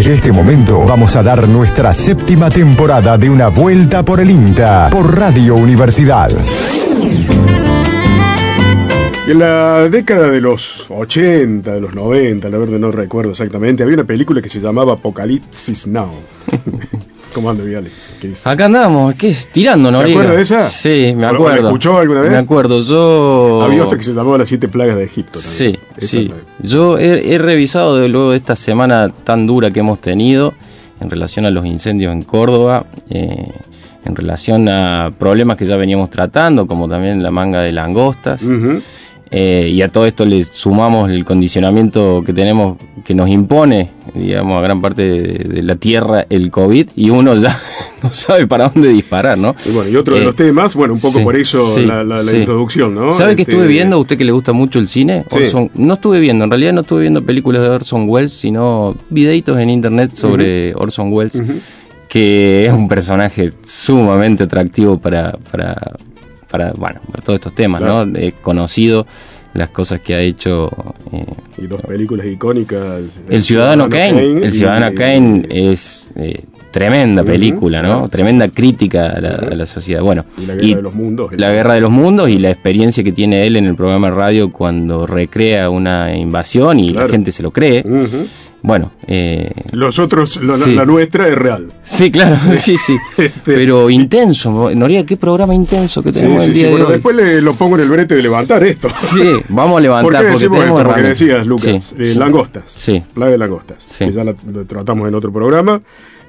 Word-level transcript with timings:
Desde 0.00 0.14
este 0.14 0.32
momento 0.32 0.82
vamos 0.86 1.14
a 1.14 1.22
dar 1.22 1.46
nuestra 1.46 1.92
séptima 1.92 2.48
temporada 2.48 3.18
de 3.18 3.28
Una 3.28 3.48
Vuelta 3.48 4.02
por 4.02 4.18
el 4.18 4.30
INTA 4.30 4.88
por 4.90 5.14
Radio 5.14 5.56
Universidad. 5.56 6.30
En 9.28 9.38
la 9.38 9.90
década 9.90 10.30
de 10.30 10.40
los 10.40 10.86
80, 10.88 11.74
de 11.74 11.80
los 11.82 11.94
90, 11.94 12.48
la 12.48 12.56
verdad 12.56 12.78
no 12.78 12.90
recuerdo 12.90 13.32
exactamente, 13.32 13.82
había 13.82 13.96
una 13.96 14.04
película 14.04 14.40
que 14.40 14.48
se 14.48 14.58
llamaba 14.58 14.94
Apocalipsis 14.94 15.86
Now. 15.86 16.08
¿Cómo 17.32 17.50
anda, 17.50 17.62
Viale? 17.64 17.90
Acá 18.44 18.66
andamos, 18.66 19.14
¿qué 19.14 19.28
es? 19.28 19.46
Tirando, 19.48 19.90
¿no? 19.90 19.98
¿Se 19.98 20.10
acuerda 20.10 20.32
de 20.34 20.42
esa? 20.42 20.68
Sí, 20.68 21.12
me 21.16 21.26
¿O- 21.26 21.28
o 21.28 21.32
la 21.32 21.36
acuerdo. 21.38 21.66
escuchó 21.68 21.98
alguna 21.98 22.20
vez? 22.22 22.30
Me 22.32 22.36
acuerdo, 22.38 22.80
yo... 22.84 23.62
Había 23.62 23.84
otra 23.84 23.96
que 23.98 24.04
se 24.04 24.12
llamaba 24.12 24.38
Las 24.38 24.48
Siete 24.48 24.68
Plagas 24.68 24.96
de 24.96 25.04
Egipto. 25.04 25.38
Sí, 25.38 25.78
Esa 25.96 26.06
sí. 26.06 26.32
Yo 26.62 26.98
he, 26.98 27.34
he 27.34 27.38
revisado 27.38 27.96
de 27.98 28.08
luego 28.08 28.30
de 28.32 28.36
esta 28.36 28.56
semana 28.56 29.08
tan 29.24 29.46
dura 29.46 29.70
que 29.70 29.80
hemos 29.80 30.00
tenido 30.00 30.54
en 31.00 31.08
relación 31.08 31.46
a 31.46 31.50
los 31.50 31.64
incendios 31.64 32.12
en 32.12 32.22
Córdoba, 32.22 32.84
eh, 33.08 33.48
en 34.04 34.16
relación 34.16 34.68
a 34.68 35.10
problemas 35.18 35.56
que 35.56 35.66
ya 35.66 35.76
veníamos 35.76 36.10
tratando, 36.10 36.66
como 36.66 36.88
también 36.88 37.22
la 37.22 37.30
manga 37.30 37.60
de 37.62 37.72
langostas. 37.72 38.42
Eh, 39.32 39.70
y 39.72 39.80
a 39.82 39.88
todo 39.88 40.06
esto 40.06 40.24
le 40.26 40.42
sumamos 40.42 41.08
el 41.08 41.24
condicionamiento 41.24 42.22
que 42.26 42.32
tenemos, 42.32 42.78
que 43.04 43.14
nos 43.14 43.28
impone, 43.28 43.90
digamos, 44.12 44.58
a 44.58 44.60
gran 44.60 44.80
parte 44.80 45.02
de, 45.02 45.44
de 45.54 45.62
la 45.62 45.76
Tierra 45.76 46.26
el 46.28 46.50
COVID, 46.50 46.88
y 46.96 47.10
uno 47.10 47.36
ya 47.36 47.56
no 48.02 48.10
sabe 48.10 48.48
para 48.48 48.70
dónde 48.70 48.88
disparar, 48.88 49.38
¿no? 49.38 49.54
Y 49.64 49.70
bueno, 49.70 49.88
y 49.88 49.94
otro 49.94 50.16
de 50.16 50.22
Eh, 50.22 50.24
los 50.24 50.34
temas, 50.34 50.74
bueno, 50.74 50.94
un 50.94 51.00
poco 51.00 51.18
sí, 51.18 51.24
por 51.24 51.36
eso 51.36 51.64
sí, 51.70 51.86
la, 51.86 52.02
la- 52.02 52.16
la 52.16 52.22
sí. 52.32 52.38
introducción, 52.38 52.92
¿no? 52.92 53.12
¿Sabe 53.12 53.36
qué 53.36 53.42
Este, 53.42 53.52
estuve 53.52 53.68
viendo? 53.68 53.94
¿A 53.96 53.98
usted 54.00 54.18
que 54.18 54.24
le 54.24 54.32
gusta 54.32 54.52
mucho 54.52 54.80
el 54.80 54.88
cine? 54.88 55.24
Orson- 55.30 55.70
no 55.76 55.94
estuve 55.94 56.18
viendo, 56.18 56.42
en 56.44 56.50
realidad 56.50 56.72
no 56.72 56.80
estuve 56.80 57.02
viendo 57.02 57.22
películas 57.24 57.62
de 57.62 57.68
Orson 57.68 58.08
Welles, 58.08 58.32
sino 58.32 58.96
videitos 59.10 59.56
en 59.60 59.70
internet 59.70 60.10
sobre 60.14 60.74
Orson 60.74 61.12
Welles, 61.12 61.40
que 62.08 62.66
es 62.66 62.72
un 62.72 62.88
personaje 62.88 63.52
sumamente 63.62 64.42
atractivo 64.42 64.98
para, 64.98 65.38
para, 65.52 65.96
para, 66.50 66.72
bueno, 66.72 67.00
para 67.10 67.22
todos 67.24 67.36
estos 67.38 67.54
temas, 67.54 67.80
Claro. 67.80 68.06
¿no? 68.06 68.18
Es 68.18 68.34
conocido 68.34 69.06
las 69.54 69.70
cosas 69.70 70.00
que 70.00 70.14
ha 70.14 70.20
hecho. 70.20 70.70
eh, 71.12 71.24
Y 71.58 71.66
dos 71.66 71.80
películas 71.82 72.26
icónicas. 72.26 73.02
el 73.28 73.42
Ciudadano 73.42 73.88
Kane. 73.88 74.44
El 74.46 74.52
Ciudadano 74.52 74.90
y- 74.92 74.94
Kane 74.94 75.46
es 75.50 76.10
eh, 76.16 76.44
tremenda 76.70 77.24
película, 77.24 77.82
¿no? 77.82 78.08
Tremenda 78.08 78.48
crítica 78.48 79.10
a 79.10 79.20
la, 79.20 79.30
a 79.30 79.54
la 79.56 79.66
sociedad. 79.66 80.02
Bueno, 80.02 80.24
Y 80.38 80.46
la 80.46 80.54
Guerra 80.54 80.76
de 80.76 80.82
los 80.82 80.94
Mundos. 80.94 81.30
la 81.36 81.52
guerra 81.52 81.74
de 81.74 81.80
los 81.80 81.90
mundos 81.90 82.28
y 82.30 82.38
la 82.38 82.50
experiencia 82.50 83.02
que 83.02 83.10
tiene 83.10 83.44
él 83.46 83.56
en 83.56 83.64
el 83.66 83.74
programa 83.74 84.08
de 84.10 84.14
radio 84.16 84.52
cuando 84.52 85.04
recrea 85.04 85.68
una 85.68 86.16
invasión 86.16 86.78
y 86.78 86.92
Claro. 86.92 87.06
la 87.08 87.12
gente 87.12 87.32
se 87.32 87.42
lo 87.42 87.50
cree. 87.50 87.84
Bueno, 88.62 88.92
eh, 89.06 89.50
Los 89.72 89.98
otros, 89.98 90.42
la, 90.42 90.56
la- 90.56 90.64
Sí. 90.64 90.74
la 90.74 90.84
nuestra 90.84 91.26
es 91.28 91.34
real. 91.34 91.72
sí, 91.82 92.10
claro, 92.10 92.36
sí, 92.56 92.76
sí. 92.76 92.96
Este- 93.16 93.54
Pero 93.54 93.88
intenso, 93.88 94.70
Noriega, 94.74 95.06
qué 95.06 95.16
programa 95.16 95.54
intenso 95.54 96.02
que 96.02 96.12
tenemos 96.12 96.42
sí, 96.42 96.48
el 96.50 96.54
día 96.54 96.64
de 96.66 96.70
Bueno, 96.72 96.86
hoy. 96.88 96.92
después 96.92 97.16
le, 97.16 97.40
lo 97.40 97.54
pongo 97.54 97.76
en 97.76 97.82
el 97.82 97.88
brete 97.88 98.14
de 98.16 98.22
levantar 98.22 98.62
esto. 98.64 98.88
Sí, 98.96 99.22
vamos 99.48 99.78
a 99.78 99.80
levantar 99.80 100.02
¿Por 100.12 100.12
qué 100.12 100.18
porque 100.18 100.30
decimos 100.32 100.58
tenemos 100.58 100.78
esto? 100.80 100.88
Porque 100.90 101.00
herramientas. 101.00 101.18
decías, 101.18 101.46
Lucas, 101.46 101.94
eh, 101.98 102.14
langostas. 102.16 102.64
Sí. 102.70 103.02
Plaga 103.14 103.32
de 103.32 103.38
langostas. 103.38 103.84
Que 103.98 104.12
ya 104.12 104.24
la, 104.24 104.34
la 104.52 104.64
tratamos 104.64 105.08
en 105.08 105.14
otro 105.14 105.32
programa. 105.32 105.80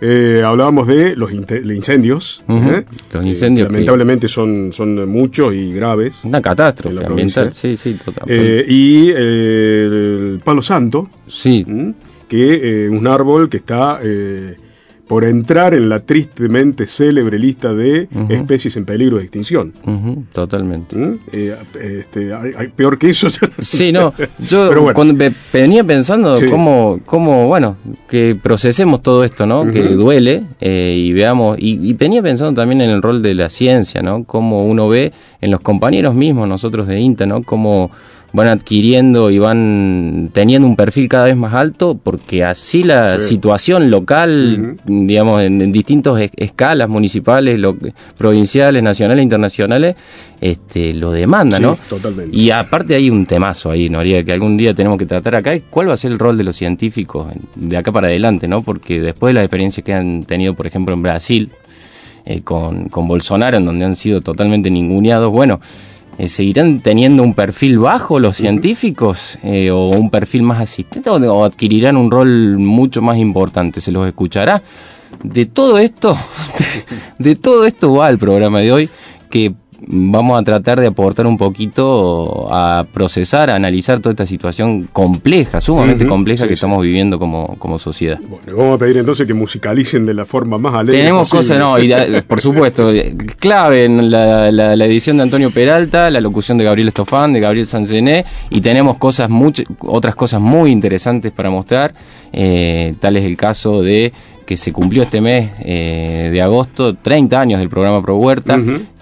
Eh, 0.04 0.42
hablábamos 0.44 0.88
de 0.88 1.16
los 1.16 1.32
incendios. 1.32 2.44
¿eh? 2.50 2.86
Los 3.14 3.24
incendios 3.26 3.68
que- 3.68 3.74
lamentablemente 3.74 4.28
son, 4.28 4.72
son 4.74 5.08
muchos 5.08 5.54
y 5.54 5.72
graves. 5.74 6.22
Una 6.24 6.42
catástrofe 6.42 7.06
ambiental, 7.06 7.54
sí, 7.54 7.78
sí, 7.78 7.98
total. 8.04 8.24
Y 8.30 9.10
el 9.10 10.42
palo 10.44 10.62
santo, 10.62 11.08
sí. 11.28 11.66
Que 12.32 12.86
eh, 12.86 12.90
un 12.90 13.08
árbol 13.08 13.50
que 13.50 13.58
está 13.58 14.00
eh, 14.02 14.56
por 15.06 15.26
entrar 15.26 15.74
en 15.74 15.90
la 15.90 16.00
tristemente 16.00 16.88
célebre 16.88 17.38
lista 17.38 17.74
de 17.74 18.08
especies 18.30 18.78
en 18.78 18.86
peligro 18.86 19.18
de 19.18 19.24
extinción. 19.24 19.74
totalmente. 20.32 20.96
¿m? 20.96 21.18
Eh, 21.34 21.54
este, 22.00 22.34
hay- 22.34 22.54
hay- 22.58 22.68
peor 22.70 22.98
que 22.98 23.10
eso. 23.10 23.28
Sí, 23.60 23.92
no, 23.92 24.14
yo 24.50 24.68
bueno. 24.70 24.94
cuando 24.94 25.14
ve- 25.14 25.34
venía 25.52 25.84
pensando 25.84 26.38
Sí. 26.38 26.46
cómo, 26.50 27.02
cómo, 27.06 27.48
bueno, 27.50 27.76
que 28.10 28.38
procesemos 28.42 29.02
todo 29.02 29.26
esto, 29.26 29.46
¿no? 29.46 29.70
Que 29.70 29.84
duele 29.90 30.44
eh, 30.62 30.96
y 30.98 31.12
veamos, 31.12 31.58
y, 31.60 31.72
y 31.90 31.92
venía 31.94 32.22
pensando 32.22 32.54
también 32.62 32.80
en 32.80 32.90
el 32.92 33.02
rol 33.02 33.22
de 33.22 33.36
la 33.36 33.50
ciencia, 33.50 34.02
¿no? 34.02 34.24
Cómo 34.24 34.66
uno 34.66 34.88
ve 34.88 35.12
en 35.42 35.52
los 35.52 35.60
compañeros 35.60 36.16
mismos, 36.16 36.48
nosotros 36.48 36.88
de 36.88 36.98
INTA, 37.02 37.26
¿no? 37.26 37.44
Cómo 37.44 37.92
van 38.34 38.48
adquiriendo 38.48 39.30
y 39.30 39.40
van 39.40 40.30
teniendo 40.32 40.68
un 40.68 40.76
perfil 40.78 41.10
cada 41.10 41.26
vez 41.26 41.36
más 41.36 41.54
alto, 41.54 42.00
porque 42.02 42.44
así 42.46 42.84
la 42.84 43.20
Sí. 43.20 43.28
situación 43.28 43.92
local, 43.92 44.78
digamos, 44.86 45.42
en, 45.42 45.62
en 45.62 45.72
distintas 45.72 46.20
es- 46.22 46.32
escalas 46.38 46.88
municipales, 46.88 47.60
lo- 47.60 47.76
provinciales, 48.18 48.82
nacionales, 48.82 49.24
internacionales, 49.24 49.96
este, 50.40 50.94
lo 50.94 51.12
demanda, 51.12 51.58
Sí, 51.58 51.64
¿no? 51.64 51.78
totalmente. 51.90 52.36
Y 52.36 52.52
aparte 52.52 52.96
hay 52.96 53.10
un 53.10 53.26
temazo 53.26 53.70
ahí, 53.72 53.90
Noriega, 53.90 54.24
que 54.24 54.32
algún 54.32 54.56
día 54.56 54.74
tenemos 54.74 54.98
que 54.98 55.06
tratar 55.06 55.36
acá. 55.36 55.52
¿Cuál 55.70 55.90
va 55.90 55.94
a 55.94 55.98
ser 55.98 56.12
el 56.12 56.20
rol 56.20 56.38
de 56.38 56.44
los 56.46 56.56
científicos 56.56 57.32
en- 57.34 57.70
de 57.70 57.78
acá 57.78 57.92
para 57.92 58.08
adelante? 58.08 58.48
no 58.48 58.62
Porque 58.64 59.02
después 59.02 59.32
de 59.32 59.36
las 59.36 59.44
experiencias 59.44 59.84
que 59.84 59.94
han 59.94 60.24
tenido, 60.24 60.54
por 60.54 60.68
ejemplo, 60.68 60.94
en 60.94 61.02
Brasil, 61.02 61.50
eh, 62.26 62.42
con, 62.44 62.88
con 62.90 63.08
Bolsonaro, 63.08 63.58
en 63.58 63.66
donde 63.66 63.84
han 63.84 63.96
sido 63.96 64.22
totalmente 64.22 64.70
ninguneados, 64.70 65.32
bueno, 65.32 65.60
¿seguirán 66.28 66.82
teniendo 66.82 67.24
un 67.24 67.34
perfil 67.34 67.80
bajo 67.80 68.20
los 68.20 68.38
científicos 68.38 69.40
eh, 69.44 69.72
o 69.72 69.90
un 69.90 70.10
perfil 70.10 70.44
más 70.44 70.62
asistente 70.62 71.10
o, 71.10 71.16
o 71.16 71.44
adquirirán 71.44 71.98
un 71.98 72.12
rol 72.12 72.58
mucho 72.58 73.02
más 73.02 73.18
importante? 73.18 73.82
¿Se 73.82 73.92
los 73.92 74.08
escuchará? 74.08 74.62
De 75.24 75.46
todo 75.46 75.78
esto, 75.78 76.18
de 77.20 77.36
todo 77.36 77.66
esto 77.66 77.94
va 77.94 78.10
el 78.10 78.18
programa 78.18 78.60
de 78.60 78.72
hoy, 78.72 78.90
que 79.30 79.54
vamos 79.88 80.40
a 80.40 80.44
tratar 80.44 80.80
de 80.80 80.88
aportar 80.88 81.26
un 81.26 81.38
poquito 81.38 82.48
a 82.52 82.86
procesar, 82.94 83.50
a 83.50 83.56
analizar 83.56 84.00
toda 84.00 84.12
esta 84.12 84.26
situación 84.26 84.88
compleja, 84.94 85.60
sumamente 85.62 86.06
compleja 86.06 86.44
sí, 86.44 86.50
que 86.50 86.56
sí. 86.56 86.60
estamos 86.60 86.84
viviendo 86.84 87.18
como, 87.18 87.56
como 87.58 87.80
sociedad. 87.80 88.20
Bueno, 88.28 88.58
vamos 88.58 88.76
a 88.76 88.78
pedir 88.80 88.98
entonces 88.98 89.26
que 89.26 89.34
musicalicen 89.34 90.06
de 90.06 90.14
la 90.14 90.26
forma 90.26 90.58
más 90.58 90.74
alegre. 90.76 91.00
Tenemos 91.00 91.30
posible. 91.30 91.40
cosas, 91.40 91.60
no, 91.60 91.80
y 91.80 91.88
da- 91.88 92.22
por 92.28 92.42
supuesto, 92.42 92.92
eh, 92.92 93.16
clave 93.40 93.86
en 93.86 94.12
la, 94.12 94.52
la- 94.52 94.76
la 94.76 94.86
edición 94.86 95.18
de 95.18 95.24
Antonio 95.24 95.50
Peralta, 95.52 96.10
la 96.10 96.22
locución 96.22 96.58
de 96.58 96.64
Gabriel 96.66 96.90
Estofán, 96.90 97.34
de 97.34 97.40
Gabriel 97.40 97.66
Sancené, 97.66 98.26
y 98.50 98.62
tenemos 98.62 98.98
cosas 98.98 99.30
much- 99.30 99.66
otras 99.80 100.16
cosas 100.16 100.40
muy 100.42 100.72
interesantes 100.72 101.32
para 101.32 101.50
mostrar, 101.50 101.94
eh, 102.34 102.94
tal 103.00 103.18
es 103.18 103.24
el 103.26 103.36
caso 103.36 103.82
de 103.82 104.14
que 104.46 104.58
se 104.58 104.74
cumplió 104.74 105.04
este 105.04 105.22
mes 105.22 105.50
eh, 105.64 106.30
de 106.32 106.42
agosto 106.42 106.94
30 106.96 107.40
años 107.40 107.60
del 107.60 107.70
programa 107.70 108.02
Pro 108.02 108.18
Huerta. 108.18 108.60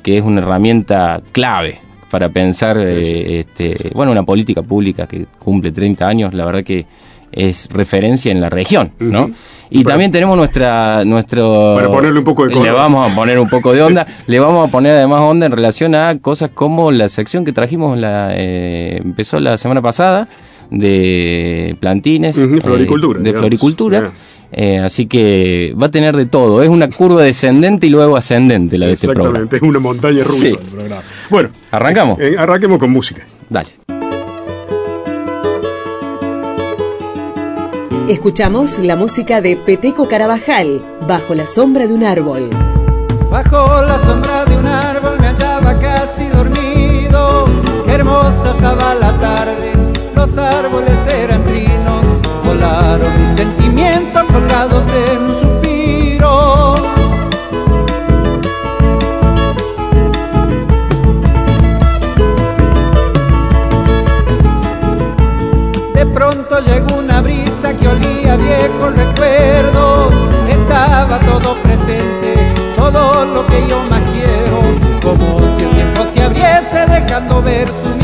Que 0.09 0.17
es 0.17 0.23
una 0.23 0.41
herramienta 0.41 1.21
clave 1.31 1.79
para 2.09 2.29
pensar 2.29 2.77
eh, 2.79 3.39
este, 3.41 3.91
bueno 3.93 4.11
una 4.11 4.23
política 4.23 4.63
pública 4.63 5.05
que 5.05 5.27
cumple 5.37 5.71
30 5.71 6.07
años, 6.07 6.33
la 6.33 6.45
verdad 6.45 6.63
que 6.63 6.85
es 7.31 7.69
referencia 7.71 8.31
en 8.31 8.41
la 8.41 8.49
región, 8.49 8.91
¿no? 8.97 9.29
Y 9.69 9.83
Para- 9.83 9.93
también 9.93 10.11
tenemos 10.11 10.35
nuestra 10.35 11.05
nuestro 11.05 11.73
Para 11.75 11.87
ponerle 11.89 12.17
un 12.17 12.25
poco 12.25 12.43
de 12.45 12.49
le 12.49 12.55
color. 12.57 12.73
vamos 12.73 13.11
a 13.11 13.15
poner 13.15 13.37
un 13.39 13.47
poco 13.47 13.71
de 13.71 13.83
onda, 13.83 14.07
le 14.27 14.39
vamos 14.39 14.67
a 14.67 14.71
poner 14.71 14.93
además 14.95 15.21
onda 15.21 15.45
en 15.45 15.51
relación 15.51 15.93
a 15.93 16.17
cosas 16.17 16.49
como 16.51 16.91
la 16.91 17.07
sección 17.07 17.45
que 17.45 17.51
trajimos 17.53 17.95
la 17.99 18.31
eh, 18.33 18.99
empezó 19.05 19.39
la 19.39 19.59
semana 19.59 19.79
pasada 19.83 20.27
de 20.71 21.75
plantines, 21.79 22.35
eh, 22.37 22.47
floricultura, 22.61 23.19
de 23.19 23.25
digamos. 23.25 23.41
floricultura. 23.41 24.11
Eh, 24.51 24.79
así 24.79 25.05
que 25.05 25.75
va 25.81 25.87
a 25.87 25.91
tener 25.91 26.15
de 26.17 26.25
todo. 26.25 26.63
Es 26.63 26.69
una 26.69 26.89
curva 26.89 27.21
descendente 27.23 27.87
y 27.87 27.89
luego 27.91 28.17
ascendente 28.17 28.77
la 28.77 28.87
de 28.87 28.93
este 28.93 29.07
programa. 29.07 29.29
Exactamente, 29.39 29.55
es 29.57 29.61
una 29.61 29.79
montaña 29.79 30.23
rusa 30.23 30.39
Sí. 30.39 30.47
el 30.47 30.57
programa. 30.57 31.01
Bueno, 31.29 31.49
¿Arrancamos? 31.71 32.19
eh, 32.19 32.35
arranquemos 32.37 32.79
con 32.79 32.89
música. 32.91 33.25
Dale. 33.49 33.69
Escuchamos 38.07 38.79
la 38.79 38.95
música 38.95 39.39
de 39.41 39.55
Peteco 39.55 40.07
Carabajal, 40.07 40.83
Bajo 41.07 41.33
la 41.35 41.45
sombra 41.45 41.87
de 41.87 41.93
un 41.93 42.03
árbol. 42.03 42.49
Bajo 43.31 43.81
la 43.83 43.99
sombra 44.05 44.45
de 44.45 44.57
un 44.57 44.65
árbol 44.65 45.17
me 45.19 45.27
hallaba 45.27 45.77
casi 45.79 46.27
dormido. 46.29 47.45
Qué 47.85 47.91
hermosa 47.91 48.53
estaba 48.55 48.95
la 48.95 49.19
tarde, 49.19 49.71
los 50.15 50.37
árboles. 50.37 50.91
Volaron 52.89 53.21
mis 53.21 53.37
sentimientos 53.37 54.23
colgados 54.33 54.83
en 55.11 55.21
un 55.21 55.35
suspiro. 55.35 56.73
De 65.93 66.05
pronto 66.07 66.59
llegó 66.61 66.97
una 66.97 67.21
brisa 67.21 67.77
que 67.77 67.87
olía 67.87 68.35
viejos 68.37 68.95
recuerdos. 68.95 70.11
Estaba 70.49 71.19
todo 71.19 71.53
presente, 71.61 72.53
todo 72.75 73.23
lo 73.23 73.45
que 73.45 73.67
yo 73.67 73.83
más 73.87 74.01
quiero. 74.13 74.63
Como 75.03 75.41
si 75.55 75.65
el 75.65 75.69
tiempo 75.75 76.01
se 76.11 76.23
abriese 76.23 76.87
dejando 76.87 77.43
ver 77.43 77.67
sus 77.67 77.98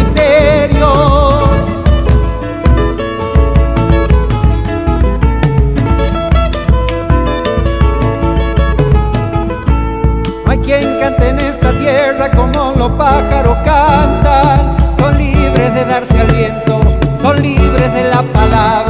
de 15.75 15.83
darse 15.83 16.17
al 16.17 16.31
viento, 16.31 16.79
son 17.21 17.41
libres 17.41 17.93
de 17.93 18.03
la 18.05 18.21
palabra. 18.21 18.84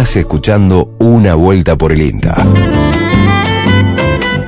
Estás 0.00 0.16
escuchando 0.16 0.96
Una 0.98 1.34
Vuelta 1.34 1.76
por 1.76 1.92
el 1.92 2.00
INTA. 2.00 2.34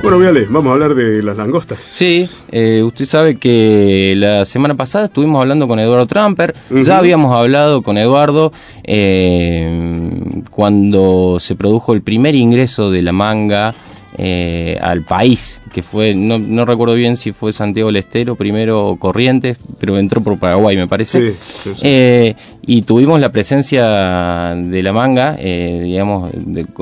Bueno, 0.01 0.17
Viale, 0.17 0.47
vamos 0.49 0.71
a 0.71 0.73
hablar 0.73 0.95
de 0.95 1.21
las 1.21 1.37
langostas. 1.37 1.77
Sí, 1.79 2.27
eh, 2.51 2.81
usted 2.81 3.05
sabe 3.05 3.35
que 3.35 4.15
la 4.17 4.45
semana 4.45 4.73
pasada 4.73 5.05
estuvimos 5.05 5.39
hablando 5.39 5.67
con 5.67 5.77
Eduardo 5.77 6.07
Tramper. 6.07 6.55
Ya 6.71 6.97
habíamos 6.97 7.35
hablado 7.35 7.83
con 7.83 7.99
Eduardo 7.99 8.51
eh, 8.83 10.41
cuando 10.49 11.37
se 11.39 11.55
produjo 11.55 11.93
el 11.93 12.01
primer 12.01 12.33
ingreso 12.33 12.89
de 12.89 13.03
la 13.03 13.11
manga 13.11 13.75
eh, 14.15 14.77
al 14.79 15.01
país, 15.01 15.59
que 15.73 15.81
fue, 15.81 16.13
no, 16.13 16.65
recuerdo 16.65 16.93
bien 16.93 17.17
si 17.17 17.31
fue 17.31 17.51
Santiago 17.51 17.87
del 17.87 17.95
Estero 17.95 18.35
primero 18.35 18.87
o 18.87 18.95
Corrientes, 18.97 19.57
pero 19.79 19.97
entró 19.97 20.21
por 20.21 20.37
Paraguay 20.37 20.77
me 20.77 20.87
parece. 20.87 21.33
Eh, 21.81 22.35
y 22.61 22.83
tuvimos 22.83 23.19
la 23.19 23.31
presencia 23.31 24.53
de 24.55 24.83
la 24.83 24.93
manga, 24.93 25.35
eh, 25.39 25.81
digamos, 25.83 26.31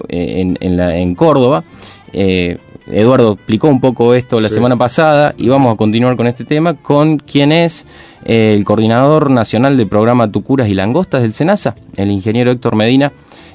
en, 0.09 0.57
en, 0.59 1.15
Córdoba. 1.15 1.63
Eduardo 2.13 3.33
explicó 3.33 3.69
un 3.69 3.79
poco 3.79 4.13
esto 4.13 4.41
la 4.41 4.49
semana 4.49 4.75
pasada 4.75 5.33
y 5.37 5.47
vamos 5.47 5.73
a 5.73 5.77
continuar 5.77 6.17
con 6.17 6.27
este 6.27 6.43
tema 6.43 6.73
con 6.73 7.17
quien 7.17 7.53
es 7.53 7.85
el 8.25 8.65
coordinador 8.65 9.29
nacional 9.29 9.77
del 9.77 9.87
programa 9.87 10.29
Tucuras 10.29 10.67
y 10.67 10.73
Langostas 10.73 11.21
del 11.21 11.33
SENASA, 11.33 11.75
el 11.95 12.11
ingeniero 12.11 12.51
Héctor 12.51 12.75
Medina. 12.75 13.13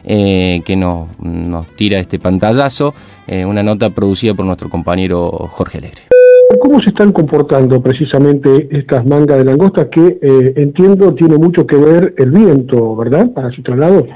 Eh, 0.08 0.62
que 0.64 0.76
nos, 0.76 1.08
tira 1.74 1.98
este 1.98 2.20
pantallazo, 2.20 2.94
eh, 3.26 3.44
una 3.44 3.64
nota 3.64 3.90
producida 3.90 4.34
por 4.34 4.46
nuestro 4.46 4.68
compañero 4.68 5.30
Jorge 5.30 5.78
Alegre. 5.78 6.02
¿Cómo 6.60 6.80
se 6.80 6.90
están 6.90 7.10
comportando 7.10 7.82
precisamente 7.82 8.68
estas 8.70 9.04
mangas 9.04 9.38
de 9.38 9.44
langosta 9.44 9.90
que 9.90 10.18
eh, 10.22 10.52
entiendo 10.54 11.12
tiene 11.14 11.36
mucho 11.38 11.66
que 11.66 11.76
ver 11.76 12.14
el 12.18 12.30
viento, 12.30 12.94
¿verdad? 12.94 13.32
Para 13.32 13.50
su 13.50 13.62
traslado. 13.62 14.06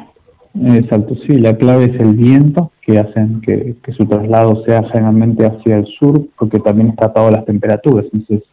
Exacto, 0.64 1.16
sí, 1.26 1.38
la 1.38 1.56
clave 1.56 1.87
es 1.87 2.00
el 2.00 2.14
viento 2.14 2.70
que 2.82 2.98
hacen 2.98 3.40
que, 3.40 3.75
su 3.96 4.06
traslado 4.06 4.62
sea 4.64 4.84
generalmente 4.92 5.44
hacia 5.44 5.78
el 5.78 5.87
sur, 5.98 6.25
porque 6.38 6.60
también 6.60 6.90
está 6.90 7.06
atado 7.06 7.28
a 7.28 7.32
las 7.32 7.44
temperaturas. 7.44 8.06
Entonces, 8.12 8.46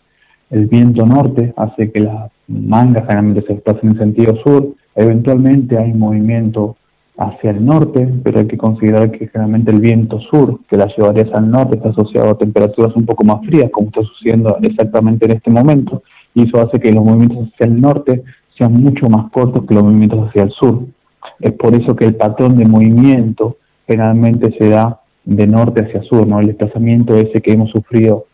el 0.50 0.66
viento 0.66 1.06
norte 1.06 1.54
hace 1.56 1.92
que 1.92 2.02
las 2.02 2.32
mangas 2.48 3.04
generalmente 3.04 3.46
se 3.46 3.54
desplacen 3.54 3.92
en 3.92 3.98
sentido 4.00 4.38
sur. 4.44 4.74
Eventualmente 4.96 5.78
hay 5.78 5.94
movimiento 5.94 6.77
hacia 7.18 7.50
el 7.50 7.66
norte, 7.66 8.08
pero 8.24 8.40
hay 8.40 8.48
que 8.48 8.58
considerar 8.58 9.12
que 9.12 9.28
generalmente 9.28 9.72
el 9.72 9.82
viento 9.82 10.20
sur, 10.20 10.60
que 10.70 10.78
la 10.78 10.88
llevaría 10.96 11.24
hacia 11.24 11.40
el 11.40 11.50
norte, 11.50 11.78
está 11.78 11.90
asociado 11.90 12.30
a 12.30 12.38
temperaturas 12.38 12.96
un 12.96 13.06
poco 13.06 13.24
más 13.24 13.44
frías, 13.46 13.72
como 13.72 13.88
está 13.88 14.02
sucediendo 14.04 14.58
exactamente 14.62 15.26
en 15.26 15.32
este 15.32 15.50
momento, 15.50 16.04
y 16.36 16.48
eso 16.48 16.62
hace 16.62 16.80
que 16.80 16.92
los 16.92 17.04
movimientos 17.04 17.50
hacia 17.54 17.66
el 17.66 17.82
norte 17.82 18.24
sean 18.56 18.74
mucho 18.74 19.10
más 19.10 19.32
cortos 19.32 19.66
que 19.66 19.74
los 19.74 19.84
movimientos 19.84 20.30
hacia 20.30 20.44
el 20.44 20.52
sur. 20.52 20.86
Es 21.40 21.54
por 21.54 21.74
eso 21.74 21.96
que 21.96 22.06
el 22.06 22.16
patrón 22.16 22.58
de 22.58 22.66
movimiento 22.66 23.58
generalmente 23.88 24.56
se 24.58 24.70
da 24.70 25.02
de 25.26 25.48
norte 25.48 25.84
hacia 25.84 26.04
sur, 26.04 26.28
¿no? 26.28 26.40
El 26.40 26.48
desplazamiento 26.48 27.18
ese 27.18 27.42
que 27.42 27.52
hemos 27.52 27.72
sufrido 27.72 28.26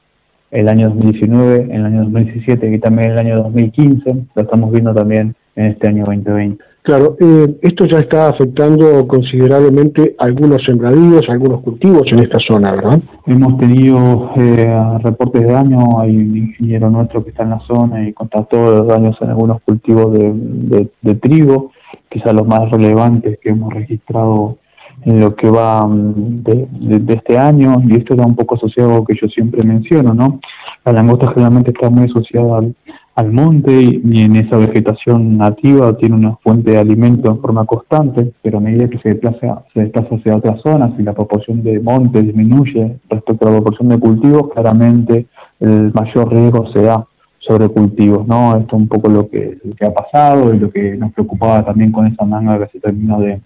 el 0.52 0.68
año 0.70 0.90
2019, 0.90 1.64
en 1.64 1.72
el 1.72 1.86
año 1.86 2.04
2017 2.04 2.76
y 2.76 2.80
también 2.80 3.12
el 3.12 3.18
año 3.18 3.44
2015, 3.44 4.16
lo 4.36 4.42
estamos 4.42 4.72
viendo 4.72 4.94
también 4.94 5.36
en 5.56 5.66
este 5.66 5.88
año 5.88 6.06
2020. 6.06 6.73
Claro, 6.84 7.16
eh, 7.18 7.60
esto 7.62 7.86
ya 7.86 8.00
está 8.00 8.28
afectando 8.28 9.08
considerablemente 9.08 10.16
algunos 10.18 10.62
sembradíos, 10.66 11.30
algunos 11.30 11.62
cultivos 11.62 12.12
en 12.12 12.20
esta 12.20 12.40
zona, 12.42 12.74
¿verdad? 12.74 13.00
Hemos 13.26 13.58
tenido 13.58 14.32
eh, 14.36 15.00
reportes 15.02 15.44
de 15.44 15.48
daño, 15.48 16.02
hay 16.02 16.18
un 16.18 16.36
ingeniero 16.36 16.90
nuestro 16.90 17.24
que 17.24 17.30
está 17.30 17.44
en 17.44 17.52
la 17.52 17.62
zona 17.62 18.06
y 18.06 18.12
constató 18.12 18.70
los 18.70 18.88
daños 18.88 19.16
en 19.22 19.30
algunos 19.30 19.62
cultivos 19.62 20.12
de, 20.12 21.16
trigo, 21.22 21.72
quizás 22.10 22.34
los 22.34 22.46
más 22.46 22.70
relevantes 22.70 23.40
que 23.42 23.52
hemos 23.52 23.74
registrado 23.74 24.58
en 25.06 25.22
lo 25.22 25.38
que 25.38 25.50
va 25.50 25.88
mm, 25.88 26.44
de, 26.44 27.14
este 27.14 27.38
año, 27.38 27.82
y 27.88 27.96
esto 27.96 28.14
está 28.14 28.28
un 28.28 28.36
poco 28.36 28.56
asociado 28.56 28.92
a 28.92 28.98
lo 28.98 29.06
que 29.06 29.16
yo 29.16 29.30
siempre 29.30 29.64
menciono, 29.64 30.14
¿no? 30.14 30.42
La 30.84 30.92
langosta 30.92 31.30
generalmente 31.30 31.72
está 31.72 31.90
muy 31.90 32.10
asociada 32.10 32.58
al 32.58 32.76
al 33.16 33.32
monte 33.32 33.72
y 34.04 34.22
en 34.22 34.36
esa 34.36 34.58
vegetación 34.58 35.38
nativa 35.38 35.96
tiene 35.98 36.16
una 36.16 36.36
fuente 36.38 36.72
de 36.72 36.80
alimento 36.80 37.30
en 37.30 37.40
forma 37.40 37.64
constante, 37.66 38.34
pero 38.42 38.58
a 38.58 38.62
medida 38.62 38.90
que 38.90 38.98
se 39.00 39.10
desplaza, 39.10 39.64
se 39.74 39.82
desplaza 39.82 40.16
hacia 40.16 40.36
otras 40.36 40.62
zonas 40.62 40.94
y 40.98 41.04
la 41.04 41.14
proporción 41.14 41.62
de 41.62 41.80
monte 41.80 42.24
disminuye 42.24 42.98
respecto 43.10 43.48
a 43.48 43.52
la 43.52 43.58
proporción 43.58 43.90
de 43.90 44.00
cultivos, 44.00 44.50
claramente 44.52 45.28
el 45.60 45.94
mayor 45.94 46.32
riesgo 46.32 46.68
se 46.74 46.82
da 46.82 47.06
sobre 47.38 47.70
cultivos, 47.70 48.26
¿no? 48.26 48.58
Esto 48.58 48.76
es 48.76 48.82
un 48.82 48.88
poco 48.88 49.10
lo 49.10 49.30
que, 49.30 49.60
que 49.78 49.86
ha 49.86 49.94
pasado 49.94 50.54
y 50.54 50.60
lo 50.60 50.72
que 50.72 50.96
nos 50.96 51.12
preocupaba 51.14 51.64
también 51.64 51.92
con 51.92 52.08
esa 52.08 52.26
manga 52.26 52.58
que 52.60 52.72
se 52.72 52.80
terminó 52.80 53.20
de, 53.20 53.42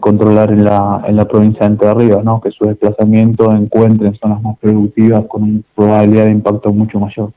controlar 0.00 0.50
en 0.50 0.64
la, 0.64 1.04
en 1.06 1.14
la 1.14 1.26
provincia 1.26 1.60
de 1.60 1.66
Entre 1.66 1.94
Ríos, 1.94 2.24
¿no? 2.24 2.40
Que 2.40 2.50
su 2.50 2.64
desplazamiento 2.64 3.52
encuentre 3.54 4.08
en 4.08 4.16
zonas 4.16 4.42
más 4.42 4.58
productivas 4.58 5.26
con 5.26 5.44
una 5.44 5.60
probabilidad 5.76 6.24
de 6.24 6.32
impacto 6.32 6.72
mucho 6.72 6.98
mayor. 6.98 7.30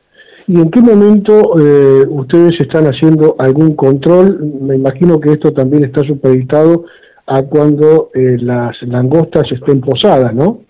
¿Y 0.50 0.60
en 0.60 0.72
qué 0.72 0.82
momento 0.82 1.60
eh, 1.60 2.08
ustedes 2.10 2.60
están 2.60 2.86
haciendo 2.86 3.36
algún 3.38 3.76
control? 3.76 4.44
Me 4.62 4.78
imagino 4.78 5.20
que 5.20 5.34
esto 5.34 5.54
también 5.54 5.84
está 5.84 6.02
supeditado 6.04 6.86
a 7.28 7.44
cuando 7.44 8.10
eh, 8.16 8.36
las 8.42 8.82
langostas 8.82 9.52
estén 9.52 9.80
posadas, 9.80 10.34
¿no? 10.34 10.62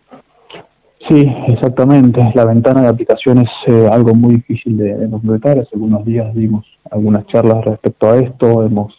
Sí, 1.07 1.33
exactamente. 1.47 2.19
La 2.35 2.43
ventana 2.43 2.81
de 2.81 2.87
aplicación 2.89 3.37
es 3.37 3.49
eh, 3.67 3.87
algo 3.89 4.13
muy 4.13 4.35
difícil 4.35 4.75
de, 4.75 5.09
completar. 5.09 5.59
Hace 5.59 5.69
algunos 5.71 6.03
días 6.03 6.35
dimos 6.35 6.65
algunas 6.91 7.25
charlas 7.27 7.63
respecto 7.63 8.11
a 8.11 8.17
esto. 8.19 8.65
Hemos 8.65 8.93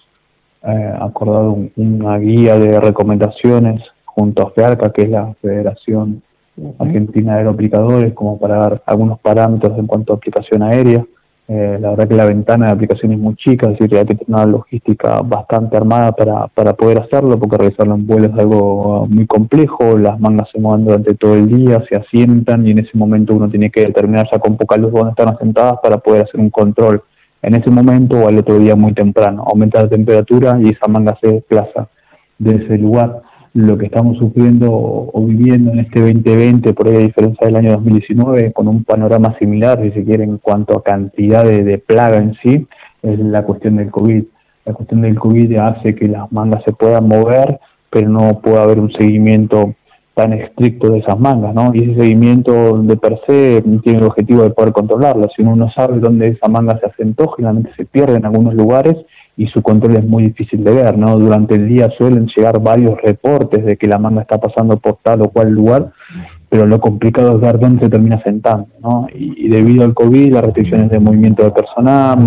acordado 0.63 1.59
una 1.77 2.19
guía 2.19 2.59
de 2.59 2.81
recomendaciones 2.81 3.83
junto 4.07 4.47
a 4.47 4.51
FEARCA, 4.53 4.93
que 4.93 5.03
es 5.03 5.11
la 5.11 5.35
Federación 5.43 6.23
Argentina 6.79 7.33
de 7.33 7.39
Aeroaplicadores 7.39 8.13
como 8.15 8.39
para 8.39 8.57
dar 8.57 8.83
algunos 8.87 9.19
parámetros 9.21 9.79
en 9.79 9.87
cuanto 9.87 10.13
a 10.13 10.17
aplicación 10.17 10.63
aérea. 10.63 11.05
Eh, 11.49 11.79
la 11.81 11.91
verdad 11.91 12.07
que 12.07 12.15
la 12.15 12.27
ventana 12.27 12.67
de 12.67 12.73
aplicación 12.73 13.11
es 13.11 13.19
muy 13.19 13.35
chica, 13.35 13.67
es 13.67 13.77
decir, 13.77 13.99
hay 13.99 14.07
que 14.07 14.15
tener 14.15 14.29
una 14.29 14.47
logística 14.47 15.21
bastante 15.21 15.77
armada 15.77 16.13
para, 16.13 16.47
para 16.47 16.75
poder 16.75 17.03
hacerlo, 17.03 17.41
porque 17.41 17.57
realizarlo 17.57 17.97
en 17.97 18.07
vuelo 18.07 18.27
es 18.29 18.35
algo 18.39 19.07
muy 19.09 19.27
complejo, 19.27 19.99
las 19.99 20.21
mangas 20.21 20.49
se 20.53 20.61
mueven 20.61 20.85
durante 20.85 21.15
todo 21.15 21.35
el 21.35 21.49
día, 21.49 21.83
se 21.89 21.97
asientan 21.97 22.65
y 22.69 22.71
en 22.71 22.79
ese 22.79 22.97
momento 22.97 23.35
uno 23.35 23.49
tiene 23.49 23.69
que 23.69 23.81
determinar 23.81 24.29
ya 24.31 24.39
con 24.39 24.57
poca 24.57 24.77
luz 24.77 24.93
dónde 24.93 25.11
están 25.11 25.29
asentadas 25.29 25.81
para 25.83 25.99
poder 25.99 26.23
hacer 26.23 26.41
un 26.41 26.51
control 26.51 27.03
en 27.43 27.55
ese 27.57 27.71
momento 27.71 28.17
o 28.19 28.29
al 28.29 28.39
otro 28.39 28.57
día 28.59 28.77
muy 28.77 28.93
temprano. 28.93 29.45
Aumenta 29.45 29.83
la 29.83 29.89
temperatura 29.89 30.57
y 30.63 30.69
esa 30.69 30.87
manga 30.87 31.19
se 31.21 31.33
desplaza 31.33 31.89
de 32.39 32.55
ese 32.57 32.79
lugar 32.79 33.23
lo 33.53 33.77
que 33.77 33.87
estamos 33.87 34.19
sufriendo 34.19 34.69
o 34.71 35.25
viviendo 35.25 35.73
en 35.73 35.81
este 35.81 36.01
2020, 36.01 36.73
por 36.73 36.89
ahí 36.89 36.97
a 36.97 37.01
diferencia 37.01 37.47
del 37.47 37.57
año 37.57 37.73
2019, 37.73 38.53
con 38.53 38.69
un 38.69 38.85
panorama 38.85 39.37
similar, 39.39 39.83
si 39.83 39.91
se 39.91 40.05
quiere, 40.05 40.25
en 40.25 40.39
cuanto 40.39 40.77
a 40.77 40.85
cantidad 40.85 41.45
de, 41.45 41.79
plaga 41.79 42.19
en 42.19 42.35
sí, 42.43 42.67
es 43.03 43.19
la 43.19 43.43
cuestión 43.43 43.77
del 43.77 43.91
COVID. 43.91 44.25
La 44.67 44.73
cuestión 44.75 45.01
del 45.01 45.19
COVID 45.19 45.57
hace 45.57 45.95
que 45.95 46.07
las 46.07 46.31
mangas 46.31 46.63
se 46.65 46.73
puedan 46.73 47.09
mover, 47.09 47.59
pero 47.91 48.09
no 48.09 48.41
puede 48.41 48.61
haber 48.61 48.79
un 48.79 48.93
seguimiento 48.93 49.75
tan 50.21 50.35
estricto 50.35 50.91
de 50.91 50.99
esas 50.99 51.19
mangas, 51.19 51.55
¿no? 51.55 51.71
Y 51.73 51.83
ese 51.83 52.01
seguimiento 52.01 52.77
de 52.83 52.97
per 52.99 53.19
se 53.27 53.63
tiene 53.83 54.01
el 54.01 54.05
objetivo 54.05 54.43
de 54.43 54.51
poder 54.51 54.73
controlarlo. 54.73 55.29
Si 55.35 55.41
uno 55.41 55.57
no 55.57 55.71
sabe 55.71 55.99
dónde 55.99 56.29
esa 56.29 56.47
manga 56.47 56.79
se 56.79 56.87
asentó, 56.87 57.29
generalmente 57.29 57.73
se 57.75 57.87
pierde 57.87 58.17
en 58.17 58.27
algunos 58.27 58.53
lugares 58.53 58.97
y 59.39 59.47
su 59.47 59.63
control 59.63 59.97
es 59.97 60.05
muy 60.05 60.25
difícil 60.25 60.63
de 60.63 60.75
ver, 60.75 60.99
¿no? 60.99 61.17
Durante 61.17 61.55
el 61.55 61.67
día 61.69 61.89
suelen 61.97 62.27
llegar 62.37 62.61
varios 62.61 63.01
reportes 63.01 63.65
de 63.65 63.79
que 63.79 63.87
la 63.87 63.99
manga 63.99 64.21
está 64.21 64.39
pasando 64.39 64.77
por 64.77 64.99
tal 65.03 65.23
o 65.23 65.31
cual 65.31 65.49
lugar, 65.49 65.91
pero 66.51 66.67
lo 66.67 66.81
complicado 66.81 67.37
es 67.37 67.41
ver 67.41 67.61
dónde 67.61 67.85
se 67.85 67.89
termina 67.89 68.21
sentando, 68.25 68.67
¿no? 68.83 69.07
Y, 69.15 69.49
debido 69.49 69.85
al 69.85 69.95
COVID, 69.95 70.35
las 70.35 70.45
restricciones 70.45 70.91
de 70.91 70.99
movimiento 70.99 71.45
de 71.45 71.53
personal, 71.53 72.19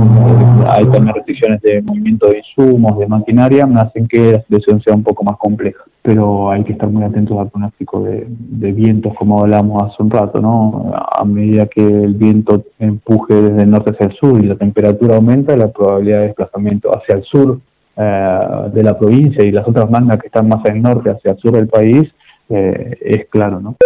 hay 0.70 0.86
también 0.86 1.13
restricciones 1.13 1.62
de 1.62 1.82
movimiento 1.82 2.30
de 2.30 2.38
insumos, 2.38 2.98
de 2.98 3.08
maquinaria, 3.08 3.68
hacen 3.75 4.08
que 4.08 4.32
la 4.32 4.42
situación 4.44 4.82
sea 4.82 4.96
un 4.96 5.03
poco 5.03 5.25
más 5.25 5.36
compleja. 5.38 5.84
Pero 6.01 6.51
hay 6.51 6.63
que 6.63 6.72
estar 6.72 6.89
muy 6.89 7.03
atentos 7.03 7.38
al 7.38 7.50
pronóstico 7.50 8.03
de, 8.03 8.25
de 8.30 8.72
vientos, 8.72 9.13
como 9.20 9.42
hablamos 9.42 9.84
hace 9.84 10.01
un 10.01 10.10
rato, 10.10 10.42
¿no? 10.42 10.94
A 10.94 11.25
medida 11.25 11.65
que 11.65 11.86
el 11.86 12.13
viento 12.13 12.63
empuje 12.80 13.34
desde 13.34 13.63
el 13.63 13.72
norte 13.72 13.92
hacia 13.92 14.06
el 14.06 14.13
sur 14.13 14.42
y 14.42 14.48
la 14.48 14.56
temperatura 14.56 15.18
aumenta, 15.18 15.58
la 15.58 15.68
probabilidad 15.68 16.20
de 16.20 16.27
desplazamiento 16.27 16.96
hacia 16.96 17.15
el 17.15 17.24
sur 17.24 17.60
eh, 17.98 18.39
de 18.74 18.84
la 18.84 18.98
provincia 18.98 19.44
y 19.44 19.51
las 19.51 19.68
otras 19.68 19.89
mangas 19.89 20.18
que 20.20 20.27
están 20.27 20.48
más 20.48 20.65
al 20.65 20.82
norte, 20.82 21.10
hacia 21.10 21.32
el 21.32 21.38
sur 21.39 21.51
del 21.51 21.68
país, 21.68 22.10
eh, 22.50 22.97
es 23.01 23.27
claro, 23.29 23.59
¿no? 23.59 23.77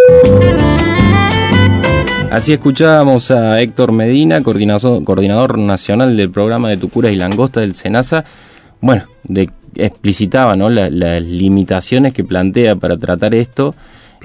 Así 2.32 2.52
escuchábamos 2.52 3.32
a 3.32 3.62
Héctor 3.62 3.94
Medina, 3.94 4.44
coordinador, 4.44 5.04
coordinador 5.04 5.58
nacional 5.58 6.18
del 6.18 6.30
programa 6.30 6.70
de 6.70 6.78
Tucuras 6.78 7.14
y 7.14 7.16
Langosta 7.16 7.62
del 7.62 7.74
SENASA, 7.74 8.26
bueno, 8.82 9.04
de, 9.24 9.50
explicitaba 9.76 10.56
¿no? 10.56 10.70
las 10.70 11.22
limitaciones 11.22 12.14
que 12.14 12.24
plantea 12.24 12.76
para 12.76 12.98
tratar 12.98 13.34
esto 13.34 13.76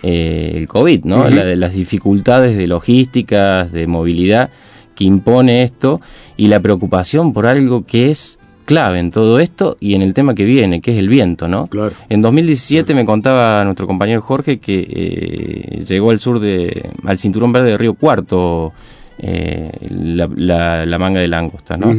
eh, 0.02 0.52
el 0.54 0.66
COVID, 0.68 1.04
¿no? 1.04 1.28
las 1.28 1.74
dificultades 1.74 2.56
de 2.56 2.66
logística, 2.66 3.64
de 3.64 3.86
movilidad 3.86 4.50
que 4.94 5.04
impone 5.04 5.62
esto 5.62 6.00
y 6.36 6.48
la 6.48 6.60
preocupación 6.60 7.32
por 7.32 7.46
algo 7.46 7.84
que 7.86 8.10
es 8.10 8.38
clave 8.64 8.99
en 8.99 9.11
todo 9.11 9.38
esto 9.40 9.76
y 9.81 9.95
en 9.95 10.02
el 10.02 10.14
tema 10.14 10.35
que 10.35 10.45
viene, 10.45 10.81
que 10.81 10.92
es 10.92 10.99
el 10.99 11.09
viento, 11.09 11.49
¿no? 11.49 11.66
Claro. 11.66 11.92
En 12.09 12.23
2017 12.23 12.95
me 12.95 13.04
contaba 13.04 13.64
nuestro 13.64 13.87
compañero 13.87 14.21
Jorge 14.21 14.59
que 14.59 14.87
eh, 14.88 15.85
llegó 15.85 16.11
al 16.11 16.21
sur 16.21 16.40
de, 16.40 16.90
al 17.04 17.19
cinturón 17.19 17.52
verde 17.52 17.71
de 17.71 17.78
Río 17.78 17.95
Cuarto 17.95 18.73
eh, 19.19 19.71
la, 19.88 20.99
manga 20.99 21.21
de 21.21 21.28
langosta, 21.28 21.76
¿no? 21.76 21.95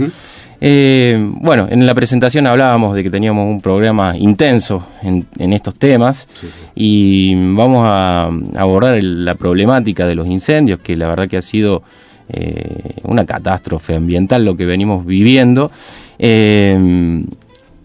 Eh, 0.65 1.17
bueno, 1.19 1.67
en 1.69 1.85
la 1.85 1.93
presentación 1.93 2.47
hablábamos 2.47 2.95
de 2.95 3.03
que 3.03 3.09
teníamos 3.09 3.49
un 3.49 3.59
programa 3.59 4.17
intenso 4.17 4.87
en, 5.01 5.25
estos 5.51 5.75
temas 5.75 6.29
y 6.73 7.35
vamos 7.53 7.83
a 7.85 8.31
abordar 8.55 9.03
la 9.03 9.35
problemática 9.35 10.07
de 10.07 10.15
los 10.15 10.27
incendios, 10.27 10.79
que 10.79 10.95
la 10.95 11.09
verdad 11.09 11.27
que 11.27 11.35
ha 11.35 11.41
sido 11.41 11.83
una 13.03 13.25
catástrofe 13.25 13.95
ambiental 13.95 14.45
lo 14.45 14.55
que 14.55 14.65
venimos 14.65 15.05
viviendo 15.05 15.71
eh, 16.19 17.23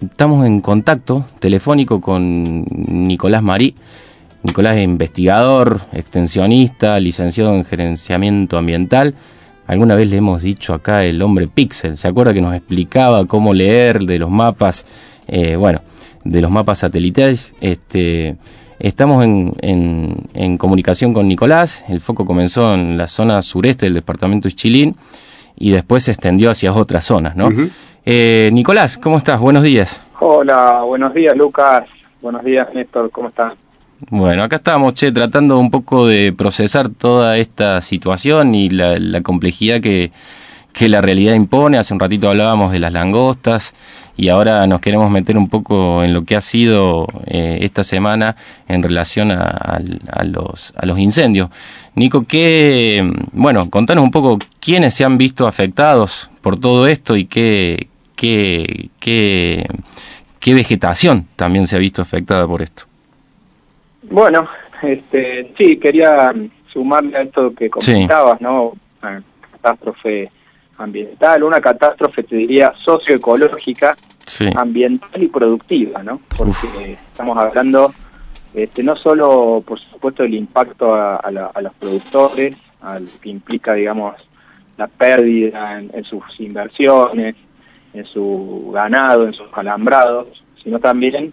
estamos 0.00 0.46
en 0.46 0.60
contacto 0.60 1.24
telefónico 1.38 2.00
con 2.00 2.64
Nicolás 2.68 3.42
Marí. 3.42 3.74
Nicolás 4.42 4.76
es 4.76 4.84
investigador, 4.84 5.80
extensionista, 5.92 7.00
licenciado 7.00 7.54
en 7.54 7.64
gerenciamiento 7.64 8.56
ambiental. 8.56 9.14
Alguna 9.66 9.96
vez 9.96 10.08
le 10.08 10.18
hemos 10.18 10.42
dicho 10.42 10.72
acá 10.72 11.04
el 11.04 11.20
hombre 11.20 11.48
pixel. 11.48 11.96
¿Se 11.96 12.08
acuerda 12.08 12.32
que 12.32 12.40
nos 12.40 12.54
explicaba 12.54 13.26
cómo 13.26 13.52
leer 13.52 14.00
de 14.04 14.18
los 14.18 14.30
mapas? 14.30 14.86
Eh, 15.26 15.56
bueno, 15.56 15.82
de 16.24 16.40
los 16.40 16.50
mapas 16.50 16.78
satelitales. 16.78 17.52
Este, 17.60 18.36
estamos 18.80 19.24
en, 19.24 20.56
comunicación 20.58 21.12
con 21.12 21.28
Nicolás. 21.28 21.84
El 21.88 22.00
foco 22.00 22.24
comenzó 22.24 22.74
en 22.74 22.96
la 22.96 23.08
zona 23.08 23.42
sureste 23.42 23.86
del 23.86 23.94
departamento 23.94 24.48
de 24.48 24.54
Chilín 24.54 24.96
y 25.56 25.70
después 25.70 26.04
se 26.04 26.12
extendió 26.12 26.50
hacia 26.50 26.72
otras 26.72 27.04
zonas, 27.04 27.36
¿no? 27.36 27.50
Eh, 28.04 28.50
Nicolás, 28.52 28.96
¿cómo 28.98 29.18
estás? 29.18 29.38
Buenos 29.40 29.62
días. 29.62 30.00
Hola, 30.20 30.82
buenos 30.82 31.12
días 31.14 31.36
Lucas. 31.36 31.84
Buenos 32.20 32.44
días 32.44 32.66
Néstor, 32.74 33.10
¿cómo 33.10 33.28
estás? 33.28 33.54
Bueno, 34.10 34.44
acá 34.44 34.56
estamos, 34.56 34.94
che, 34.94 35.10
tratando 35.10 35.58
un 35.58 35.70
poco 35.70 36.06
de 36.06 36.32
procesar 36.32 36.88
toda 36.88 37.36
esta 37.36 37.80
situación 37.80 38.54
y 38.54 38.70
la, 38.70 39.20
complejidad 39.22 39.80
que, 39.80 40.12
la 40.80 41.00
realidad 41.00 41.34
impone. 41.34 41.78
Hace 41.78 41.94
un 41.94 42.00
ratito 42.00 42.28
hablábamos 42.28 42.70
de 42.70 42.78
las 42.78 42.92
langostas 42.92 43.74
y 44.18 44.30
ahora 44.30 44.66
nos 44.66 44.80
queremos 44.80 45.10
meter 45.12 45.38
un 45.38 45.48
poco 45.48 46.02
en 46.02 46.12
lo 46.12 46.24
que 46.24 46.34
ha 46.34 46.40
sido 46.40 47.06
eh, 47.26 47.58
esta 47.62 47.84
semana 47.84 48.34
en 48.66 48.82
relación 48.82 49.30
a, 49.30 49.80
los, 50.24 50.74
a 50.76 50.84
los 50.86 50.98
incendios. 50.98 51.50
Nico, 51.94 52.24
¿qué, 52.26 53.08
bueno, 53.32 53.70
contanos 53.70 54.02
un 54.02 54.10
poco 54.10 54.38
quiénes 54.58 54.94
se 54.94 55.04
han 55.04 55.18
visto 55.18 55.46
afectados 55.46 56.28
por 56.42 56.58
todo 56.58 56.88
esto 56.88 57.16
y 57.16 57.26
qué, 57.26 57.86
qué, 58.16 58.90
qué, 58.98 59.64
qué 60.40 60.54
vegetación 60.54 61.28
también 61.36 61.68
se 61.68 61.76
ha 61.76 61.78
visto 61.78 62.02
afectada 62.02 62.44
por 62.44 62.60
esto. 62.60 62.84
Bueno, 64.02 64.48
este, 64.82 65.52
sí, 65.56 65.76
quería 65.76 66.34
sumarle 66.72 67.16
a 67.16 67.22
esto 67.22 67.54
que 67.54 67.70
comentabas, 67.70 68.40
¿no? 68.40 68.72
Una 69.00 69.22
catástrofe 69.52 70.32
ambiental, 70.78 71.42
una 71.42 71.60
catástrofe, 71.60 72.22
te 72.22 72.36
diría, 72.36 72.72
socioecológica, 72.84 73.96
ambiental 74.56 75.22
y 75.22 75.28
productiva, 75.28 76.02
¿no? 76.02 76.20
Porque 76.36 76.92
estamos 76.92 77.36
hablando 77.38 77.92
este, 78.54 78.82
no 78.82 78.96
solo, 78.96 79.62
por 79.66 79.78
supuesto, 79.78 80.22
del 80.22 80.34
impacto 80.34 80.94
a, 80.94 81.16
a 81.16 81.60
los 81.60 81.74
productores, 81.74 82.56
al 82.80 83.08
que 83.20 83.28
implica, 83.28 83.74
digamos, 83.74 84.14
la 84.76 84.86
pérdida 84.86 85.80
en, 85.80 86.04
sus 86.04 86.22
inversiones, 86.38 87.34
en 87.92 88.04
su 88.06 88.70
ganado, 88.72 89.26
en 89.26 89.32
sus 89.32 89.48
alambrados, 89.52 90.28
sino 90.62 90.78
también 90.78 91.32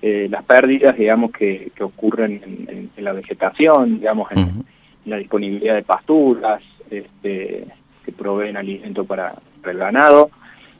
eh, 0.00 0.28
las 0.30 0.44
pérdidas, 0.44 0.96
digamos, 0.96 1.32
que, 1.32 1.72
ocurren 1.80 2.90
en, 2.96 3.04
la 3.04 3.12
vegetación, 3.12 3.98
digamos, 3.98 4.30
en, 4.32 4.64
la 5.04 5.16
disponibilidad 5.16 5.74
de 5.74 5.82
pasturas, 5.82 6.62
este, 6.90 7.66
que 8.06 8.12
proveen 8.12 8.56
alimento 8.56 9.04
para, 9.04 9.34
el 9.64 9.78
ganado. 9.78 10.30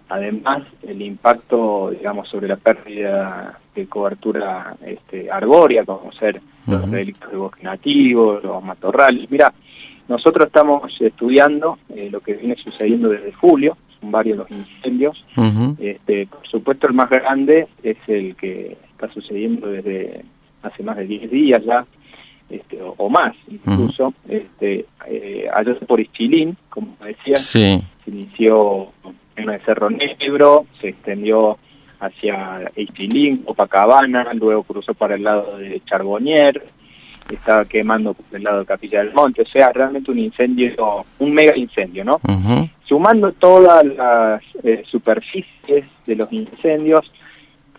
Además, 0.08 0.62
el 0.86 1.02
impacto, 1.02 1.90
digamos, 1.90 2.28
sobre 2.28 2.46
la 2.46 2.56
pérdida 2.56 3.58
de 3.74 3.86
cobertura 3.88 4.76
este, 4.86 5.28
arbórea, 5.28 5.84
como 5.84 6.12
ser 6.12 6.40
los 6.68 6.88
relictos 6.88 7.32
de 7.32 7.36
bosque 7.36 7.64
nativo, 7.64 8.38
los 8.40 8.62
matorrales. 8.62 9.28
Mira, 9.28 9.52
nosotros 10.08 10.46
estamos 10.46 10.94
estudiando 11.00 11.78
eh, 11.92 12.08
lo 12.10 12.20
que 12.20 12.34
viene 12.34 12.54
sucediendo 12.56 13.08
desde 13.08 13.32
julio, 13.32 13.76
son 14.00 14.12
varios 14.12 14.38
los 14.38 14.50
incendios. 14.52 15.24
este, 15.80 16.28
por 16.28 16.46
supuesto 16.46 16.86
el 16.86 16.94
más 16.94 17.10
grande 17.10 17.66
es 17.82 17.96
el 18.06 18.36
que 18.36 18.76
está 18.92 19.12
sucediendo 19.12 19.66
desde 19.66 20.24
hace 20.62 20.82
más 20.84 20.96
de 20.96 21.06
10 21.06 21.30
días 21.30 21.64
ya, 21.64 21.84
este, 22.48 22.78
o, 22.80 23.08
más 23.08 23.34
incluso, 23.48 24.14
este, 24.28 24.86
eh, 25.06 25.48
allá 25.52 25.74
por 25.86 26.00
Ischilín, 26.00 26.56
como 26.68 26.96
decía, 27.04 27.38
se 27.38 27.82
inició 28.06 28.92
en 29.36 29.50
el 29.50 29.60
Cerro 29.62 29.90
Negro, 29.90 30.66
se 30.80 30.88
extendió 30.88 31.58
hacia 32.00 32.70
Ischilín, 32.76 33.38
Copacabana, 33.38 34.32
luego 34.34 34.62
cruzó 34.62 34.94
para 34.94 35.16
el 35.16 35.24
lado 35.24 35.58
de 35.58 35.80
Charbonnier, 35.84 36.62
estaba 37.30 37.64
quemando 37.64 38.14
por 38.14 38.24
el 38.36 38.44
lado 38.44 38.60
de 38.60 38.66
Capilla 38.66 39.02
del 39.02 39.12
Monte, 39.12 39.42
o 39.42 39.46
sea, 39.46 39.72
realmente 39.72 40.10
un 40.10 40.18
incendio, 40.18 41.04
un 41.18 41.32
mega 41.32 41.56
incendio, 41.56 42.04
¿no? 42.04 42.20
Sumando 42.84 43.32
todas 43.32 43.84
las 43.84 44.42
eh, 44.62 44.84
superficies 44.86 45.84
de 46.06 46.16
los 46.16 46.32
incendios, 46.32 47.10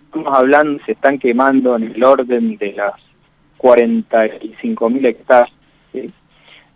estamos 0.03 0.38
hablando, 0.38 0.83
se 0.86 0.91
están 0.91 1.17
quemando 1.17 1.77
en 1.77 1.83
el 1.83 2.03
orden 2.03 2.57
de 2.57 2.74
las 2.74 2.93
45.000 3.57 5.07
hectáreas 5.07 5.51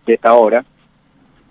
de 0.06 0.14
esta 0.14 0.34
hora. 0.34 0.64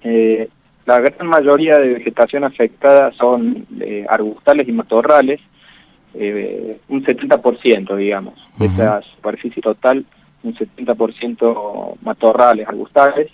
Eh, 0.02 0.48
la 0.86 0.98
gran 1.00 1.28
mayoría 1.28 1.78
de 1.78 1.94
vegetación 1.94 2.44
afectada 2.44 3.12
son 3.12 3.66
eh, 3.80 4.06
arbustales 4.08 4.66
y 4.66 4.72
matorrales, 4.72 5.40
eh, 6.14 6.80
un 6.88 7.04
70%, 7.04 7.96
digamos, 7.96 8.34
de 8.58 8.66
esa 8.66 9.00
superficie 9.02 9.62
total, 9.62 10.04
un 10.42 10.54
70% 10.54 11.96
matorrales, 12.02 12.66
arbustales. 12.66 13.30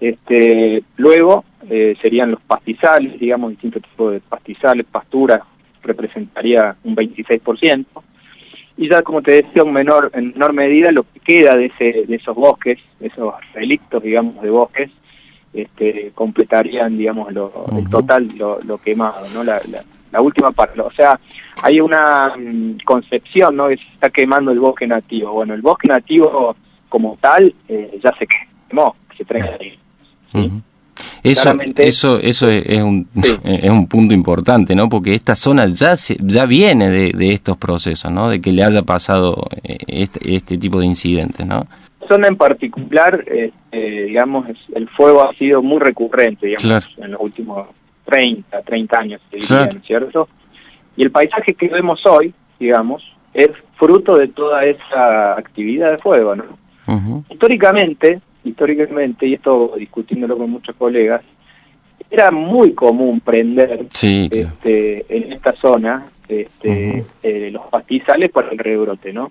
Este, 0.00 0.82
luego 0.96 1.44
serían 2.00 2.30
los 2.30 2.40
pastizales, 2.40 3.18
digamos, 3.18 3.50
distintos 3.50 3.82
tipos 3.82 4.12
de 4.12 4.20
pastizales, 4.20 4.86
pasturas, 4.86 5.42
representaría 5.82 6.76
un 6.84 6.94
26%. 6.96 7.84
Y 8.78 8.88
ya, 8.88 9.02
como 9.02 9.22
te 9.22 9.42
decía, 9.42 9.64
un 9.64 9.72
menor, 9.72 10.12
en 10.14 10.30
menor 10.30 10.52
medida 10.52 10.92
lo 10.92 11.02
que 11.02 11.18
queda 11.18 11.56
de, 11.56 11.66
ese, 11.66 12.04
de 12.06 12.14
esos 12.14 12.36
bosques, 12.36 12.78
esos 13.00 13.34
relictos, 13.52 14.00
digamos, 14.00 14.40
de 14.40 14.50
bosques, 14.50 14.88
este, 15.52 16.12
completarían, 16.14 16.96
digamos, 16.96 17.32
lo, 17.32 17.66
el 17.76 17.90
total, 17.90 18.28
lo, 18.36 18.60
lo 18.62 18.78
quemado, 18.78 19.26
¿no? 19.34 19.42
La, 19.42 19.60
la, 20.12 20.20
última 20.20 20.52
parte. 20.52 20.80
O 20.80 20.92
sea, 20.92 21.18
hay 21.60 21.80
una 21.80 22.34
mm, 22.38 22.78
concepción, 22.84 23.56
¿no? 23.56 23.66
Que 23.66 23.78
se 23.78 23.82
está 23.94 24.10
quemando 24.10 24.52
el 24.52 24.60
bosque 24.60 24.86
nativo. 24.86 25.32
Bueno, 25.32 25.54
el 25.54 25.60
bosque 25.60 25.88
nativo 25.88 26.54
como 26.88 27.18
tal 27.20 27.52
eh, 27.68 27.98
ya 28.02 28.14
se 28.16 28.28
quemó, 28.68 28.94
se 29.16 29.24
trae 29.24 29.76
¿sí? 30.32 30.52
Eso, 31.32 31.58
eso, 31.76 32.18
eso 32.18 32.48
es 32.48 32.82
un, 32.82 33.08
es 33.44 33.70
un 33.70 33.86
punto 33.86 34.14
importante, 34.14 34.74
¿no? 34.74 34.88
Porque 34.88 35.14
esta 35.14 35.34
zona 35.34 35.66
ya 35.66 35.96
se, 35.96 36.16
ya 36.20 36.46
viene 36.46 36.90
de, 36.90 37.12
de 37.12 37.32
estos 37.32 37.56
procesos, 37.56 38.10
¿no? 38.10 38.28
De 38.28 38.40
que 38.40 38.52
le 38.52 38.64
haya 38.64 38.82
pasado 38.82 39.48
eh, 39.62 39.78
este, 39.86 40.36
este 40.36 40.58
tipo 40.58 40.80
de 40.80 40.86
incidentes, 40.86 41.46
¿no? 41.46 41.66
zona 42.08 42.26
en 42.28 42.36
particular, 42.36 43.22
este, 43.26 44.04
digamos, 44.04 44.46
el 44.74 44.88
fuego 44.88 45.28
ha 45.28 45.34
sido 45.34 45.62
muy 45.62 45.78
recurrente, 45.78 46.46
digamos, 46.46 46.88
en 46.96 47.12
los 47.12 47.20
últimos 47.20 47.68
30, 48.06 48.62
30 48.62 48.98
años, 48.98 49.20
¿cierto? 49.86 50.28
Y 50.96 51.02
el 51.02 51.10
paisaje 51.10 51.54
que 51.54 51.68
vemos 51.68 52.04
hoy, 52.06 52.32
digamos, 52.58 53.04
es 53.34 53.50
fruto 53.76 54.16
de 54.16 54.28
toda 54.28 54.64
esa 54.64 55.34
actividad 55.34 55.92
de 55.92 55.98
fuego, 55.98 56.34
¿no? 56.34 56.44
Históricamente, 57.28 58.20
históricamente, 58.44 59.26
y 59.26 59.34
esto 59.34 59.74
discutiéndolo 59.76 60.38
con 60.38 60.50
muchos 60.50 60.74
colegas, 60.76 61.22
era 62.10 62.30
muy 62.30 62.72
común 62.72 63.20
prender 63.20 63.86
este, 63.92 65.04
en 65.08 65.32
esta 65.32 65.52
zona 65.52 66.06
este, 66.28 67.04
eh, 67.22 67.50
los 67.52 67.66
pastizales 67.66 68.30
para 68.30 68.50
el 68.50 68.58
rebrote, 68.58 69.12
¿no? 69.12 69.30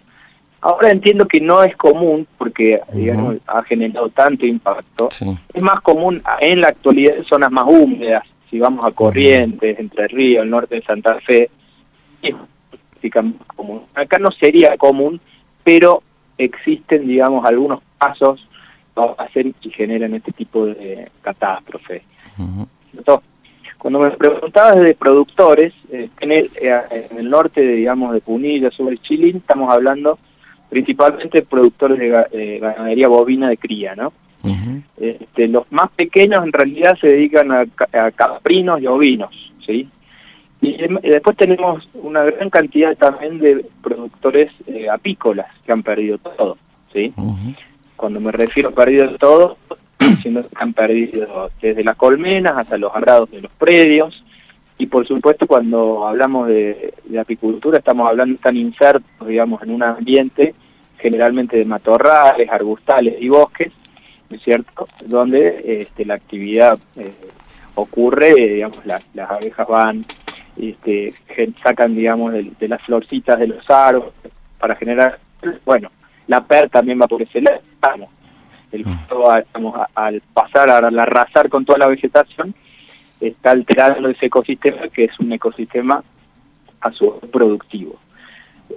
Ahora 0.61 0.91
entiendo 0.91 1.27
que 1.27 1.39
no 1.39 1.63
es 1.63 1.75
común 1.77 2.27
porque 2.37 2.81
digamos, 2.91 3.37
ha 3.45 3.63
generado 3.63 4.09
tanto 4.09 4.45
impacto. 4.45 5.09
Es 5.53 5.61
más 5.61 5.81
común 5.81 6.21
en 6.39 6.61
la 6.61 6.69
actualidad 6.69 7.15
en 7.15 7.23
zonas 7.23 7.51
más 7.51 7.65
húmedas, 7.67 8.23
si 8.49 8.59
vamos 8.59 8.85
a 8.85 8.91
Corrientes, 8.91 9.77
Entre 9.79 10.07
Ríos, 10.07 10.43
el 10.43 10.49
norte 10.49 10.75
de 10.75 10.81
Santa 10.81 11.19
Fe, 11.21 11.49
es 12.21 12.33
común. 13.55 13.83
Acá 13.93 14.19
no 14.19 14.31
sería 14.31 14.75
común, 14.77 15.21
pero 15.63 16.01
existen, 16.37 17.07
digamos, 17.07 17.45
algunos 17.45 17.81
pasos 17.97 18.47
hacer 19.17 19.53
que 19.55 19.69
generan 19.69 20.13
este 20.13 20.31
tipo 20.31 20.65
de 20.65 21.09
catástrofe. 21.21 22.03
Cuando 23.77 23.99
me 23.99 24.11
preguntabas 24.11 24.81
de 24.81 24.95
productores, 24.95 25.73
eh, 25.91 26.09
en, 26.19 26.31
el, 26.31 26.49
eh, 26.59 27.07
en 27.11 27.19
el 27.19 27.29
norte, 27.29 27.61
de, 27.61 27.75
digamos, 27.75 28.13
de 28.13 28.21
Punilla, 28.21 28.71
sobre 28.71 28.97
Chilín, 28.97 29.37
estamos 29.37 29.71
hablando 29.71 30.17
principalmente 30.69 31.43
productores 31.43 31.99
de, 31.99 32.59
ganadería 32.59 33.07
bovina 33.07 33.49
de 33.49 33.57
cría, 33.57 33.95
¿no? 33.95 34.11
este, 34.97 35.47
los 35.47 35.69
más 35.71 35.89
pequeños 35.91 36.43
en 36.43 36.53
realidad 36.53 36.97
se 36.99 37.07
dedican 37.07 37.51
a, 37.51 37.65
caprinos 38.11 38.81
y 38.81 38.87
ovinos, 38.87 39.53
¿sí? 39.65 39.87
Y, 40.61 40.77
después 41.01 41.37
tenemos 41.37 41.87
una 41.93 42.23
gran 42.23 42.49
cantidad 42.49 42.95
también 42.97 43.39
de 43.39 43.65
productores 43.81 44.51
eh, 44.65 44.89
apícolas 44.89 45.47
que 45.65 45.71
han 45.71 45.83
perdido 45.83 46.17
todo, 46.17 46.57
¿sí? 46.93 47.13
Cuando 47.97 48.21
me 48.21 48.31
refiero 48.31 48.69
a 48.69 48.71
perdido 48.71 49.17
todo, 49.17 49.57
diciendo 49.99 50.43
que 50.43 50.55
han 50.55 50.73
perdido 50.73 51.51
desde 51.61 51.83
las 51.83 51.97
colmenas 51.97 52.53
hasta 52.55 52.77
los 52.77 52.95
agrados 52.95 53.29
de 53.31 53.41
los 53.41 53.51
predios, 53.51 54.23
y 54.77 54.85
por 54.85 55.07
supuesto 55.07 55.47
cuando 55.47 56.07
hablamos 56.07 56.47
de, 56.47 56.93
apicultura 57.19 57.79
estamos 57.79 58.07
hablando 58.07 58.39
tan 58.39 58.55
insertos, 58.55 59.27
digamos, 59.27 59.61
en 59.63 59.71
un 59.71 59.83
ambiente 59.83 60.53
generalmente 60.99 61.57
de 61.57 61.65
matorrales, 61.65 62.49
arbustales 62.49 63.15
y 63.19 63.27
bosques, 63.27 63.71
¿no 64.29 64.37
es 64.37 64.43
cierto?, 64.43 64.87
donde 65.05 65.81
este, 65.81 66.05
la 66.05 66.15
actividad 66.15 66.79
eh, 66.95 67.11
ocurre, 67.75 68.33
digamos, 68.33 68.79
las 68.85 69.31
abejas 69.31 69.67
van, 69.67 70.05
este, 70.59 71.13
sacan, 71.63 71.95
digamos, 71.95 72.33
de, 72.33 72.67
las 72.67 72.81
florcitas 72.81 73.39
de 73.39 73.47
los 73.47 73.69
árboles 73.69 74.13
para 74.59 74.75
generar, 74.75 75.19
bueno, 75.65 75.89
la 76.27 76.43
per 76.45 76.69
también 76.69 76.99
va 77.01 77.07
por 77.07 77.21
ese 77.21 77.41
lado, 77.41 78.07
el 78.71 78.85
mm. 78.85 78.97
al 79.95 80.21
pasar 80.33 80.69
a 80.69 80.77
arrasar 80.77 81.49
con 81.49 81.65
toda 81.65 81.79
la 81.79 81.87
vegetación, 81.87 82.53
está 83.19 83.51
alterando 83.51 84.09
ese 84.09 84.27
ecosistema 84.27 84.87
que 84.89 85.05
es 85.05 85.19
un 85.19 85.31
ecosistema 85.31 86.03
a 86.81 86.91
su 86.91 87.19
productivo. 87.31 87.97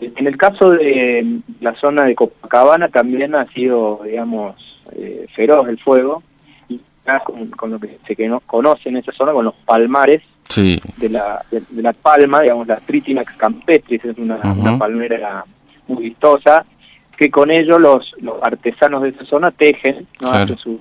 En 0.00 0.26
el 0.26 0.36
caso 0.36 0.70
de 0.70 1.40
la 1.60 1.74
zona 1.74 2.04
de 2.04 2.14
Copacabana 2.14 2.88
también 2.88 3.34
ha 3.34 3.46
sido, 3.46 4.00
digamos, 4.04 4.54
eh, 4.92 5.26
feroz 5.34 5.68
el 5.68 5.78
fuego, 5.78 6.22
y 6.68 6.80
con, 7.56 7.70
lo 7.70 7.80
que 7.80 7.98
se 8.06 8.16
conoce 8.46 8.88
en 8.88 8.98
esa 8.98 9.12
zona, 9.12 9.32
con 9.32 9.44
los 9.44 9.54
palmares 9.66 10.22
de, 10.56 11.08
la, 11.10 11.44
de, 11.50 11.82
la 11.82 11.92
palma, 11.92 12.40
digamos, 12.42 12.66
la 12.66 12.76
Tritinax 12.78 13.36
campestris, 13.36 14.04
es 14.04 14.18
una, 14.18 14.38
palmera 14.78 15.44
muy 15.88 16.04
vistosa, 16.04 16.64
que 17.20 17.30
con 17.30 17.50
ello 17.50 17.78
los, 17.78 18.14
los 18.22 18.36
artesanos 18.42 19.02
de 19.02 19.10
esa 19.10 19.26
zona 19.26 19.50
tejen, 19.50 20.06
¿no? 20.22 20.30
hacen 20.30 20.56
sus 20.56 20.80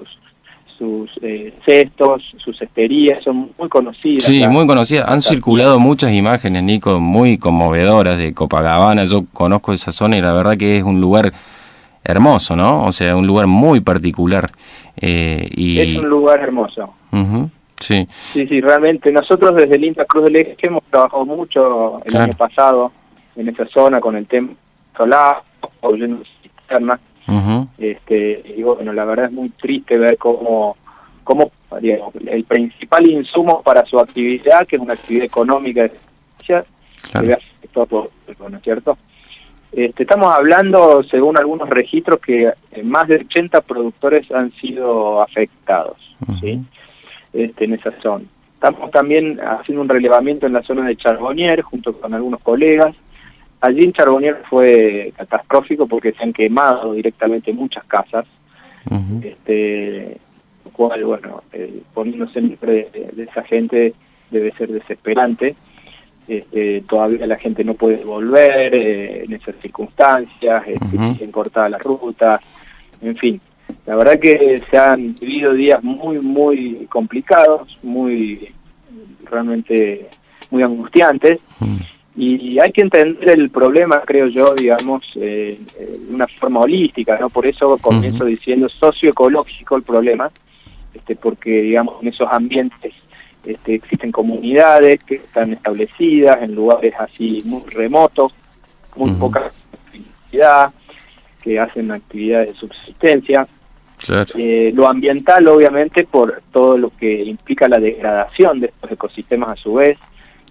sus 0.77 1.11
eh, 1.21 1.53
cestos, 1.65 2.23
sus 2.37 2.61
esterías, 2.61 3.21
son 3.21 3.51
muy 3.57 3.67
conocidas. 3.67 4.23
Sí, 4.23 4.47
muy 4.47 4.65
conocidas. 4.65 5.09
Han 5.09 5.21
circulado 5.21 5.77
muchas 5.77 6.13
imágenes, 6.13 6.63
Nico, 6.63 7.01
muy 7.01 7.37
conmovedoras 7.37 8.17
de 8.17 8.33
Copacabana. 8.33 9.03
Yo 9.03 9.25
conozco 9.33 9.73
esa 9.73 9.91
zona 9.91 10.17
y 10.17 10.21
la 10.21 10.31
verdad 10.31 10.55
que 10.55 10.77
es 10.77 10.83
un 10.83 11.01
lugar 11.01 11.33
hermoso, 12.01 12.55
¿no? 12.55 12.85
O 12.85 12.93
sea, 12.93 13.17
un 13.17 13.27
lugar 13.27 13.47
muy 13.47 13.81
particular. 13.81 14.49
Eh, 14.95 15.49
y... 15.51 15.81
Es 15.81 15.97
un 15.97 16.07
lugar 16.07 16.39
hermoso. 16.39 16.93
Sí. 17.81 18.07
Sí, 18.31 18.47
sí, 18.47 18.61
realmente. 18.61 19.11
Nosotros 19.11 19.53
desde 19.55 19.75
el 19.75 19.83
INTA 19.83 20.05
Cruz 20.05 20.23
del 20.23 20.37
Eje 20.37 20.55
hemos 20.61 20.83
trabajado 20.85 21.25
mucho 21.25 22.01
el 22.05 22.15
año 22.15 22.33
pasado 22.37 22.93
en 23.35 23.49
esa 23.49 23.67
zona 23.67 23.99
con 23.99 24.15
el 24.15 24.25
tema 24.27 24.51
solar, 24.95 25.41
o 25.81 25.95
cisternas 25.95 26.99
este, 27.77 28.55
y 28.57 28.63
bueno, 28.63 28.91
la 28.91 29.05
verdad 29.05 29.25
es 29.25 29.31
muy 29.31 29.49
triste 29.49 29.97
ver 29.97 30.17
cómo, 30.17 30.75
cómo 31.23 31.51
el 31.79 32.43
principal 32.45 33.07
insumo 33.07 33.61
para 33.61 33.85
su 33.85 33.99
actividad, 33.99 34.65
que 34.65 34.77
es 34.77 34.81
una 34.81 34.93
actividad 34.93 35.25
económica 35.25 35.83
de 35.83 35.91
todo 37.71 38.09
¿no 38.49 38.57
es 38.57 38.63
cierto? 38.63 38.97
Este, 39.71 40.03
estamos 40.03 40.33
hablando, 40.33 41.03
según 41.03 41.37
algunos 41.37 41.69
registros, 41.69 42.19
que 42.19 42.51
eh, 42.71 42.83
más 42.83 43.07
de 43.07 43.17
80 43.17 43.61
productores 43.61 44.31
han 44.31 44.51
sido 44.53 45.21
afectados 45.21 45.97
¿sí? 46.41 46.59
este, 47.33 47.65
en 47.65 47.73
esa 47.73 47.91
zona. 48.01 48.25
Estamos 48.55 48.89
también 48.89 49.39
haciendo 49.39 49.83
un 49.83 49.89
relevamiento 49.89 50.47
en 50.47 50.53
la 50.53 50.63
zona 50.63 50.87
de 50.87 50.97
Charbonnier, 50.97 51.61
junto 51.61 51.93
con 51.93 52.13
algunos 52.13 52.41
colegas, 52.41 52.95
Allí 53.61 53.83
en 53.83 53.93
Charbonnier 53.93 54.41
fue 54.49 55.13
catastrófico 55.17 55.85
porque 55.85 56.13
se 56.13 56.23
han 56.23 56.31
quemado 56.31 56.93
directamente 56.93 57.51
muchas 57.51 57.83
casas, 57.85 58.25
este, 59.21 60.17
lo 60.63 60.71
cual, 60.71 61.03
bueno, 61.03 61.43
eh, 61.51 61.81
poniéndose 61.93 62.39
en 62.39 62.57
de, 62.61 63.11
de, 63.13 63.23
esa 63.23 63.43
gente 63.43 63.93
debe 64.31 64.51
ser 64.53 64.71
desesperante. 64.71 65.55
Este, 66.27 66.81
todavía 66.81 67.25
la 67.25 67.37
gente 67.37 67.63
no 67.63 67.73
puede 67.73 68.03
volver 68.05 68.73
eh, 68.75 69.23
en 69.25 69.33
esas 69.33 69.55
circunstancias, 69.61 70.63
este, 70.67 70.89
siguen 71.13 71.31
cortadas 71.31 71.71
las 71.71 71.81
rutas, 71.81 72.39
en 73.01 73.17
fin. 73.17 73.41
La 73.85 73.95
verdad 73.95 74.19
que 74.19 74.61
se 74.69 74.77
han 74.77 75.15
vivido 75.15 75.53
días 75.53 75.83
muy, 75.83 76.19
muy 76.19 76.87
complicados, 76.89 77.77
muy, 77.83 78.53
realmente 79.29 80.07
muy 80.51 80.63
angustiantes. 80.63 81.39
Y 82.21 82.59
hay 82.59 82.73
que 82.73 82.81
entender 82.81 83.29
el 83.29 83.49
problema, 83.49 84.01
creo 84.05 84.27
yo, 84.27 84.53
digamos, 84.53 85.05
eh, 85.15 85.57
de 85.79 86.13
una 86.13 86.27
forma 86.27 86.59
holística, 86.59 87.17
¿no? 87.17 87.29
Por 87.29 87.45
eso 87.47 87.77
comienzo 87.77 88.25
diciendo 88.25 88.67
socioecológico 88.67 89.77
el 89.77 89.83
problema, 89.83 90.29
este, 90.93 91.15
porque, 91.15 91.61
digamos, 91.61 92.01
en 92.01 92.09
esos 92.09 92.27
ambientes 92.29 92.93
este, 93.45 93.75
existen 93.75 94.11
comunidades 94.11 95.01
que 95.05 95.15
están 95.15 95.53
establecidas 95.53 96.41
en 96.41 96.55
lugares 96.55 96.93
así 96.99 97.37
muy 97.45 97.63
remotos, 97.69 98.33
muy 98.97 99.11
poca 99.11 99.51
actividad, 99.85 100.73
que 101.41 101.57
hacen 101.57 101.89
actividades 101.89 102.49
de 102.49 102.55
subsistencia, 102.55 103.47
Eh, 104.35 104.71
lo 104.73 104.87
ambiental, 104.87 105.47
obviamente, 105.47 106.05
por 106.05 106.41
todo 106.51 106.77
lo 106.77 106.89
que 106.89 107.21
implica 107.23 107.67
la 107.67 107.79
degradación 107.79 108.59
de 108.61 108.67
estos 108.67 108.91
ecosistemas 108.91 109.49
a 109.49 109.61
su 109.61 109.73
vez, 109.73 109.97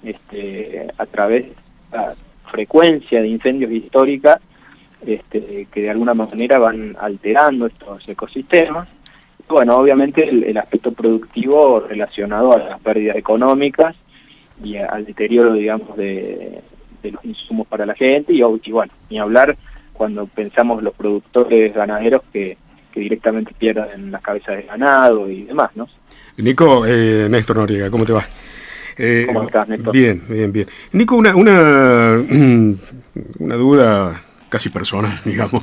este, 0.03 0.89
a 0.97 1.07
través 1.07 1.47
de 1.47 1.55
la 1.93 2.15
frecuencia 2.51 3.21
de 3.21 3.29
incendios 3.29 3.71
históricas, 3.71 4.41
este, 5.07 5.67
que 5.73 5.83
de 5.83 5.91
alguna 5.91 6.15
manera 6.15 6.59
van 6.59 6.97
alterando 7.01 7.67
estos 7.67 8.09
ecosistemas. 8.09 8.89
Bueno, 9.49 9.77
obviamente 9.77 10.29
el, 10.29 10.57
aspecto 10.59 10.93
productivo 10.93 11.81
relacionado 11.81 12.53
a 12.53 12.59
las 12.59 12.81
pérdidas 12.81 13.17
económicas 13.17 13.97
y 14.63 14.77
al 14.77 15.07
deterioro, 15.07 15.55
digamos, 15.55 15.97
de, 15.97 16.61
los 17.03 17.25
insumos 17.25 17.67
para 17.67 17.87
la 17.87 17.95
gente 17.95 18.35
y, 18.35 18.43
bueno, 18.43 18.93
ni 19.09 19.19
hablar 19.19 19.57
cuando 19.95 20.27
pensamos 20.27 20.83
los 20.83 20.93
productores 20.95 21.75
ganaderos 21.75 22.23
que 22.33 22.59
directamente 22.99 23.53
pierdan 23.57 24.11
las 24.11 24.23
cabezas 24.23 24.57
de 24.57 24.63
ganado 24.63 25.31
y 25.31 25.45
demás, 25.45 25.71
¿no? 25.75 25.89
Nico, 26.37 26.87
eh, 26.87 27.27
Néstor 27.29 27.57
Noriega, 27.57 27.91
¿cómo 27.91 28.05
te 28.05 28.13
va? 28.13 28.25
Eh, 28.99 29.25
¿Cómo 29.27 29.45
estás, 29.45 29.69
Néstor? 29.69 29.93
Bien, 29.93 30.23
bien, 30.29 30.53
bien. 30.53 30.67
Nico, 30.93 31.15
una, 31.15 31.37
una, 31.37 32.19
una 33.39 33.55
duda 33.55 34.25
casi 34.49 34.69
personal, 34.71 35.19
digamos, 35.25 35.63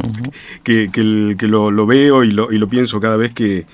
que, 0.63 0.89
que, 0.91 1.36
que 1.38 1.48
lo, 1.48 1.69
lo, 1.71 1.86
veo 1.86 2.24
y 2.24 2.32
lo, 2.32 2.52
y 2.52 2.58
lo 2.58 2.67
pienso 2.67 3.00
cada 3.00 3.17
vez 3.17 3.34
que, 3.34 3.65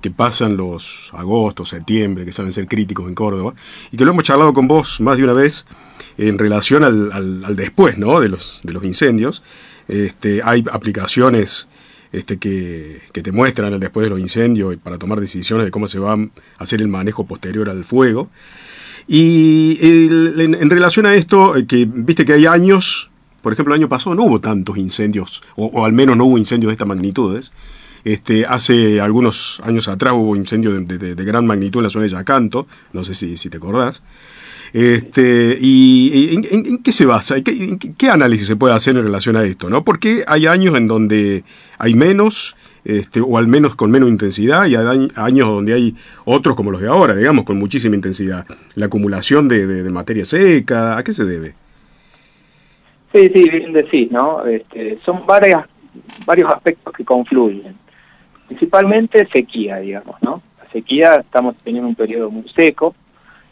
que 0.00 0.10
pasan 0.10 0.56
los 0.56 1.10
agosto, 1.14 1.64
septiembre, 1.64 2.24
que 2.24 2.32
saben 2.32 2.52
ser 2.52 2.66
críticos 2.66 3.08
en 3.08 3.14
Córdoba, 3.14 3.54
y 3.92 3.96
que 3.96 4.04
lo 4.04 4.10
hemos 4.10 4.24
charlado 4.24 4.52
con 4.52 4.66
vos 4.66 5.00
más 5.00 5.16
de 5.16 5.24
una 5.24 5.32
vez 5.32 5.66
en 6.18 6.36
relación 6.38 6.82
al, 6.82 7.12
al, 7.12 7.44
al 7.44 7.56
después, 7.56 7.98
¿no? 7.98 8.20
De 8.20 8.28
los, 8.28 8.60
de 8.62 8.72
los 8.72 8.84
incendios. 8.84 9.42
Este, 9.86 10.40
hay 10.42 10.64
aplicaciones 10.72 11.68
este, 12.14 12.38
que, 12.38 13.00
te 13.12 13.32
muestran 13.32 13.78
después 13.80 14.04
de 14.04 14.10
los 14.10 14.20
incendios 14.20 14.76
para 14.76 14.98
tomar 14.98 15.20
decisiones 15.20 15.64
de 15.64 15.70
cómo 15.70 15.88
se 15.88 15.98
va 15.98 16.14
a 16.14 16.28
hacer 16.58 16.80
el 16.80 16.88
manejo 16.88 17.26
posterior 17.26 17.68
al 17.68 17.84
fuego. 17.84 18.30
Y 19.06 19.78
en, 19.82 20.70
relación 20.70 21.06
a 21.06 21.14
esto, 21.14 21.56
eh, 21.56 21.66
que 21.66 21.86
viste 21.86 22.24
que 22.24 22.32
hay 22.32 22.46
años, 22.46 23.10
por 23.42 23.52
ejemplo, 23.52 23.74
el 23.74 23.80
año 23.80 23.88
pasado 23.88 24.14
no 24.14 24.24
hubo 24.24 24.40
tantos 24.40 24.78
incendios, 24.78 25.42
o, 25.56 25.84
al 25.84 25.92
menos 25.92 26.16
no 26.16 26.24
hubo 26.24 26.38
incendios 26.38 26.70
de 26.70 26.74
estas 26.74 26.88
magnitudes. 26.88 27.52
Este, 28.04 28.46
hace 28.46 29.00
algunos 29.00 29.60
años 29.64 29.88
atrás 29.88 30.12
hubo 30.14 30.36
incendios 30.36 30.86
de, 30.86 31.14
gran 31.24 31.46
magnitud 31.46 31.80
en 31.80 31.84
la 31.84 31.90
zona 31.90 32.04
de 32.04 32.10
Yacanto, 32.10 32.66
no 32.92 33.02
sé 33.02 33.14
si, 33.14 33.36
si 33.36 33.50
te 33.50 33.56
acordás. 33.56 34.02
Este, 34.74 35.56
¿Y 35.60 36.34
en, 36.34 36.82
qué 36.82 36.90
se 36.90 37.06
basa? 37.06 37.40
¿Qué, 37.42 37.78
¿Qué, 37.96 38.08
análisis 38.10 38.48
se 38.48 38.56
puede 38.56 38.74
hacer 38.74 38.96
en 38.96 39.04
relación 39.04 39.36
a 39.36 39.44
esto? 39.44 39.70
¿no? 39.70 39.84
Porque 39.84 40.24
hay 40.26 40.48
años 40.48 40.76
en 40.76 40.88
donde 40.88 41.44
hay 41.78 41.94
menos, 41.94 42.56
este, 42.84 43.20
o 43.20 43.38
al 43.38 43.46
menos 43.46 43.76
con 43.76 43.92
menos 43.92 44.08
intensidad, 44.08 44.66
y 44.66 44.74
hay 44.74 45.08
años 45.14 45.46
donde 45.46 45.74
hay 45.74 45.94
otros 46.24 46.56
como 46.56 46.72
los 46.72 46.80
de 46.80 46.88
ahora, 46.88 47.14
digamos, 47.14 47.44
con 47.44 47.56
muchísima 47.56 47.94
intensidad. 47.94 48.46
La 48.74 48.86
acumulación 48.86 49.46
de, 49.46 49.64
de, 49.64 49.90
materia 49.90 50.24
seca, 50.24 50.98
¿a 50.98 51.04
qué 51.04 51.12
se 51.12 51.24
debe? 51.24 51.54
Sí, 53.12 53.30
sí, 53.32 53.48
bien 53.48 53.72
decís, 53.72 54.10
¿no? 54.10 54.44
Este, 54.44 54.98
son 55.04 55.24
varias, 55.24 55.66
varios 56.26 56.52
aspectos 56.52 56.92
que 56.94 57.04
confluyen. 57.04 57.76
Principalmente 58.48 59.24
sequía, 59.32 59.76
digamos, 59.76 60.20
¿no? 60.20 60.42
La 60.58 60.68
sequía, 60.72 61.14
estamos 61.14 61.54
teniendo 61.62 61.88
un 61.88 61.94
periodo 61.94 62.28
muy 62.28 62.48
seco, 62.56 62.96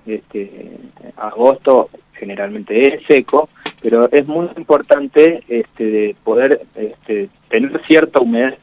este, 0.06 0.70
agosto 1.16 1.90
generalmente 2.14 2.94
es 2.94 3.06
seco, 3.06 3.48
pero 3.82 4.10
es 4.12 4.26
muy 4.26 4.48
importante 4.56 5.42
este, 5.48 5.84
de 5.84 6.16
poder 6.22 6.62
este, 6.76 7.28
tener 7.48 7.80
cierta 7.86 8.20
humedad 8.20 8.56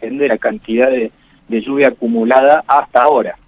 de 0.00 0.28
la 0.28 0.38
cantidad 0.38 0.90
de, 0.90 1.10
lluvia 1.48 1.88
acumulada 1.88 2.64
hasta 2.66 3.02
ahora. 3.02 3.38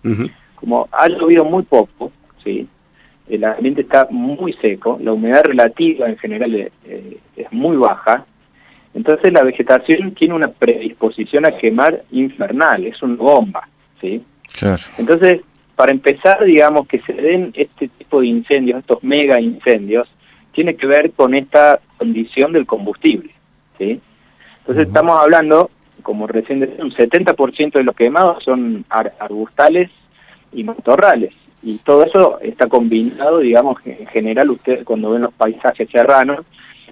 Como 0.54 0.88
ha 0.92 1.08
llovido 1.08 1.44
muy 1.44 1.62
poco, 1.64 2.10
¿sí? 2.42 2.66
el 3.28 3.44
ambiente 3.44 3.82
está 3.82 4.06
muy 4.10 4.52
seco, 4.54 4.98
la 5.02 5.12
humedad 5.12 5.44
relativa 5.44 6.08
en 6.08 6.16
general 6.16 6.54
es, 6.54 6.72
eh, 6.86 7.18
es 7.36 7.52
muy 7.52 7.76
baja, 7.76 8.24
entonces 8.94 9.32
la 9.32 9.42
vegetación 9.42 10.12
tiene 10.14 10.34
una 10.34 10.48
predisposición 10.48 11.46
a 11.46 11.56
quemar 11.56 12.02
infernal, 12.10 12.84
es 12.86 13.00
una 13.02 13.16
bomba, 13.16 13.68
¿sí? 14.00 14.22
Claro. 14.58 14.82
Entonces, 14.96 15.40
para 15.78 15.92
empezar, 15.92 16.42
digamos, 16.44 16.88
que 16.88 16.98
se 17.02 17.12
den 17.12 17.52
este 17.54 17.86
tipo 17.86 18.20
de 18.20 18.26
incendios, 18.26 18.80
estos 18.80 19.00
mega 19.04 19.40
incendios, 19.40 20.08
tiene 20.50 20.74
que 20.74 20.88
ver 20.88 21.12
con 21.12 21.36
esta 21.36 21.78
condición 21.96 22.52
del 22.52 22.66
combustible, 22.66 23.30
¿sí? 23.78 24.00
Entonces 24.58 24.88
estamos 24.88 25.22
hablando, 25.22 25.70
como 26.02 26.26
recién 26.26 26.58
decía, 26.58 26.84
un 26.84 26.90
70% 26.90 27.74
de 27.74 27.84
los 27.84 27.94
quemados 27.94 28.42
son 28.42 28.86
arbustales 28.88 29.88
y 30.52 30.64
matorrales. 30.64 31.32
Y 31.62 31.76
todo 31.78 32.04
eso 32.04 32.40
está 32.40 32.66
combinado, 32.66 33.38
digamos, 33.38 33.76
en 33.84 34.08
general 34.08 34.50
ustedes 34.50 34.82
cuando 34.82 35.12
ven 35.12 35.22
los 35.22 35.34
paisajes 35.34 35.88
serranos, 35.90 36.44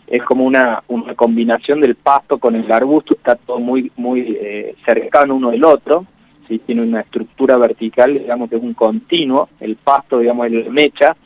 es 0.07 0.23
como 0.23 0.45
una, 0.45 0.85
una 0.87 1.17
combinación 1.17 1.81
del 1.81 1.97
pasto 1.97 2.39
con 2.39 2.55
el 2.55 2.71
arbusto, 2.71 3.17
está 3.17 3.35
todo 3.35 3.59
muy, 3.59 3.91
muy 3.97 4.39
eh, 4.41 4.77
cercano 4.85 5.35
uno 5.35 5.51
del 5.51 5.65
otro, 5.65 6.07
¿sí? 6.49 6.59
tiene 6.59 6.83
una 6.83 7.01
estructura 7.01 7.57
vertical, 7.57 8.15
digamos 8.15 8.51
que 8.51 8.57
es 8.57 8.63
un 8.63 8.75
continuo, 8.75 9.49
el 9.61 9.77
pasto, 9.77 10.19
digamos, 10.19 10.47
el 10.47 10.71
mecha, 10.71 11.17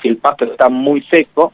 si 0.00 0.08
el 0.08 0.16
pasto 0.18 0.44
está 0.44 0.68
muy 0.68 1.02
seco 1.02 1.52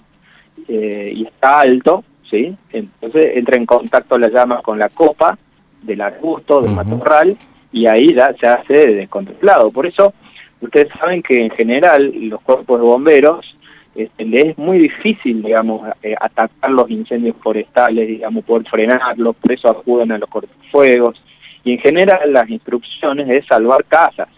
eh, 0.68 1.12
y 1.14 1.24
está 1.24 1.60
alto, 1.60 2.04
¿sí? 2.28 2.54
entonces 2.72 3.36
entra 3.36 3.56
en 3.56 3.66
contacto 3.66 4.18
la 4.18 4.28
llama 4.28 4.62
con 4.62 4.78
la 4.78 4.88
copa 4.88 5.38
del 5.82 6.00
arbusto, 6.00 6.60
del 6.60 6.72
matorral, 6.72 7.36
y 7.72 7.86
ahí 7.86 8.14
ya 8.14 8.34
se 8.34 8.46
hace 8.46 8.94
descontemplado. 8.94 9.70
Por 9.70 9.86
eso, 9.86 10.12
ustedes 10.60 10.88
saben 10.98 11.22
que 11.22 11.40
en 11.40 11.50
general 11.50 12.12
los 12.28 12.40
cuerpos 12.40 12.78
de 12.80 12.84
bomberos 12.84 13.56
este, 13.94 14.24
les 14.24 14.44
es 14.46 14.58
muy 14.58 14.78
difícil, 14.78 15.42
digamos, 15.42 15.88
eh, 16.02 16.14
atacar 16.20 16.70
los 16.70 16.90
incendios 16.90 17.36
forestales, 17.42 18.06
digamos, 18.06 18.44
poder 18.44 18.68
frenarlos, 18.68 19.36
por 19.36 19.52
eso 19.52 19.68
acuden 19.68 20.12
a 20.12 20.18
los 20.18 20.28
cortafuegos, 20.28 21.20
y 21.64 21.72
en 21.72 21.78
general 21.78 22.32
las 22.32 22.48
instrucciones 22.48 23.28
es 23.28 23.46
salvar 23.46 23.84
casas, 23.84 24.28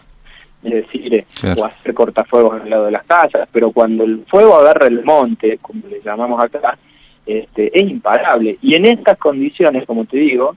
es 0.63 0.73
decir, 0.73 1.13
eh, 1.13 1.25
o 1.57 1.65
hacer 1.65 1.93
cortafuegos 1.93 2.61
al 2.61 2.69
lado 2.69 2.85
de 2.85 2.91
las 2.91 3.03
casas, 3.03 3.47
pero 3.51 3.71
cuando 3.71 4.03
el 4.03 4.23
fuego 4.27 4.55
agarra 4.55 4.87
el 4.87 5.03
monte, 5.03 5.59
como 5.61 5.87
le 5.87 6.01
llamamos 6.01 6.41
acá, 6.43 6.77
este, 7.25 7.77
es 7.77 7.89
imparable. 7.89 8.57
Y 8.61 8.75
en 8.75 8.85
estas 8.85 9.17
condiciones, 9.17 9.85
como 9.85 10.05
te 10.05 10.17
digo, 10.17 10.55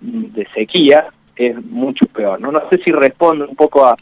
de 0.00 0.46
sequía, 0.54 1.06
es 1.36 1.62
mucho 1.64 2.06
peor. 2.06 2.40
No, 2.40 2.50
no 2.50 2.62
sé 2.68 2.78
si 2.78 2.90
respondo 2.90 3.46
un 3.48 3.56
poco 3.56 3.86
a, 3.86 3.96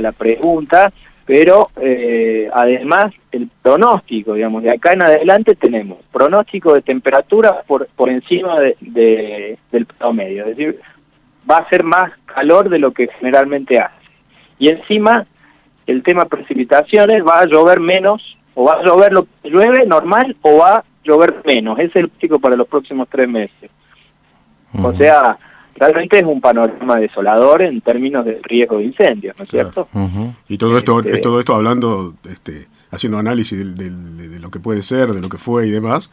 la 0.00 0.12
pregunta, 0.12 0.92
pero 1.26 1.68
eh, 1.80 2.48
además 2.52 3.12
el 3.32 3.48
pronóstico, 3.62 4.34
digamos, 4.34 4.62
de 4.62 4.70
acá 4.70 4.92
en 4.92 5.02
adelante 5.02 5.54
tenemos 5.54 5.98
pronóstico 6.12 6.74
de 6.74 6.82
temperatura 6.82 7.62
por, 7.66 7.86
por 7.88 8.08
encima 8.08 8.58
de, 8.60 9.56
del 9.70 9.86
promedio, 9.86 10.44
es 10.44 10.56
decir, 10.56 10.80
va 11.48 11.58
a 11.58 11.68
ser 11.68 11.84
más 11.84 12.12
calor 12.26 12.68
de 12.68 12.78
lo 12.78 12.92
que 12.92 13.08
generalmente 13.18 13.78
hace. 13.78 13.94
Y 14.58 14.68
encima, 14.68 15.26
el 15.86 16.02
tema 16.02 16.26
precipitaciones, 16.26 17.24
va 17.24 17.40
a 17.40 17.46
llover 17.46 17.80
menos, 17.80 18.36
o 18.54 18.64
va 18.64 18.74
a 18.74 18.82
llover 18.82 19.12
lo 19.12 19.24
que 19.24 19.50
llueve 19.50 19.86
normal, 19.86 20.36
o 20.42 20.58
va 20.58 20.76
a 20.76 20.84
llover 21.04 21.42
menos. 21.44 21.78
Ese 21.78 21.90
es 21.90 21.96
el 21.96 22.08
pico 22.08 22.38
para 22.38 22.56
los 22.56 22.68
próximos 22.68 23.08
tres 23.10 23.28
meses. 23.28 23.70
O 24.82 24.92
sea, 24.94 25.36
realmente 25.74 26.18
es 26.18 26.24
un 26.24 26.40
panorama 26.40 26.96
desolador 26.96 27.62
en 27.62 27.80
términos 27.80 28.24
de 28.24 28.40
riesgo 28.42 28.78
de 28.78 28.84
incendios, 28.84 29.36
¿no 29.36 29.44
es 29.44 29.50
cierto? 29.50 29.88
Y 30.48 30.58
todo 30.58 30.78
esto, 30.78 31.00
este 31.00 31.18
todo 31.18 31.40
esto 31.40 31.54
hablando, 31.54 32.14
este, 32.30 32.68
haciendo 32.90 33.18
análisis 33.18 33.76
de, 33.76 33.90
lo 34.38 34.50
que 34.50 34.60
puede 34.60 34.82
ser, 34.82 35.08
de 35.08 35.20
lo 35.20 35.28
que 35.28 35.38
fue 35.38 35.66
y 35.66 35.70
demás, 35.70 36.10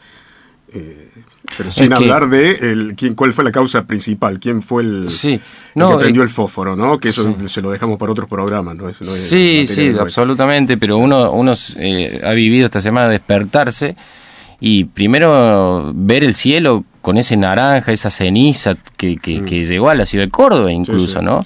eh, 0.72 1.08
pero 1.56 1.70
sin 1.70 1.92
hablar 1.92 2.28
de 2.28 2.50
el, 2.50 2.94
quién, 2.96 3.14
cuál 3.14 3.32
fue 3.32 3.44
la 3.44 3.52
causa 3.52 3.84
principal, 3.84 4.38
quién 4.38 4.62
fue 4.62 4.82
el, 4.82 5.08
sí, 5.08 5.40
no, 5.74 5.92
que 5.92 6.04
prendió 6.04 6.22
el 6.22 6.28
fósforo, 6.28 6.76
¿no? 6.76 6.98
Que 6.98 7.08
eso 7.08 7.36
se 7.46 7.62
lo 7.62 7.70
dejamos 7.70 7.98
para 7.98 8.12
otros 8.12 8.28
programas, 8.28 8.76
¿no? 8.76 8.92
sí, 8.92 9.66
sí, 9.66 9.94
absolutamente, 9.98 10.76
pero 10.76 10.98
uno, 10.98 11.32
uno 11.32 11.54
eh, 11.76 12.20
ha 12.24 12.32
vivido 12.32 12.66
esta 12.66 12.80
semana 12.80 13.08
despertarse 13.08 13.96
y 14.60 14.84
primero 14.84 15.92
ver 15.94 16.24
el 16.24 16.34
cielo 16.34 16.84
con 17.00 17.16
ese 17.16 17.36
naranja, 17.36 17.92
esa 17.92 18.10
ceniza 18.10 18.76
que, 18.96 19.16
que, 19.16 19.40
mm. 19.40 19.46
llegó 19.46 19.88
a 19.88 19.94
la 19.94 20.04
ciudad 20.04 20.26
de 20.26 20.30
Córdoba 20.30 20.70
incluso, 20.70 21.22
¿no? 21.22 21.44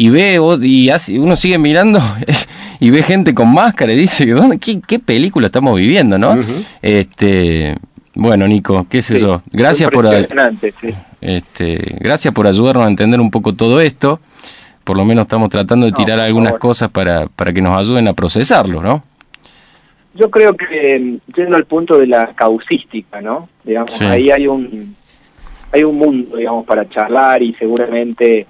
y 0.00 0.08
ve, 0.08 0.40
y 0.62 0.88
hace, 0.88 1.18
uno 1.18 1.36
sigue 1.36 1.58
mirando 1.58 2.00
y 2.80 2.88
ve 2.88 3.02
gente 3.02 3.34
con 3.34 3.52
máscara 3.52 3.92
y 3.92 3.96
dice, 3.96 4.26
¿qué, 4.58 4.80
qué 4.80 4.98
película 4.98 5.48
estamos 5.48 5.78
viviendo, 5.78 6.16
no? 6.16 6.38
Este 6.80 7.76
bueno, 8.20 8.46
Nico, 8.46 8.86
qué 8.86 9.00
sé 9.00 9.18
yo. 9.18 9.40
Gracias 9.50 9.90
por, 9.90 10.04
este, 11.22 11.96
gracias 12.00 12.34
por 12.34 12.46
ayudarnos 12.46 12.84
a 12.84 12.88
entender 12.88 13.18
un 13.18 13.30
poco 13.30 13.54
todo 13.54 13.80
esto. 13.80 14.20
Por 14.84 14.98
lo 14.98 15.06
menos 15.06 15.22
estamos 15.22 15.48
tratando 15.48 15.86
de 15.86 15.92
tirar 15.92 16.20
algunas 16.20 16.56
cosas 16.56 16.90
para, 16.90 17.28
para 17.28 17.50
que 17.54 17.62
nos 17.62 17.78
ayuden 17.78 18.08
a 18.08 18.12
procesarlo, 18.12 18.82
¿no? 18.82 19.02
Yo 20.12 20.30
creo 20.30 20.54
que 20.54 21.18
yendo 21.34 21.56
al 21.56 21.64
punto 21.64 21.96
de 21.96 22.08
la 22.08 22.26
causística, 22.34 23.22
¿no? 23.22 23.48
Digamos, 23.64 23.98
ahí 24.02 24.30
hay 24.30 24.46
un 24.46 24.94
hay 25.72 25.82
un 25.84 25.96
mundo, 25.96 26.36
digamos, 26.36 26.66
para 26.66 26.86
charlar 26.90 27.42
y 27.42 27.54
seguramente 27.54 28.46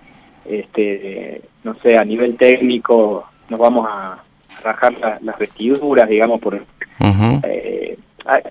este, 0.46 1.42
no 1.62 1.76
sé, 1.76 1.96
a 1.96 2.04
nivel 2.04 2.37
técnico 2.37 3.24
nos 3.48 3.61
vamos 3.61 3.87
a 3.88 4.18
rajar 4.64 5.20
las 5.22 5.38
vestiduras, 5.38 6.09
digamos, 6.09 6.40
por... 6.40 6.61
Eh, 7.44 7.96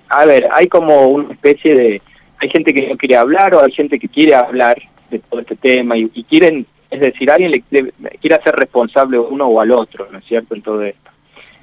a, 0.09 0.25
ver, 0.25 0.47
hay 0.51 0.67
como 0.67 1.07
una 1.07 1.33
especie 1.33 1.75
de... 1.75 2.01
Hay 2.41 2.49
gente 2.49 2.73
que 2.73 2.87
no 2.87 2.97
quiere 2.97 3.17
hablar 3.17 3.53
o 3.53 3.63
hay 3.63 3.71
gente 3.71 3.99
que 3.99 4.07
quiere 4.07 4.33
hablar 4.33 4.81
de 5.09 5.19
todo 5.19 5.41
este 5.41 5.55
tema 5.55 5.97
y, 5.97 6.07
quieren, 6.23 6.65
es 6.89 7.01
decir, 7.01 7.29
alguien 7.29 7.51
le, 7.51 7.61
quiere 8.21 8.35
hacer 8.35 8.55
responsable 8.55 9.19
uno 9.19 9.47
o 9.47 9.59
al 9.59 9.71
otro, 9.71 10.07
¿no 10.11 10.19
es 10.19 10.25
cierto?, 10.25 10.55
en 10.55 10.61
todo 10.61 10.81
esto. 10.83 11.11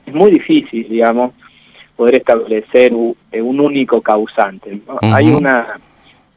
Es 0.05 0.12
muy 0.12 0.31
difícil, 0.31 0.87
digamos, 0.88 1.33
poder 1.96 2.16
establecer 2.16 2.92
un, 2.92 3.16
único 3.33 4.00
causante. 4.00 4.79
Hay 5.00 5.29
una... 5.29 5.79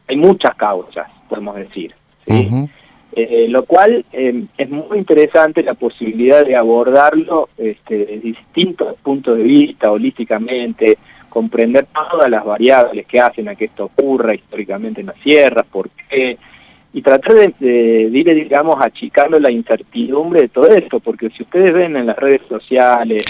Hay 0.08 0.18
muchas 0.18 0.56
causas, 0.56 1.08
podemos 1.28 1.56
decir. 1.56 1.94
¿sí? 2.26 2.50
Eh, 3.12 3.48
lo 3.50 3.64
cual 3.64 4.06
eh, 4.14 4.46
es 4.58 4.70
muy 4.70 5.00
interesante 5.00 5.64
la 5.64 5.74
posibilidad 5.74 6.46
de 6.46 6.56
abordarlo 6.56 7.50
este, 7.58 7.98
desde 7.98 8.20
distintos 8.20 8.96
puntos 9.02 9.38
de 9.38 9.44
vista, 9.44 9.92
holísticamente, 9.92 10.98
comprender 11.30 11.88
todas 11.94 12.30
las 12.30 12.44
variables 12.44 13.06
que 13.06 13.20
hacen 13.20 13.48
a 13.48 13.56
que 13.56 13.66
esto 13.66 13.86
ocurra 13.86 14.36
históricamente 14.36 15.02
en 15.02 15.08
las 15.08 15.18
sierras, 15.18 15.66
por 15.72 15.90
qué, 15.90 16.38
y 16.92 17.02
tratar 17.02 17.36
de, 17.60 18.10
ir, 18.12 18.36
digamos, 18.36 18.78
achicando 18.84 19.40
la 19.40 19.52
incertidumbre 19.52 20.42
de 20.42 20.50
todo 20.50 20.68
esto, 20.70 21.00
porque 21.00 21.30
si 21.30 21.44
ustedes 21.44 21.74
ven 21.74 21.96
en 21.96 22.08
las 22.08 22.18
redes 22.18 22.42
sociales, 22.50 23.26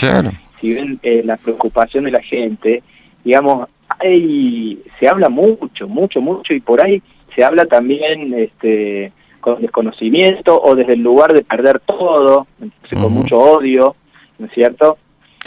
si 0.61 0.73
ven 0.73 0.99
eh, 1.03 1.21
la 1.25 1.37
preocupación 1.37 2.05
de 2.05 2.11
la 2.11 2.21
gente, 2.21 2.81
digamos, 3.23 3.67
hay, 3.99 4.81
se 4.99 5.09
habla 5.09 5.29
mucho, 5.29 5.87
mucho, 5.87 6.21
mucho, 6.21 6.53
y 6.53 6.61
por 6.61 6.83
ahí 6.83 7.01
se 7.35 7.43
habla 7.43 7.65
también 7.65 8.33
este, 8.33 9.11
con 9.41 9.61
desconocimiento 9.61 10.61
o 10.61 10.75
desde 10.75 10.93
el 10.93 11.01
lugar 11.01 11.33
de 11.33 11.43
perder 11.43 11.79
todo, 11.81 12.47
entonces 12.61 12.99
con 12.99 13.13
mucho 13.13 13.37
odio, 13.37 13.95
¿no 14.37 14.45
es 14.45 14.53
cierto? 14.53 14.97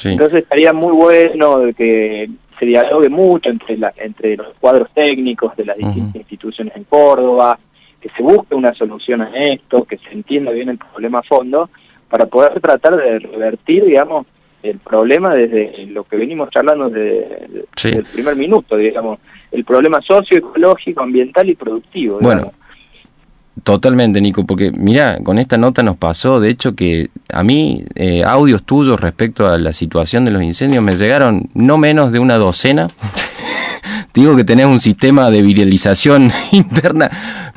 Entonces 0.04 0.42
estaría 0.42 0.72
muy 0.72 0.92
bueno 0.92 1.60
que 1.76 2.28
se 2.58 2.66
dialogue 2.66 3.08
mucho 3.08 3.50
entre, 3.50 3.76
la, 3.76 3.92
entre 3.96 4.36
los 4.36 4.48
cuadros 4.60 4.88
técnicos 4.94 5.56
de 5.56 5.64
las 5.64 5.76
distintas 5.76 6.16
instituciones 6.16 6.76
en 6.76 6.84
Córdoba, 6.84 7.58
que 8.00 8.08
se 8.10 8.22
busque 8.22 8.54
una 8.54 8.74
solución 8.74 9.22
a 9.22 9.30
esto, 9.34 9.84
que 9.84 9.98
se 9.98 10.10
entienda 10.10 10.50
bien 10.50 10.68
el 10.68 10.78
problema 10.78 11.20
a 11.20 11.22
fondo, 11.22 11.70
para 12.08 12.26
poder 12.26 12.60
tratar 12.60 12.96
de 12.96 13.18
revertir, 13.20 13.84
digamos, 13.84 14.26
el 14.62 14.78
problema 14.78 15.34
desde 15.34 15.86
lo 15.86 16.04
que 16.04 16.16
venimos 16.16 16.50
charlando 16.50 16.88
desde, 16.88 17.66
el 17.84 18.04
primer 18.04 18.36
minuto, 18.36 18.76
digamos, 18.76 19.18
el 19.50 19.64
problema 19.64 20.00
socioecológico, 20.00 21.02
ambiental 21.02 21.48
y 21.48 21.54
productivo. 21.54 22.18
Bueno, 22.20 22.52
Totalmente, 23.64 24.20
Nico, 24.20 24.44
porque 24.44 24.72
mira, 24.72 25.18
con 25.22 25.38
esta 25.38 25.58
nota 25.58 25.82
nos 25.82 25.96
pasó, 25.96 26.40
de 26.40 26.48
hecho, 26.48 26.74
que 26.74 27.10
a 27.30 27.42
mí 27.42 27.84
eh, 27.94 28.24
audios 28.24 28.62
tuyos 28.62 28.98
respecto 28.98 29.46
a 29.46 29.58
la 29.58 29.74
situación 29.74 30.24
de 30.24 30.30
los 30.30 30.42
incendios 30.42 30.82
me 30.82 30.96
llegaron 30.96 31.50
no 31.54 31.76
menos 31.76 32.12
de 32.12 32.18
una 32.18 32.38
docena. 32.38 32.88
Digo 34.14 34.36
que 34.36 34.44
tenés 34.44 34.66
un 34.66 34.80
sistema 34.80 35.30
de 35.30 35.42
viralización 35.42 36.32
interna, 36.52 37.10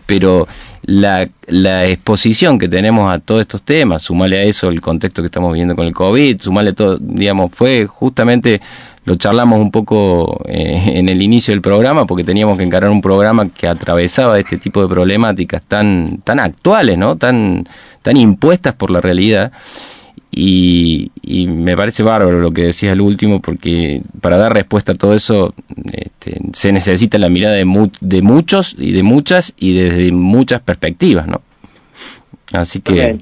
pero 0.05 0.47
la, 0.85 1.27
la, 1.47 1.85
exposición 1.87 2.57
que 2.57 2.67
tenemos 2.67 3.13
a 3.13 3.19
todos 3.19 3.41
estos 3.41 3.61
temas, 3.63 4.03
sumale 4.03 4.39
a 4.39 4.43
eso 4.43 4.69
el 4.69 4.81
contexto 4.81 5.21
que 5.21 5.27
estamos 5.27 5.51
viviendo 5.51 5.75
con 5.75 5.85
el 5.85 5.93
COVID, 5.93 6.41
sumale 6.41 6.73
todo, 6.73 6.97
digamos, 6.99 7.51
fue 7.53 7.85
justamente 7.87 8.61
lo 9.05 9.15
charlamos 9.15 9.59
un 9.59 9.71
poco 9.71 10.43
eh, 10.47 10.93
en 10.95 11.09
el 11.09 11.21
inicio 11.21 11.53
del 11.53 11.61
programa 11.61 12.05
porque 12.05 12.23
teníamos 12.23 12.57
que 12.57 12.63
encarar 12.63 12.89
un 12.89 13.01
programa 13.01 13.47
que 13.49 13.67
atravesaba 13.67 14.39
este 14.39 14.57
tipo 14.57 14.81
de 14.81 14.87
problemáticas 14.87 15.61
tan, 15.63 16.21
tan 16.23 16.39
actuales, 16.39 16.97
¿no? 16.97 17.15
tan, 17.15 17.67
tan 18.01 18.17
impuestas 18.17 18.73
por 18.73 18.89
la 18.89 19.01
realidad. 19.01 19.51
Y, 20.37 21.11
me 21.47 21.77
parece 21.77 22.03
bárbaro 22.03 22.39
lo 22.39 22.51
que 22.51 22.63
decías 22.63 22.91
al 22.91 22.99
último, 22.99 23.39
porque 23.41 24.01
para 24.19 24.35
dar 24.35 24.53
respuesta 24.53 24.91
a 24.91 24.95
todo 24.95 25.13
eso 25.13 25.53
este, 25.93 26.41
se 26.51 26.73
necesita 26.73 27.17
la 27.17 27.29
mirada 27.29 27.55
de, 27.55 27.65
de 28.01 28.21
muchos 28.21 28.75
y 28.77 28.91
de 28.91 29.03
muchas 29.03 29.53
y 29.57 29.77
desde 29.77 30.11
muchas 30.11 30.61
perspectivas, 30.61 31.27
¿no? 31.27 31.41
Así 32.51 32.81
que... 32.81 33.17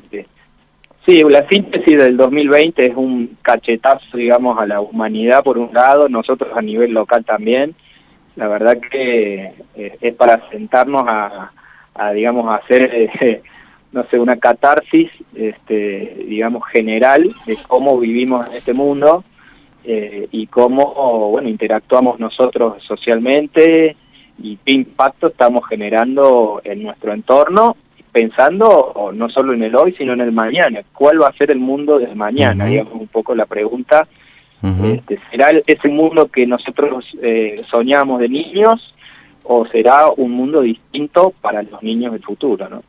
Sí, 1.05 1.21
la 1.29 1.47
síntesis 1.49 1.97
del 1.97 2.15
2020 2.15 2.85
es 2.85 2.95
un 2.95 3.37
cachetazo, 3.41 4.17
digamos, 4.17 4.57
a 4.57 4.65
la 4.65 4.79
humanidad 4.79 5.43
por 5.43 5.57
un 5.57 5.73
lado, 5.73 6.07
nosotros 6.07 6.49
a 6.55 6.61
nivel 6.61 6.93
local 6.93 7.25
también. 7.25 7.75
La 8.37 8.47
verdad 8.47 8.79
que 8.79 9.51
eh, 9.75 9.97
es 9.99 10.15
para 10.15 10.49
sentarnos 10.49 11.03
a, 11.05 11.51
digamos, 12.13 12.47
a 12.47 12.55
hacer, 12.55 13.11
eh, 13.21 13.41
no 13.93 14.05
sé, 14.09 14.19
una 14.19 14.37
catarsis, 14.37 15.09
este, 15.35 16.25
digamos, 16.27 16.67
general 16.67 17.29
de 17.45 17.57
cómo 17.67 17.97
vivimos 17.99 18.47
en 18.47 18.53
este 18.53 18.73
mundo 18.73 19.23
eh, 19.85 20.27
y 20.31 20.47
cómo, 20.47 21.29
bueno, 21.29 21.47
interactuamos 21.47 22.19
nosotros 22.19 22.83
socialmente 22.83 23.95
y 24.39 24.57
qué 24.57 24.71
impacto 24.71 25.27
estamos 25.27 25.67
generando 25.67 26.59
en 26.63 26.83
nuestro 26.83 27.13
entorno 27.13 27.77
pensando 28.13 29.11
no 29.13 29.29
solo 29.29 29.53
en 29.53 29.63
el 29.63 29.75
hoy, 29.75 29.91
sino 29.93 30.13
en 30.13 30.21
el 30.21 30.31
mañana. 30.31 30.81
¿Cuál 30.93 31.21
va 31.21 31.27
a 31.27 31.33
ser 31.33 31.51
el 31.51 31.59
mundo 31.59 31.97
del 31.97 32.15
mañana? 32.15 32.65
Digamos 32.65 32.93
un 32.93 33.07
poco 33.07 33.35
la 33.35 33.47
pregunta. 33.47 34.07
este, 34.61 35.19
¿Será 35.29 35.49
ese 35.65 35.89
mundo 35.89 36.27
que 36.27 36.45
nosotros 36.45 37.05
eh, 37.21 37.61
soñamos 37.69 38.21
de 38.21 38.29
niños 38.29 38.93
o 39.43 39.65
será 39.65 40.09
un 40.15 40.31
mundo 40.31 40.61
distinto 40.61 41.33
para 41.41 41.63
los 41.63 41.81
niños 41.81 42.13
del 42.13 42.21
futuro? 42.21 42.69
¿no? 42.69 42.83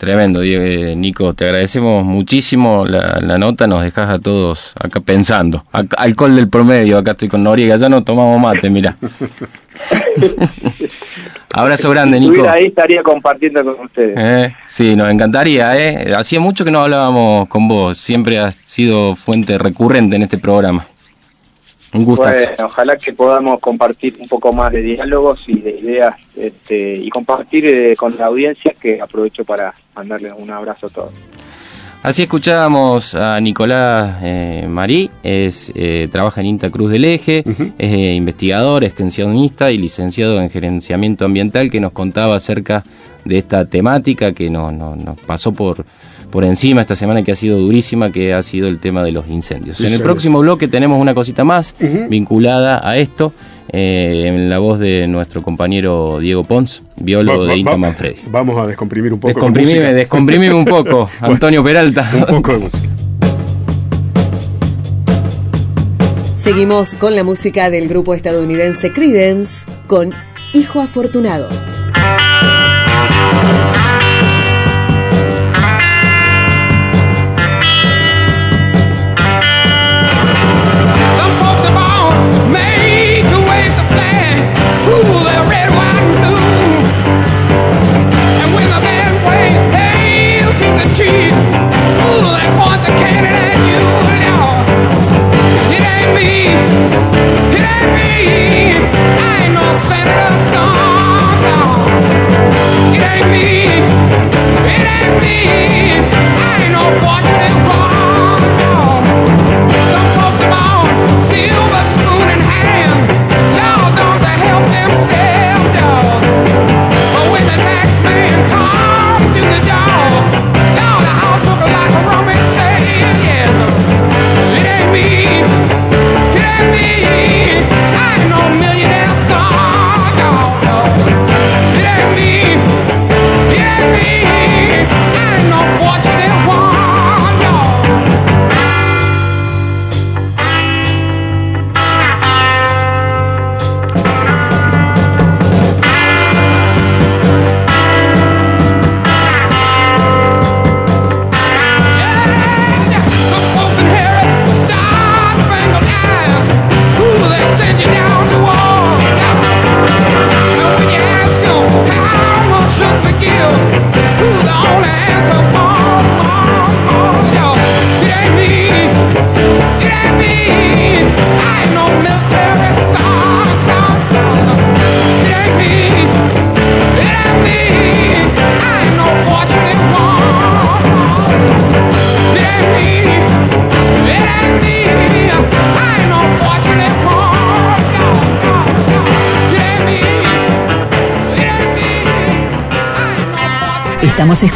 Tremendo, 0.00 0.42
eh, 0.42 0.94
Nico, 0.96 1.34
te 1.34 1.44
agradecemos 1.44 2.02
muchísimo 2.06 2.86
la, 2.86 3.36
nota, 3.36 3.66
nos 3.66 3.82
dejas 3.82 4.08
a 4.08 4.18
todos 4.18 4.72
acá 4.80 5.00
pensando. 5.00 5.62
alcohol 5.70 6.36
del 6.36 6.48
promedio, 6.48 6.96
acá 6.96 7.10
estoy 7.10 7.28
con 7.28 7.42
Noriega, 7.42 7.76
ya 7.76 7.90
no 7.90 8.02
tomamos 8.02 8.40
mate, 8.40 8.70
mira. 8.70 8.96
Abrazo 11.52 11.90
grande, 11.90 12.18
Nico. 12.18 12.48
ahí 12.48 12.68
estaría 12.68 13.02
compartiendo 13.02 13.62
con 13.62 13.84
ustedes. 13.84 14.14
Eh, 14.16 14.54
sí, 14.64 14.96
nos 14.96 15.10
encantaría. 15.10 15.76
¿eh? 15.76 16.14
Hacía 16.14 16.40
mucho 16.40 16.64
que 16.64 16.70
no 16.70 16.80
hablábamos 16.80 17.46
con 17.48 17.68
vos, 17.68 17.98
siempre 17.98 18.38
has 18.38 18.54
sido 18.54 19.14
fuente 19.16 19.58
recurrente 19.58 20.16
en 20.16 20.22
este 20.22 20.38
programa. 20.38 20.86
Un 21.92 22.04
gusto. 22.04 22.24
ojalá 22.64 22.96
que 22.96 23.12
podamos 23.12 23.58
compartir 23.58 24.16
un 24.20 24.28
poco 24.28 24.52
más 24.52 24.70
de 24.70 24.80
diálogos 24.80 25.48
y 25.48 25.58
de 25.58 25.70
ideas 25.70 26.14
este, 26.36 26.94
y 26.94 27.08
compartir 27.10 27.66
eh, 27.66 27.96
con 27.96 28.16
la 28.16 28.26
audiencia 28.26 28.74
que 28.80 29.00
aprovecho 29.00 29.44
para 29.44 29.74
mandarles 29.96 30.32
un 30.36 30.50
abrazo 30.50 30.86
a 30.86 30.90
todos. 30.90 31.12
Así 32.02 32.22
escuchábamos 32.22 33.14
a 33.14 33.38
Nicolás 33.40 34.20
eh, 34.22 34.66
Marí, 34.66 35.10
es, 35.22 35.70
eh, 35.74 36.08
trabaja 36.10 36.40
en 36.40 36.46
INTA 36.46 36.70
Cruz 36.70 36.90
del 36.90 37.04
Eje, 37.04 37.44
es 37.76 38.16
investigador, 38.16 38.84
extensionista 38.84 39.70
y 39.70 39.76
licenciado 39.76 40.40
en 40.40 40.48
gerenciamiento 40.48 41.26
ambiental 41.26 41.70
que 41.70 41.78
nos 41.78 41.92
contaba 41.92 42.36
acerca 42.36 42.82
de 43.26 43.36
esta 43.36 43.66
temática 43.66 44.32
que 44.32 44.48
nos 44.48 45.20
pasó 45.26 45.52
por, 45.52 45.84
por 46.30 46.44
encima 46.44 46.80
esta 46.80 46.96
semana 46.96 47.22
que 47.22 47.32
ha 47.32 47.36
sido 47.36 47.58
durísima, 47.58 48.10
que 48.10 48.32
ha 48.32 48.42
sido 48.42 48.68
el 48.68 48.78
tema 48.78 49.02
de 49.02 49.12
los 49.12 49.28
incendios. 49.28 49.80
en 49.80 49.92
el 49.92 50.00
próximo 50.00 50.40
bloque 50.40 50.68
tenemos 50.68 51.00
una 51.00 51.14
cosita 51.14 51.44
más 51.44 51.74
vinculada 52.08 52.88
a 52.88 52.96
esto, 52.96 53.32
eh, 53.72 54.24
en 54.26 54.50
la 54.50 54.58
voz 54.58 54.80
de 54.80 55.06
nuestro 55.06 55.42
compañero 55.42 56.18
Diego 56.18 56.42
Pons, 56.44 56.82
biólogo 56.96 57.46
de 57.46 57.56
INTA 57.56 57.76
Manfredi. 57.76 58.16
Vamos 58.30 58.58
a 58.58 58.66
descomprimir 58.66 59.12
un 59.12 59.20
poco. 59.20 59.28
Descomprimime, 59.28 59.94
descomprimime 59.94 60.54
un 60.54 60.64
poco, 60.64 61.08
Antonio 61.20 61.62
Peralta. 61.62 62.08
Un 62.16 62.26
poco 62.26 62.52
de 62.52 62.58
música. 62.58 62.88
Seguimos 66.34 66.94
con 66.94 67.14
la 67.14 67.22
música 67.22 67.70
del 67.70 67.86
grupo 67.86 68.14
estadounidense 68.14 68.92
Credence 68.92 69.66
con 69.86 70.12
Hijo 70.54 70.80
Afortunado. 70.80 71.48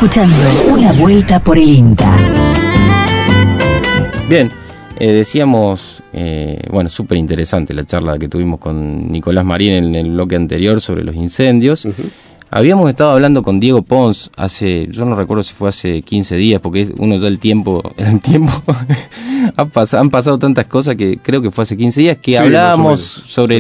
Escuchando 0.05 0.37
Una 0.71 0.93
Vuelta 0.93 1.41
por 1.41 1.57
el 1.57 1.67
INTA. 1.67 2.15
Bien, 4.29 4.51
eh, 4.99 5.13
decíamos, 5.13 6.03
eh, 6.13 6.61
bueno, 6.71 6.91
súper 6.91 7.17
interesante 7.17 7.73
la 7.73 7.85
charla 7.85 8.19
que 8.19 8.29
tuvimos 8.29 8.61
con 8.61 9.11
Nicolás 9.11 9.47
Marín 9.47 9.73
en 9.73 9.95
el 9.95 10.11
bloque 10.11 10.37
anterior 10.37 10.83
sobre 10.83 11.05
los 11.05 11.17
incendios. 11.17 11.89
Habíamos 12.55 12.89
estado 12.89 13.11
hablando 13.11 13.43
con 13.43 13.59
Diego 13.59 13.83
Pons 13.83 14.31
hace, 14.37 14.87
yo 14.93 15.05
no 15.05 15.17
recuerdo 15.17 15.43
si 15.43 15.53
fue 15.53 15.71
hace 15.71 16.03
15 16.03 16.37
días, 16.37 16.61
porque 16.61 16.89
uno 16.99 17.17
ya 17.17 17.27
el 17.27 17.41
tiempo, 17.41 17.83
el 17.97 18.21
tiempo, 18.21 18.53
han, 19.57 19.71
pasado, 19.71 20.01
han 20.01 20.09
pasado 20.09 20.39
tantas 20.39 20.67
cosas 20.67 20.95
que 20.95 21.19
creo 21.19 21.43
que 21.43 21.51
fue 21.51 21.63
hace 21.63 21.77
15 21.77 22.01
días 22.01 22.19
que 22.19 22.39
hablábamos 22.39 23.01
sobre 23.01 23.57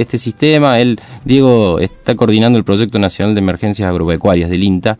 este 0.00 0.18
sistema. 0.18 0.78
Él, 0.78 1.00
Diego, 1.24 1.80
está 1.80 2.14
coordinando 2.14 2.56
el 2.56 2.64
Proyecto 2.64 3.00
Nacional 3.00 3.34
de 3.34 3.40
Emergencias 3.40 3.88
Agropecuarias 3.88 4.48
del 4.48 4.62
INTA 4.62 4.96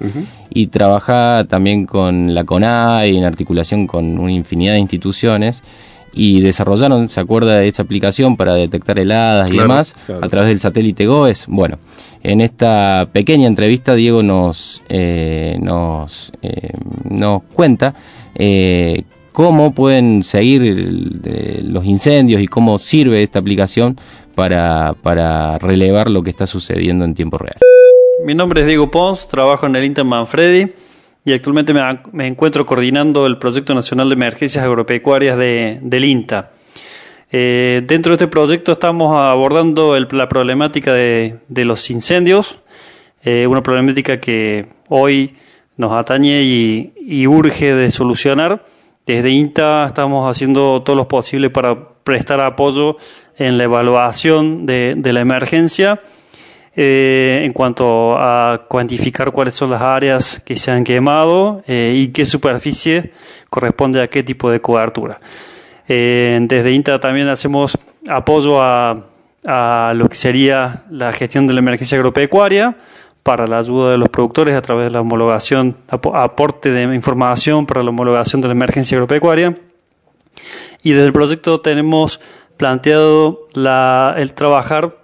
y 0.51 0.67
trabaja 0.67 1.47
también 1.49 1.87
con 1.87 2.35
la 2.35 2.43
CONAI 2.43 3.17
en 3.17 3.23
articulación 3.23 3.87
con 3.87 4.19
una 4.19 4.33
infinidad 4.33 4.73
de 4.73 4.81
instituciones 4.81 5.63
y 6.13 6.41
desarrollaron, 6.41 7.09
¿se 7.09 7.21
acuerda 7.21 7.59
de 7.59 7.69
esta 7.69 7.83
aplicación 7.83 8.37
para 8.37 8.55
detectar 8.55 8.99
heladas 8.99 9.49
y 9.53 9.57
demás 9.57 9.95
a 10.21 10.29
través 10.29 10.49
del 10.49 10.59
satélite 10.59 11.07
GOES? 11.07 11.45
Bueno, 11.47 11.79
en 12.23 12.41
esta 12.41 13.09
pequeña 13.13 13.47
entrevista 13.47 13.95
Diego 13.95 14.23
nos, 14.23 14.83
eh, 14.89 15.57
nos, 15.61 16.33
eh, 16.43 16.71
nos 17.09 17.43
cuenta 17.53 17.95
eh, 18.35 19.03
cómo 19.33 19.73
pueden 19.73 20.23
seguir 20.23 20.63
los 21.65 21.85
incendios 21.85 22.43
y 22.43 22.47
cómo 22.47 22.79
sirve 22.79 23.23
esta 23.23 23.39
aplicación 23.39 23.97
para, 24.35 24.95
para 25.03 25.59
relevar 25.59 26.11
lo 26.11 26.23
que 26.23 26.31
está 26.31 26.47
sucediendo 26.47 27.05
en 27.05 27.15
tiempo 27.15 27.39
real. 27.39 27.57
Mi 28.25 28.35
nombre 28.35 28.63
es 28.63 28.67
Diego 28.67 28.91
Pons, 28.91 29.29
trabajo 29.29 29.67
en 29.67 29.77
el 29.77 29.85
Inter 29.85 30.05
Manfredi 30.05 30.73
y 31.25 31.33
actualmente 31.33 31.75
me, 32.13 32.27
encuentro 32.27 32.65
coordinando 32.67 33.27
el 33.27 33.39
Proyecto 33.39 33.75
Nacional 33.75 34.09
de 34.09 34.15
Emergencias 34.15 34.65
Agropecuarias 34.65 35.37
de, 35.37 35.79
del 35.83 36.05
INTA. 36.05 36.53
Eh, 37.31 37.83
dentro 37.87 38.11
de 38.11 38.15
este 38.15 38.29
proyecto 38.29 38.73
estamos 38.73 39.15
abordando 39.15 39.99
la 39.99 40.29
problemática 40.29 40.95
de, 40.95 41.39
los 41.49 41.91
incendios, 41.91 42.59
eh, 43.23 43.47
una 43.47 43.63
problemática 43.63 44.19
que 44.19 44.67
hoy 44.89 45.35
nos 45.77 45.93
atañe 45.93 46.43
y, 46.43 47.27
urge 47.27 47.75
de 47.75 47.91
solucionar. 47.91 48.65
Desde 49.07 49.31
INTA 49.31 49.87
estamos 49.87 50.31
haciendo 50.31 50.83
todo 50.83 50.97
lo 50.97 51.09
posible 51.09 51.51
para 51.51 51.91
prestar 52.03 52.41
apoyo 52.41 52.97
en 53.37 53.59
la 53.59 53.65
evaluación 53.65 54.67
de 54.67 55.13
la 55.13 55.21
emergencia 55.21 56.01
eh, 56.77 57.43
en 57.45 57.53
cuanto 57.53 58.17
a 58.19 58.67
cuantificar 58.69 59.33
cuáles 59.33 59.55
son 59.55 59.71
las 59.71 59.83
áreas 59.83 60.43
que 60.45 60.57
se 60.57 60.71
han 60.71 60.85
quemado 60.85 61.63
y 61.67 62.09
qué 62.09 62.25
superficie 62.25 63.13
corresponde 63.51 64.03
a 64.03 64.09
qué 64.09 64.23
tipo 64.23 64.51
de 64.51 64.61
cobertura. 64.61 65.19
Eh, 65.89 66.39
desde 66.43 66.73
INTA 66.73 67.01
también 67.01 67.29
hacemos 67.29 67.79
apoyo 68.09 68.63
a, 68.63 69.05
lo 69.95 70.09
que 70.09 70.17
sería 70.17 70.83
la 70.91 71.13
gestión 71.13 71.47
de 71.47 71.55
la 71.55 71.61
emergencia 71.61 71.97
agropecuaria 71.97 72.77
para 73.23 73.47
la 73.47 73.59
ayuda 73.59 73.93
de 73.93 73.99
los 73.99 74.11
productores 74.11 74.55
a 74.55 74.61
través 74.61 74.87
de 74.87 74.91
la 74.91 75.01
homologación, 75.01 75.77
aporte 75.89 76.71
de 76.71 76.95
información 76.95 77.65
para 77.65 77.83
la 77.83 77.91
homologación 77.91 78.43
de 78.43 78.49
la 78.49 78.53
emergencia 78.53 78.97
agropecuaria. 78.97 79.57
Y 80.83 80.93
desde 80.93 81.07
el 81.07 81.13
proyecto 81.13 81.61
tenemos 81.61 82.21
planteado 82.59 83.47
el 84.17 84.33
trabajar 84.35 84.97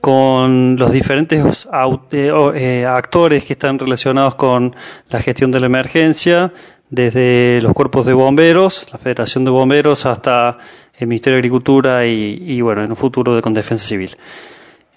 con 0.00 0.76
los 0.76 0.92
diferentes 0.92 1.68
eh, 2.12 2.30
eh, 2.54 2.86
actores 2.86 3.44
que 3.44 3.54
están 3.54 3.78
relacionados 3.78 4.34
con 4.34 4.76
la 5.10 5.20
gestión 5.20 5.50
de 5.50 5.60
la 5.60 5.66
emergencia, 5.66 6.52
desde 6.90 7.60
los 7.62 7.72
cuerpos 7.72 8.06
de 8.06 8.12
bomberos, 8.12 8.86
la 8.92 8.98
Federación 8.98 9.44
de 9.44 9.50
Bomberos, 9.50 10.06
hasta 10.06 10.58
el 10.98 11.06
Ministerio 11.06 11.36
de 11.36 11.40
Agricultura 11.40 12.06
y, 12.06 12.60
bueno, 12.60 12.82
en 12.82 12.90
un 12.90 12.96
futuro 12.96 13.34
de 13.34 13.42
con 13.42 13.54
Defensa 13.54 13.86
Civil. 13.86 14.16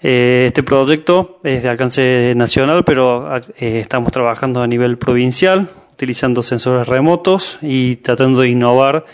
Eh, 0.02 0.44
este 0.46 0.62
proyecto 0.62 1.40
es 1.44 1.62
de 1.62 1.68
alcance 1.68 2.32
nacional, 2.36 2.84
pero 2.84 3.28
estamos 3.58 4.12
trabajando 4.12 4.62
a 4.62 4.66
nivel 4.66 4.98
provincial, 4.98 5.68
utilizando 5.92 6.42
sensores 6.42 6.88
remotos 6.88 7.58
y 7.60 7.96
tratando 7.96 8.40
de 8.40 8.48
innovar 8.48 9.04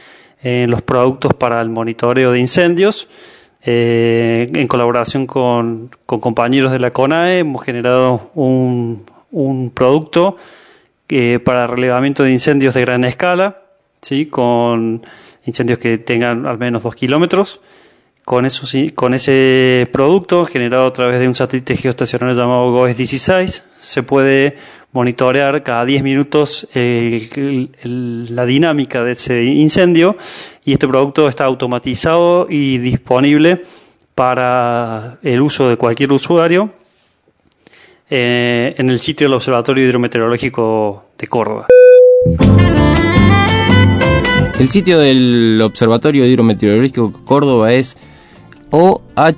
en 0.43 0.71
los 0.71 0.83
productos 0.83 1.35
para 1.35 1.61
el 1.61 1.71
monitoreo 1.71 2.33
de 2.33 2.39
incendios. 2.39 3.09
Eh, 3.69 4.49
en 4.55 4.69
colaboración 4.69 5.27
con, 5.27 5.91
compañeros 6.07 6.71
de 6.71 6.79
la 6.79 6.93
CONAE 6.93 7.41
hemos 7.41 7.65
generado 7.65 8.31
un, 8.35 9.05
producto 9.75 10.37
eh, 11.09 11.39
para 11.39 11.67
relevamiento 11.67 12.23
de 12.23 12.33
incendios 12.33 12.75
de 12.75 12.81
gran 12.81 13.05
escala, 13.05 13.63
¿sí? 14.03 14.27
con 14.27 15.05
incendios 15.45 15.79
que 15.79 15.99
tengan 15.99 16.47
al 16.47 16.59
menos 16.59 16.83
dos 16.83 16.95
kilómetros. 16.95 17.61
Con, 18.25 18.45
eso, 18.45 18.67
con 18.97 19.15
ese 19.15 19.89
producto 19.93 20.45
generado 20.47 20.87
a 20.87 20.93
través 20.93 21.21
de 21.21 21.29
un 21.29 21.37
satélite 21.37 21.77
geoestacionario 21.77 22.35
llamado 22.35 22.73
GOES 22.73 22.97
16 22.97 23.63
se 23.81 24.03
puede 24.03 24.57
monitorear 24.91 25.63
cada 25.63 25.85
10 25.85 26.03
minutos 26.03 26.67
la 26.75 28.47
dinámica 28.47 29.05
de 29.05 29.13
ese 29.13 29.45
incendio 29.45 30.17
y 30.65 30.73
este 30.73 30.89
producto 30.89 31.29
está 31.29 31.45
automatizado 31.45 32.49
y 32.51 32.79
disponible 32.79 33.63
para 34.17 35.19
el 35.23 35.41
uso 35.41 35.69
de 35.69 35.77
cualquier 35.77 36.11
usuario 36.11 36.73
eh, 38.09 38.75
en 38.79 38.89
el 38.89 38.99
sitio 39.01 39.27
del 39.27 39.35
Observatorio 39.35 39.85
Hidrometeorológico 39.85 41.06
de 41.19 41.27
Córdoba. 41.27 41.67
El 44.59 44.69
sitio 44.71 44.99
del 44.99 45.61
Observatorio 45.63 46.25
Hidrometeorológico 46.25 47.09
de 47.09 47.25
Córdoba 47.25 47.73
es 47.73 47.97
ohmc.com.ar 48.71 49.37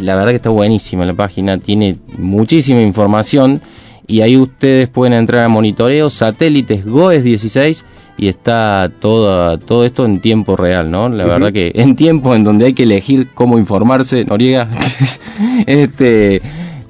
la 0.00 0.16
verdad 0.16 0.30
que 0.30 0.36
está 0.36 0.50
buenísima 0.50 1.04
la 1.04 1.14
página, 1.14 1.58
tiene 1.58 1.96
muchísima 2.16 2.80
información 2.80 3.60
y 4.06 4.20
ahí 4.20 4.36
ustedes 4.36 4.88
pueden 4.88 5.12
entrar 5.14 5.44
a 5.44 5.48
monitoreo, 5.48 6.10
satélites 6.10 6.84
GOES 6.84 7.24
16 7.24 7.84
y 8.18 8.28
está 8.28 8.90
todo, 9.00 9.58
todo 9.58 9.84
esto 9.84 10.04
en 10.04 10.20
tiempo 10.20 10.56
real, 10.56 10.90
¿no? 10.90 11.08
La 11.08 11.24
verdad 11.24 11.52
que 11.52 11.72
en 11.74 11.96
tiempo 11.96 12.34
en 12.34 12.44
donde 12.44 12.66
hay 12.66 12.74
que 12.74 12.82
elegir 12.82 13.28
cómo 13.34 13.58
informarse, 13.58 14.24
Noriega, 14.24 14.68
este, 15.66 16.42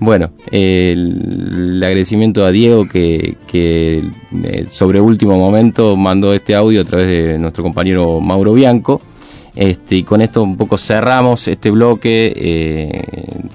bueno, 0.03 0.33
el, 0.51 1.81
agradecimiento 1.83 2.45
a 2.45 2.51
Diego 2.51 2.89
que, 2.89 3.37
que 3.47 4.03
eh, 4.45 4.67
sobre 4.71 5.01
último 5.01 5.39
momento 5.39 5.97
mandó 5.97 6.35
este 6.35 6.55
audio 6.55 6.83
a 6.83 6.85
través 6.85 7.07
de 7.07 7.39
nuestro 7.39 7.63
compañero 7.63 8.21
Mauro 8.21 8.53
Bianco 8.53 9.01
este, 9.55 9.97
y 9.97 10.03
con 10.03 10.23
esto 10.23 10.43
un 10.43 10.57
poco 10.57 10.79
cerramos 10.79 11.47
este 11.47 11.71
bloque 11.71 12.33
eh, 12.35 13.03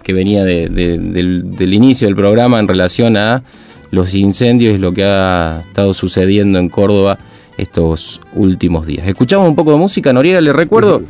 que 0.03 0.13
venía 0.13 0.43
del, 0.43 1.73
inicio 1.73 2.07
del 2.07 2.15
programa 2.15 2.59
en 2.59 2.67
relación 2.67 3.17
a 3.17 3.43
los 3.89 4.13
incendios 4.13 4.75
y 4.75 4.77
lo 4.77 4.93
que 4.93 5.03
ha 5.03 5.63
estado 5.67 5.93
sucediendo 5.93 6.59
en 6.59 6.69
Córdoba 6.69 7.17
estos 7.57 8.21
últimos 8.35 8.85
días. 8.85 9.07
Escuchamos 9.07 9.49
un 9.49 9.55
poco 9.55 9.71
de 9.71 9.77
música, 9.77 10.13
Noriega, 10.13 10.39
les 10.39 10.55
recuerdo 10.55 11.01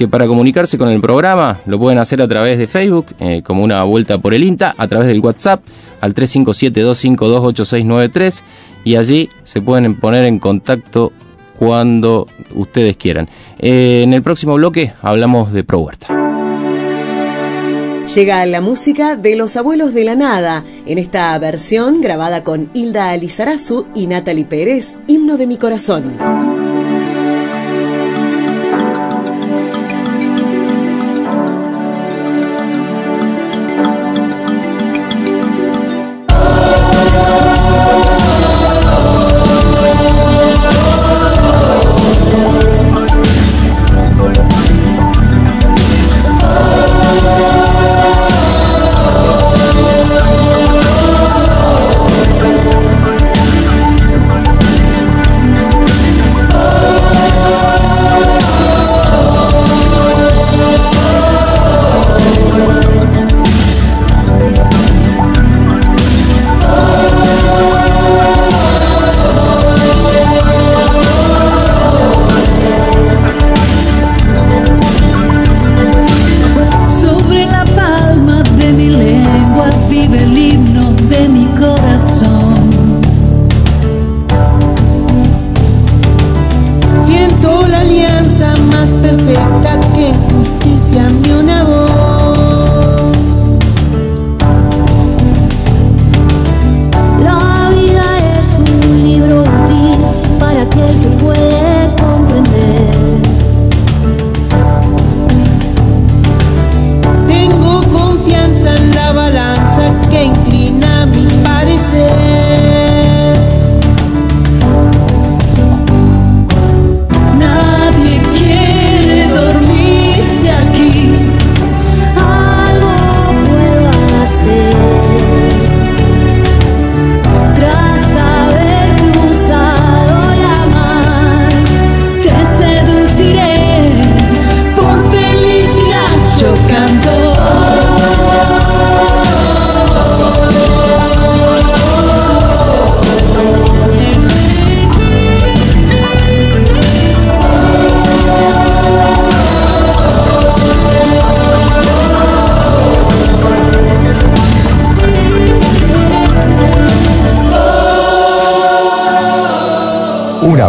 que 0.00 0.08
para 0.08 0.26
comunicarse 0.26 0.76
con 0.78 0.88
el 0.88 0.98
programa 0.98 1.60
lo 1.66 1.78
pueden 1.78 1.98
hacer 1.98 2.22
a 2.22 2.26
través 2.26 2.58
de 2.58 2.66
Facebook, 2.66 3.08
eh, 3.20 3.42
como 3.44 3.62
una 3.62 3.84
vuelta 3.84 4.16
por 4.16 4.32
el 4.32 4.42
INTA, 4.42 4.74
a 4.78 4.88
través 4.88 5.08
del 5.08 5.20
WhatsApp 5.20 5.62
al 6.00 6.14
357-252-8693 6.14 8.40
y 8.82 8.96
allí 8.96 9.28
se 9.44 9.60
pueden 9.60 10.00
poner 10.00 10.24
en 10.24 10.38
contacto 10.38 11.12
cuando 11.58 12.26
ustedes 12.54 12.96
quieran. 12.96 13.28
Eh, 13.58 14.00
en 14.02 14.14
el 14.14 14.22
próximo 14.22 14.54
bloque 14.54 14.94
hablamos 15.02 15.52
de 15.52 15.64
Pro 15.64 15.80
Huerta. 15.80 16.06
Llega 18.14 18.46
la 18.46 18.62
música 18.62 19.16
de 19.16 19.36
Los 19.36 19.58
Abuelos 19.58 19.92
de 19.92 20.04
la 20.04 20.14
Nada, 20.14 20.64
en 20.86 20.96
esta 20.96 21.38
versión 21.38 22.00
grabada 22.00 22.42
con 22.42 22.70
Hilda 22.72 23.10
Alizarazu 23.10 23.84
y 23.94 24.06
Natalie 24.06 24.46
Pérez, 24.46 24.96
Himno 25.08 25.36
de 25.36 25.46
mi 25.46 25.58
Corazón. 25.58 26.59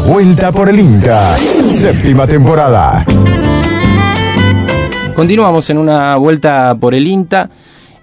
Vuelta 0.08 0.52
por 0.52 0.70
el 0.70 0.80
INTA. 0.80 1.38
Séptima 1.64 2.28
temporada. 2.28 3.06
Continuamos 5.16 5.70
en 5.70 5.78
una 5.78 6.16
vuelta 6.16 6.76
por 6.80 6.94
el 6.96 7.08
INTA. 7.08 7.50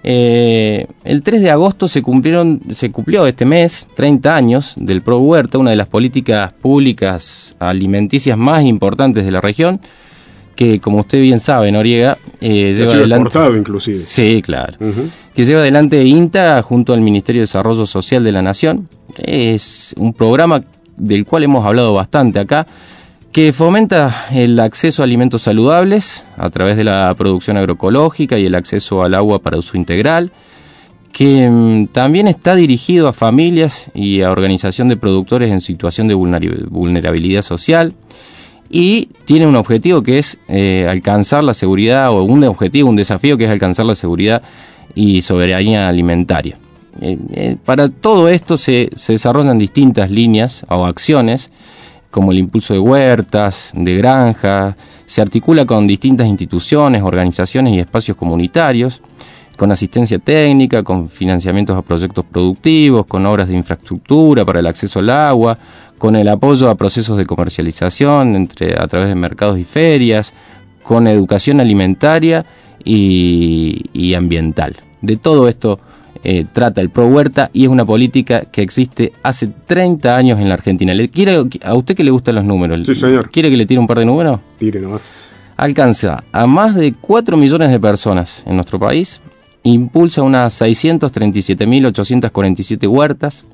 Eh, 0.03 0.87
el 1.03 1.21
3 1.23 1.41
de 1.41 1.51
agosto 1.51 1.87
se 1.87 2.01
cumplieron, 2.01 2.61
se 2.73 2.91
cumplió 2.91 3.27
este 3.27 3.45
mes 3.45 3.87
30 3.95 4.35
años 4.35 4.73
del 4.77 5.01
Pro 5.01 5.19
Huerta, 5.19 5.57
una 5.57 5.71
de 5.71 5.75
las 5.75 5.87
políticas 5.87 6.53
públicas 6.53 7.55
alimenticias 7.59 8.37
más 8.37 8.63
importantes 8.63 9.25
de 9.25 9.31
la 9.31 9.41
región, 9.41 9.81
que 10.55 10.79
como 10.79 10.99
usted 10.99 11.21
bien 11.21 11.39
sabe, 11.39 11.71
Noriega, 11.71 12.17
eh, 12.39 12.73
lleva 12.77 12.93
adelante. 12.93 13.37
inclusive. 13.57 13.99
Sí, 13.99 14.41
claro. 14.41 14.73
Que 15.33 15.45
lleva 15.45 15.61
adelante 15.61 16.01
INTA 16.03 16.61
junto 16.61 16.93
al 16.93 17.01
Ministerio 17.01 17.41
de 17.41 17.43
Desarrollo 17.43 17.85
Social 17.85 18.23
de 18.23 18.31
la 18.31 18.41
Nación. 18.41 18.87
Es 19.17 19.93
un 19.97 20.13
programa 20.13 20.63
del 20.99 21.25
cual 21.25 21.43
hemos 21.43 21.65
hablado 21.65 21.93
bastante 21.93 22.39
acá 22.39 22.67
que 23.31 23.53
fomenta 23.53 24.27
el 24.31 24.59
acceso 24.59 25.01
a 25.01 25.05
alimentos 25.05 25.43
saludables 25.43 26.25
a 26.37 26.49
través 26.49 26.77
de 26.77 26.83
la 26.83 27.13
producción 27.17 27.57
agroecológica 27.57 28.37
y 28.39 28.45
el 28.45 28.55
acceso 28.55 29.03
al 29.03 29.13
agua 29.13 29.39
para 29.39 29.57
uso 29.57 29.77
integral, 29.77 30.31
que 31.11 31.47
mm, 31.49 31.87
también 31.87 32.27
está 32.27 32.55
dirigido 32.55 33.07
a 33.07 33.13
familias 33.13 33.91
y 33.93 34.21
a 34.21 34.31
organización 34.31 34.87
de 34.87 34.97
productores 34.97 35.51
en 35.51 35.61
situación 35.61 36.07
de 36.07 36.15
vulnerabilidad 36.15 37.43
social 37.43 37.93
y 38.69 39.09
tiene 39.25 39.47
un 39.47 39.55
objetivo 39.55 40.03
que 40.03 40.19
es 40.19 40.37
eh, 40.47 40.87
alcanzar 40.89 41.43
la 41.43 41.53
seguridad, 41.53 42.11
o 42.11 42.23
un 42.23 42.43
objetivo, 42.43 42.89
un 42.89 42.95
desafío 42.95 43.37
que 43.37 43.45
es 43.45 43.51
alcanzar 43.51 43.85
la 43.85 43.95
seguridad 43.95 44.43
y 44.93 45.21
soberanía 45.21 45.87
alimentaria. 45.87 46.57
Eh, 47.01 47.17
eh, 47.31 47.57
para 47.63 47.89
todo 47.89 48.27
esto 48.27 48.57
se, 48.57 48.89
desarrollan 49.07 49.57
distintas 49.57 50.09
líneas 50.09 50.65
o 50.69 50.85
acciones 50.85 51.49
como 52.11 52.31
el 52.31 52.39
impulso 52.39 52.73
de 52.73 52.79
huertas, 52.79 53.71
de 53.73 53.95
granjas, 53.95 54.75
se 55.05 55.21
articula 55.21 55.65
con 55.65 55.85
distintas 55.85 56.27
instituciones, 56.27 57.03
organizaciones 57.03 57.73
y 57.73 57.79
espacios 57.79 58.17
comunitarios, 58.17 59.01
con 59.57 59.71
asistencia 59.71 60.17
técnica, 60.17 60.81
con 60.81 61.09
financiamientos 61.09 61.77
a 61.77 61.83
proyectos 61.83 62.25
productivos, 62.25 63.05
con 63.05 63.25
obras 63.25 63.47
de 63.47 63.55
infraestructura 63.55 64.43
para 64.43 64.59
el 64.59 64.67
acceso 64.67 64.99
al 64.99 65.09
agua, 65.09 65.57
con 65.99 66.15
el 66.15 66.27
apoyo 66.29 66.69
a 66.69 66.75
procesos 66.75 67.17
de 67.17 67.25
comercialización 67.25 68.35
entre, 68.35 68.73
a 68.79 68.87
través 68.87 69.09
de 69.09 69.15
mercados 69.15 69.59
y 69.59 69.63
ferias, 69.63 70.33
con 70.81 71.07
educación 71.07 71.59
alimentaria 71.59 72.45
y, 72.83 73.85
y 73.93 74.15
ambiental. 74.15 74.77
De 75.01 75.17
todo 75.17 75.47
esto 75.47 75.79
eh, 76.23 76.45
trata 76.51 76.81
el 76.81 76.89
Pro 76.89 77.07
Huerta 77.07 77.49
y 77.53 77.63
es 77.63 77.69
una 77.69 77.85
política 77.85 78.41
que 78.41 78.61
existe 78.61 79.13
hace 79.23 79.49
30 79.67 80.13
años 80.15 80.39
en 80.39 80.49
la 80.49 80.55
Argentina. 80.55 80.93
¿Le 80.93 81.07
quiere, 81.09 81.37
¿A 81.63 81.75
usted 81.75 81.95
que 81.95 82.03
le 82.03 82.11
gustan 82.11 82.35
los 82.35 82.43
números? 82.43 82.81
Sí, 82.85 82.93
señor. 82.95 83.31
¿Quiere 83.31 83.49
que 83.49 83.55
le 83.57 83.65
tire 83.65 83.79
un 83.79 83.87
par 83.87 83.99
de 83.99 84.05
números? 84.05 84.41
Tire 84.57 84.81
nomás. 84.81 85.31
Alcanza 85.55 86.23
a 86.31 86.47
más 86.47 86.75
de 86.75 86.93
4 86.93 87.37
millones 87.37 87.69
de 87.69 87.79
personas 87.79 88.43
en 88.45 88.55
nuestro 88.55 88.79
país, 88.79 89.21
impulsa 89.63 90.21
unas 90.21 90.61
637.847 90.61 92.87
huertas, 92.87 93.45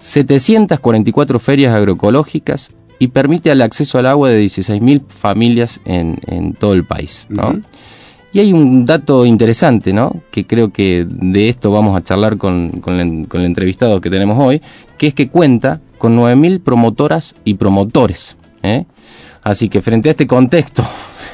744 0.00 1.38
ferias 1.38 1.72
agroecológicas 1.74 2.72
y 2.98 3.08
permite 3.08 3.50
el 3.50 3.60
acceso 3.62 3.98
al 3.98 4.06
agua 4.06 4.30
de 4.30 4.44
16.000 4.44 5.02
familias 5.08 5.80
en, 5.84 6.54
todo 6.58 6.74
el 6.74 6.84
país. 6.84 7.26
¿no? 7.28 7.60
Y 8.32 8.38
hay 8.38 8.52
un 8.52 8.84
dato 8.84 9.24
interesante, 9.24 9.92
¿no? 9.92 10.22
Que 10.30 10.46
creo 10.46 10.72
que 10.72 11.04
de 11.08 11.48
esto 11.48 11.72
vamos 11.72 11.96
a 11.96 12.04
charlar 12.04 12.36
con, 12.36 12.80
el, 12.86 13.42
entrevistado 13.44 14.00
que 14.00 14.08
tenemos 14.08 14.38
hoy, 14.38 14.62
que 14.98 15.08
es 15.08 15.14
que 15.14 15.28
cuenta 15.28 15.80
con 15.98 16.16
9.000 16.16 16.62
promotoras 16.62 17.34
y 17.44 17.54
promotores. 17.54 18.36
¿eh? 18.62 18.84
Así 19.42 19.68
que 19.68 19.82
frente 19.82 20.10
a 20.10 20.12
este 20.12 20.28
contexto, 20.28 20.84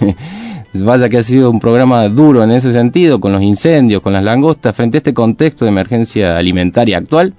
vaya 0.75 1.11
que 1.11 1.19
ha 1.19 1.23
sido 1.23 1.51
un 1.51 1.61
programa 1.61 2.09
duro 2.09 2.43
en 2.43 2.51
ese 2.51 2.73
sentido, 2.73 3.21
con 3.21 3.33
los 3.33 3.43
incendios, 3.43 4.01
con 4.01 4.15
las 4.15 4.25
langostas, 4.25 4.75
frente 4.75 4.97
a 4.97 5.01
este 5.01 5.13
contexto 5.13 5.67
de 5.67 5.71
emergencia 5.71 6.39
alimentaria 6.39 6.97
actual, 6.97 7.35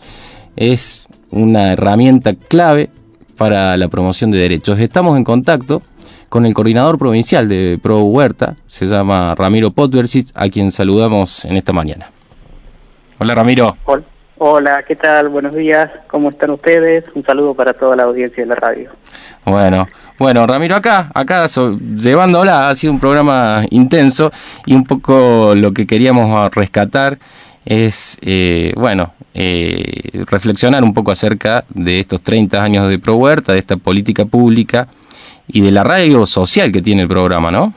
es 0.55 1.07
una 1.31 1.73
herramienta 1.73 2.35
clave 2.35 2.89
para 3.37 3.75
la 3.75 3.87
promoción 3.87 4.29
de 4.29 4.37
derechos. 4.37 4.79
Estamos 4.79 5.17
en 5.17 5.23
contacto 5.23 5.81
con 6.29 6.45
el 6.45 6.53
coordinador 6.53 6.97
provincial 6.97 7.47
de 7.47 7.79
Pro 7.81 8.01
Huerta, 8.01 8.55
se 8.67 8.85
llama 8.85 9.33
Ramiro 9.35 9.71
Potversic, 9.71 10.29
a 10.35 10.49
quien 10.49 10.71
saludamos 10.71 11.45
en 11.45 11.57
esta 11.57 11.73
mañana. 11.73 12.11
Hola 13.19 13.35
Ramiro. 13.35 13.77
Hola, 14.39 14.83
¿qué 14.87 14.95
tal? 14.95 15.29
Buenos 15.29 15.55
días, 15.55 15.89
¿cómo 16.07 16.29
están 16.29 16.51
ustedes? 16.51 17.05
Un 17.15 17.23
saludo 17.25 17.55
para 17.55 17.73
toda 17.73 17.95
la 17.95 18.03
audiencia 18.03 18.43
de 18.43 18.49
la 18.49 18.55
radio. 18.55 18.91
Bueno, 19.45 19.87
bueno, 20.19 20.45
Ramiro, 20.45 20.75
acá, 20.75 21.09
acá 21.13 21.47
llevándola, 21.47 22.69
ha 22.69 22.75
sido 22.75 22.93
un 22.93 22.99
programa 22.99 23.63
intenso 23.71 24.31
y 24.65 24.75
un 24.75 24.83
poco 24.83 25.55
lo 25.55 25.73
que 25.73 25.87
queríamos 25.87 26.53
rescatar 26.53 27.17
es, 27.65 28.17
eh, 28.21 28.73
bueno, 28.75 29.13
eh, 29.33 30.23
reflexionar 30.27 30.83
un 30.83 30.93
poco 30.93 31.11
acerca 31.11 31.65
de 31.69 31.99
estos 31.99 32.21
30 32.21 32.63
años 32.63 32.89
de 32.89 32.99
Pro 32.99 33.15
Huerta, 33.15 33.53
de 33.53 33.59
esta 33.59 33.77
política 33.77 34.25
pública 34.25 34.87
y 35.47 35.61
de 35.61 35.71
la 35.71 35.83
radio 35.83 36.25
social 36.25 36.71
que 36.71 36.81
tiene 36.81 37.03
el 37.03 37.07
programa, 37.07 37.51
¿no? 37.51 37.73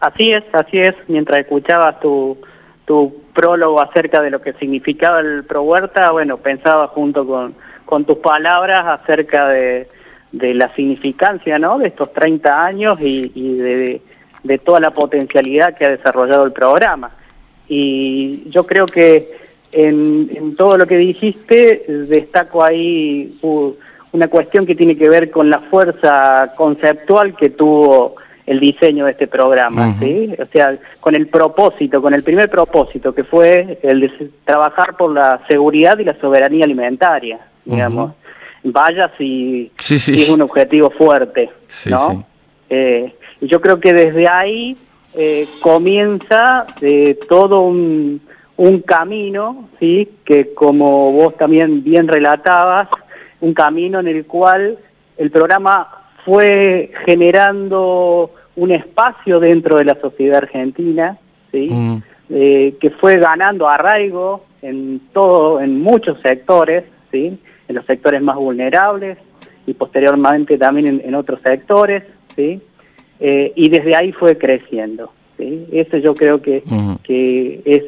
Así 0.00 0.32
es, 0.32 0.44
así 0.52 0.78
es. 0.78 0.94
Mientras 1.08 1.40
escuchabas 1.40 2.00
tu, 2.00 2.38
tu 2.84 3.22
prólogo 3.34 3.80
acerca 3.80 4.20
de 4.22 4.30
lo 4.30 4.40
que 4.40 4.52
significaba 4.54 5.20
el 5.20 5.44
Pro 5.44 5.62
Huerta, 5.62 6.10
bueno, 6.10 6.38
pensaba 6.38 6.88
junto 6.88 7.26
con, 7.26 7.54
con 7.84 8.04
tus 8.04 8.18
palabras 8.18 9.00
acerca 9.00 9.48
de, 9.48 9.88
de 10.32 10.54
la 10.54 10.72
significancia, 10.74 11.58
¿no? 11.58 11.78
De 11.78 11.88
estos 11.88 12.12
30 12.12 12.64
años 12.64 12.98
y, 13.00 13.28
de, 13.56 14.02
de, 14.42 14.58
toda 14.58 14.80
la 14.80 14.90
potencialidad 14.92 15.76
que 15.76 15.86
ha 15.86 15.90
desarrollado 15.90 16.44
el 16.44 16.52
programa. 16.52 17.10
Y 17.68 18.48
yo 18.50 18.66
creo 18.66 18.86
que 18.86 19.36
en, 19.72 20.28
en 20.34 20.56
todo 20.56 20.76
lo 20.76 20.86
que 20.86 20.98
dijiste, 20.98 21.84
destaco 21.88 22.62
ahí... 22.62 23.38
Uh, 23.40 23.72
una 24.12 24.28
cuestión 24.28 24.66
que 24.66 24.74
tiene 24.74 24.96
que 24.96 25.08
ver 25.08 25.30
con 25.30 25.50
la 25.50 25.60
fuerza 25.60 26.52
conceptual 26.56 27.36
que 27.36 27.50
tuvo 27.50 28.16
el 28.46 28.58
diseño 28.58 29.04
de 29.04 29.12
este 29.12 29.28
programa, 29.28 29.96
¿sí? 30.00 30.34
O 30.36 30.46
sea, 30.46 30.76
con 30.98 31.14
el 31.14 31.28
propósito, 31.28 32.02
con 32.02 32.14
el 32.14 32.24
primer 32.24 32.50
propósito 32.50 33.14
que 33.14 33.22
fue 33.22 33.78
el 33.82 34.00
de 34.00 34.30
trabajar 34.44 34.96
por 34.96 35.12
la 35.12 35.40
seguridad 35.46 35.98
y 35.98 36.04
la 36.04 36.18
soberanía 36.20 36.64
alimentaria, 36.64 37.38
digamos. 37.64 38.12
Vaya 38.64 39.10
si, 39.16 39.70
es 39.78 40.28
un 40.28 40.42
objetivo 40.42 40.90
fuerte, 40.90 41.50
¿no? 41.86 42.26
Eh, 42.68 43.14
y 43.40 43.46
yo 43.46 43.60
creo 43.60 43.78
que 43.78 43.92
desde 43.92 44.28
ahí 44.28 44.76
eh, 45.14 45.46
comienza 45.60 46.66
eh, 46.80 47.18
todo 47.28 47.60
un, 47.60 48.20
un 48.56 48.80
camino, 48.80 49.68
¿sí? 49.78 50.08
Que 50.24 50.52
como 50.52 51.12
vos 51.12 51.36
también 51.36 51.82
bien 51.84 52.08
relatabas, 52.08 52.88
un 53.40 53.54
camino 53.54 54.00
en 54.00 54.08
el 54.08 54.26
cual 54.26 54.78
el 55.16 55.30
programa 55.30 55.88
fue 56.24 56.90
generando 57.04 58.32
un 58.56 58.70
espacio 58.72 59.40
dentro 59.40 59.78
de 59.78 59.84
la 59.84 60.00
sociedad 60.00 60.38
argentina, 60.38 61.18
¿sí? 61.50 61.68
Mm. 61.70 62.02
Eh, 62.32 62.76
que 62.80 62.90
fue 62.90 63.18
ganando 63.18 63.66
arraigo 63.66 64.44
en 64.62 65.00
todo, 65.12 65.60
en 65.60 65.80
muchos 65.80 66.20
sectores, 66.20 66.84
¿sí? 67.10 67.36
en 67.66 67.74
los 67.74 67.84
sectores 67.86 68.22
más 68.22 68.36
vulnerables 68.36 69.18
y 69.66 69.74
posteriormente 69.74 70.56
también 70.56 71.00
en, 71.04 71.14
otros 71.16 71.40
sectores, 71.42 72.04
¿sí? 72.36 72.60
Eh, 73.18 73.52
y 73.56 73.68
desde 73.68 73.96
ahí 73.96 74.12
fue 74.12 74.38
creciendo. 74.38 75.12
¿sí? 75.38 75.66
Eso 75.72 75.96
yo 75.96 76.14
creo 76.14 76.40
que, 76.40 76.62
que 77.02 77.62
es 77.64 77.84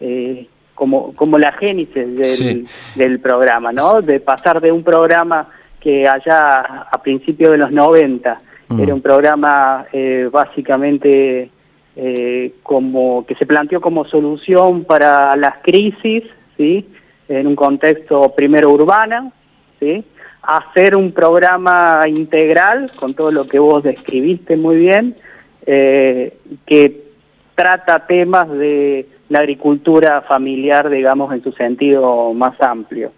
eh, 0.00 0.46
como, 0.74 1.14
como 1.14 1.38
la 1.38 1.52
génesis 1.52 2.66
del, 2.94 3.20
programa, 3.20 3.72
¿no? 3.72 4.00
De 4.00 4.20
pasar 4.20 4.60
de 4.60 4.72
un 4.72 4.82
programa 4.82 5.48
que 5.80 6.08
allá 6.08 6.86
a 6.90 7.02
principios 7.02 7.52
de 7.52 7.58
los 7.58 7.72
90 7.72 8.40
mm. 8.68 8.80
era 8.80 8.94
un 8.94 9.02
programa 9.02 9.86
eh, 9.92 10.28
básicamente 10.30 11.50
eh, 11.96 12.54
como 12.62 13.26
que 13.26 13.34
se 13.34 13.46
planteó 13.46 13.80
como 13.80 14.04
solución 14.04 14.84
para 14.84 15.36
las 15.36 15.58
crisis, 15.62 16.24
¿sí? 16.56 16.88
En 17.28 17.46
un 17.46 17.56
contexto 17.56 18.32
primero 18.34 18.70
urbana, 18.70 19.30
¿sí? 19.78 20.04
hacer 20.42 20.96
un 20.96 21.12
programa 21.12 22.02
integral 22.08 22.90
con 22.96 23.14
todo 23.14 23.30
lo 23.30 23.46
que 23.46 23.58
vos 23.58 23.82
describiste 23.82 24.56
muy 24.56 24.76
bien, 24.76 25.14
eh, 25.66 26.36
que 26.66 27.02
trata 27.54 28.06
temas 28.06 28.50
de 28.50 29.06
la 29.32 29.38
agricultura 29.38 30.20
familiar, 30.20 30.90
digamos, 30.90 31.32
en 31.32 31.42
su 31.42 31.52
sentido 31.52 32.34
más 32.34 32.60
amplio. 32.60 33.12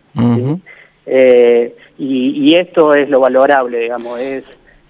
Eh, 1.07 1.75
y, 1.99 2.55
esto 2.55 2.95
es 2.95 3.11
lo 3.11 3.19
valorable, 3.19 3.81
digamos, 3.81 4.21
es 4.21 4.45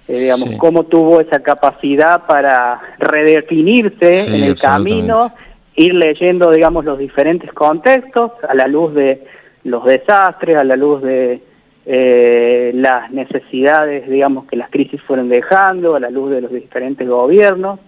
eh, 0.07 0.21
digamos 0.21 0.51
cómo 0.59 0.85
tuvo 0.85 1.23
esa 1.23 1.41
capacidad 1.41 2.27
para 2.27 2.79
redefinirse 2.99 4.27
en 4.27 4.35
el 4.35 4.55
camino, 4.55 5.33
ir 5.77 5.95
leyendo, 5.95 6.51
digamos, 6.51 6.85
los 6.85 6.99
diferentes 6.99 7.51
contextos 7.55 8.33
a 8.47 8.55
la 8.55 8.67
luz 8.67 8.93
de 8.95 9.25
los 9.65 9.83
desastres, 9.87 10.59
a 10.59 10.65
la 10.65 10.77
luz 10.77 11.03
de 11.03 11.41
eh, 11.87 12.71
las 12.75 13.11
necesidades, 13.13 14.11
digamos, 14.11 14.45
que 14.45 14.57
las 14.57 14.69
crisis 14.69 15.01
fueron 15.01 15.31
dejando 15.31 15.95
a 15.95 16.01
la 16.01 16.11
luz 16.11 16.33
de 16.33 16.43
los 16.43 16.53
diferentes 16.53 17.09
gobiernos. 17.09 17.81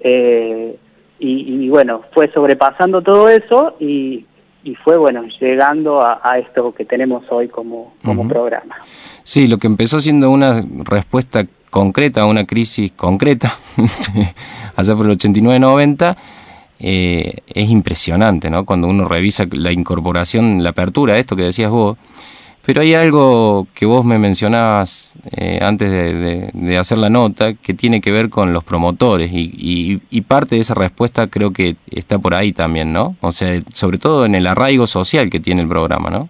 Eh, 0.00 0.76
y, 1.24 1.68
bueno, 1.68 2.02
fue 2.12 2.32
sobrepasando 2.32 3.00
todo 3.00 3.28
eso 3.28 3.76
y, 3.78 4.26
fue, 4.84 4.96
bueno, 4.96 5.24
llegando 5.40 6.00
a, 6.04 6.38
esto 6.38 6.72
que 6.72 6.84
tenemos 6.84 7.24
hoy 7.30 7.48
como, 7.48 7.94
como 8.04 8.26
programa. 8.28 8.76
Sí, 9.22 9.46
lo 9.46 9.58
que 9.58 9.66
empezó 9.66 10.00
siendo 10.00 10.30
una 10.30 10.62
respuesta 10.84 11.46
concreta 11.70 12.22
a 12.22 12.26
una 12.26 12.44
crisis 12.44 12.92
concreta, 12.92 13.52
allá 14.76 14.96
por 14.96 15.06
el 15.06 15.16
89-90, 15.16 16.16
eh, 16.80 17.36
es 17.46 17.70
impresionante, 17.70 18.50
¿no? 18.50 18.64
Cuando 18.64 18.88
uno 18.88 19.06
revisa 19.06 19.46
la 19.52 19.70
incorporación, 19.70 20.62
la 20.62 20.70
apertura, 20.70 21.18
esto 21.18 21.36
que 21.36 21.44
decías 21.44 21.70
vos, 21.70 21.96
pero 22.64 22.80
hay 22.80 22.94
algo 22.94 23.66
que 23.74 23.86
vos 23.86 24.04
me 24.04 24.18
mencionabas 24.18 25.14
eh, 25.36 25.58
antes 25.60 25.90
de, 25.90 26.78
hacer 26.78 26.98
la 26.98 27.10
nota 27.10 27.54
que 27.54 27.74
tiene 27.74 28.00
que 28.00 28.12
ver 28.12 28.28
con 28.30 28.52
los 28.52 28.64
promotores 28.64 29.30
y, 29.32 30.00
parte 30.28 30.54
de 30.54 30.62
esa 30.62 30.74
respuesta 30.74 31.26
creo 31.26 31.52
que 31.52 31.76
está 31.90 32.18
por 32.18 32.34
ahí 32.34 32.52
también, 32.52 32.92
¿no? 32.92 33.16
O 33.20 33.32
sea, 33.32 33.60
sobre 33.74 33.98
todo 33.98 34.24
en 34.24 34.34
el 34.34 34.46
arraigo 34.46 34.86
social 34.86 35.28
que 35.28 35.40
tiene 35.40 35.60
el 35.60 35.68
programa, 35.68 36.08
¿no? 36.08 36.28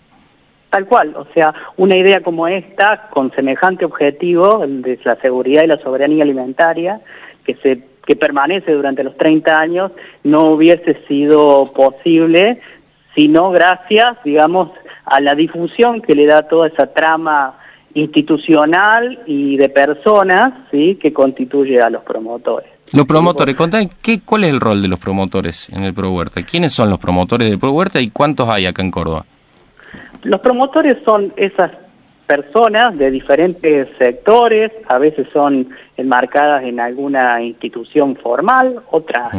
Tal 0.70 0.86
cual, 0.86 1.14
o 1.14 1.26
sea, 1.34 1.54
una 1.76 1.96
idea 1.96 2.20
como 2.22 2.48
esta, 2.48 3.08
con 3.10 3.30
semejante 3.32 3.84
objetivo, 3.84 4.64
el 4.64 4.82
de 4.82 4.98
la 5.04 5.16
seguridad 5.16 5.62
y 5.62 5.66
la 5.68 5.78
soberanía 5.78 6.24
alimentaria, 6.24 7.00
que 7.44 7.54
se 7.56 7.92
que 8.06 8.16
permanece 8.16 8.72
durante 8.72 9.04
los 9.04 9.16
30 9.16 9.60
años, 9.60 9.92
no 10.24 10.46
hubiese 10.46 10.94
sido 11.06 11.72
posible, 11.72 12.60
sino 13.14 13.50
gracias, 13.50 14.16
digamos, 14.24 14.70
a 15.12 15.20
la 15.20 15.34
difusión 15.34 16.00
que 16.00 16.14
le 16.14 16.24
da 16.24 16.48
toda 16.48 16.68
esa 16.68 16.86
trama 16.86 17.58
institucional 17.92 19.20
y 19.26 19.58
de 19.58 19.68
personas 19.68 20.54
¿sí? 20.70 20.98
que 21.00 21.12
constituye 21.12 21.82
a 21.82 21.90
los 21.90 22.02
promotores. 22.02 22.70
Los 22.94 23.06
promotores, 23.06 23.54
contame, 23.54 23.90
¿qué, 24.00 24.20
¿cuál 24.24 24.44
es 24.44 24.50
el 24.50 24.60
rol 24.60 24.80
de 24.80 24.88
los 24.88 24.98
promotores 24.98 25.68
en 25.68 25.84
el 25.84 25.92
Pro 25.92 26.12
Huerta? 26.12 26.42
¿Quiénes 26.42 26.72
son 26.72 26.88
los 26.88 26.98
promotores 26.98 27.50
del 27.50 27.58
Pro 27.58 27.72
Huerta 27.72 28.00
y 28.00 28.08
cuántos 28.08 28.48
hay 28.48 28.64
acá 28.64 28.80
en 28.80 28.90
Córdoba? 28.90 29.26
Los 30.22 30.40
promotores 30.40 30.96
son 31.04 31.30
esas 31.36 31.72
personas 32.26 32.96
de 32.96 33.10
diferentes 33.10 33.88
sectores, 33.98 34.72
a 34.88 34.96
veces 34.96 35.26
son 35.34 35.68
enmarcadas 35.98 36.64
en 36.64 36.80
alguna 36.80 37.42
institución 37.42 38.16
formal, 38.16 38.80
otras 38.90 39.34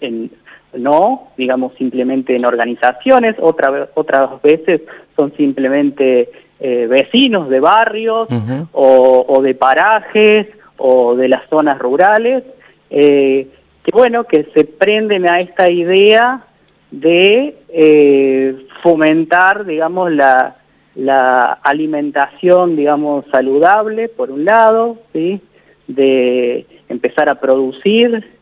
en, 0.00 0.30
no, 0.74 1.28
digamos 1.36 1.74
simplemente 1.76 2.36
en 2.36 2.44
organizaciones, 2.44 3.36
otra, 3.40 3.88
otras 3.94 4.42
veces 4.42 4.82
son 5.14 5.32
simplemente 5.36 6.30
eh, 6.60 6.86
vecinos 6.88 7.48
de 7.48 7.60
barrios 7.60 8.28
o, 8.72 9.40
de 9.42 9.54
parajes 9.54 10.48
o 10.76 11.14
de 11.16 11.28
las 11.28 11.48
zonas 11.48 11.78
rurales, 11.78 12.44
eh, 12.90 13.48
que 13.82 13.90
bueno, 13.92 14.24
que 14.24 14.44
se 14.54 14.64
prenden 14.64 15.28
a 15.28 15.40
esta 15.40 15.70
idea 15.70 16.44
de 16.90 17.56
eh, 17.68 18.66
fomentar, 18.82 19.64
digamos, 19.64 20.12
la, 20.12 20.56
la 20.94 21.52
alimentación, 21.62 22.76
digamos, 22.76 23.24
saludable, 23.30 24.08
por 24.08 24.30
un 24.30 24.44
lado, 24.44 24.98
¿sí? 25.12 25.40
de 25.86 26.66
empezar 26.88 27.28
a 27.28 27.36
producir 27.36 28.35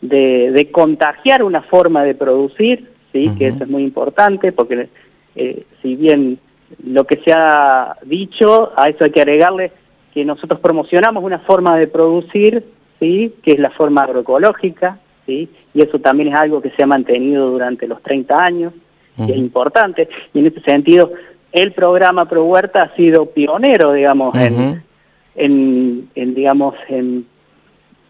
de, 0.00 0.68
contagiar 0.72 1.42
una 1.42 1.62
forma 1.62 2.04
de 2.04 2.14
producir, 2.14 2.90
sí, 3.12 3.30
que 3.38 3.48
eso 3.48 3.64
es 3.64 3.70
muy 3.70 3.82
importante, 3.82 4.52
porque 4.52 4.88
eh, 5.36 5.64
si 5.82 5.96
bien 5.96 6.38
lo 6.84 7.04
que 7.04 7.16
se 7.18 7.32
ha 7.32 7.96
dicho, 8.04 8.72
a 8.76 8.88
eso 8.88 9.04
hay 9.04 9.10
que 9.10 9.20
agregarle 9.20 9.72
que 10.14 10.24
nosotros 10.24 10.60
promocionamos 10.60 11.22
una 11.22 11.40
forma 11.40 11.76
de 11.76 11.86
producir, 11.86 12.64
sí, 12.98 13.34
que 13.42 13.52
es 13.52 13.58
la 13.58 13.70
forma 13.70 14.02
agroecológica, 14.02 14.98
sí, 15.26 15.48
y 15.74 15.82
eso 15.82 15.98
también 15.98 16.28
es 16.28 16.34
algo 16.34 16.60
que 16.60 16.70
se 16.70 16.82
ha 16.82 16.86
mantenido 16.86 17.50
durante 17.50 17.86
los 17.86 18.02
30 18.02 18.42
años, 18.42 18.72
y 19.18 19.32
es 19.32 19.36
importante, 19.36 20.08
y 20.32 20.38
en 20.38 20.46
ese 20.46 20.60
sentido 20.60 21.12
el 21.52 21.72
programa 21.72 22.26
Pro 22.26 22.44
Huerta 22.44 22.82
ha 22.82 22.96
sido 22.96 23.26
pionero, 23.26 23.92
digamos, 23.92 24.34
en, 24.36 24.82
en, 25.34 26.34
digamos, 26.34 26.74
en 26.88 27.26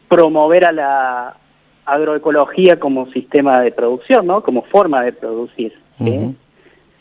promover 0.08 0.66
a 0.66 0.72
la, 0.72 1.36
agroecología 1.92 2.78
como 2.78 3.10
sistema 3.10 3.60
de 3.60 3.72
producción, 3.72 4.26
¿no? 4.26 4.42
Como 4.42 4.62
forma 4.62 5.02
de 5.02 5.12
producir. 5.12 5.72
Eh, 6.00 6.34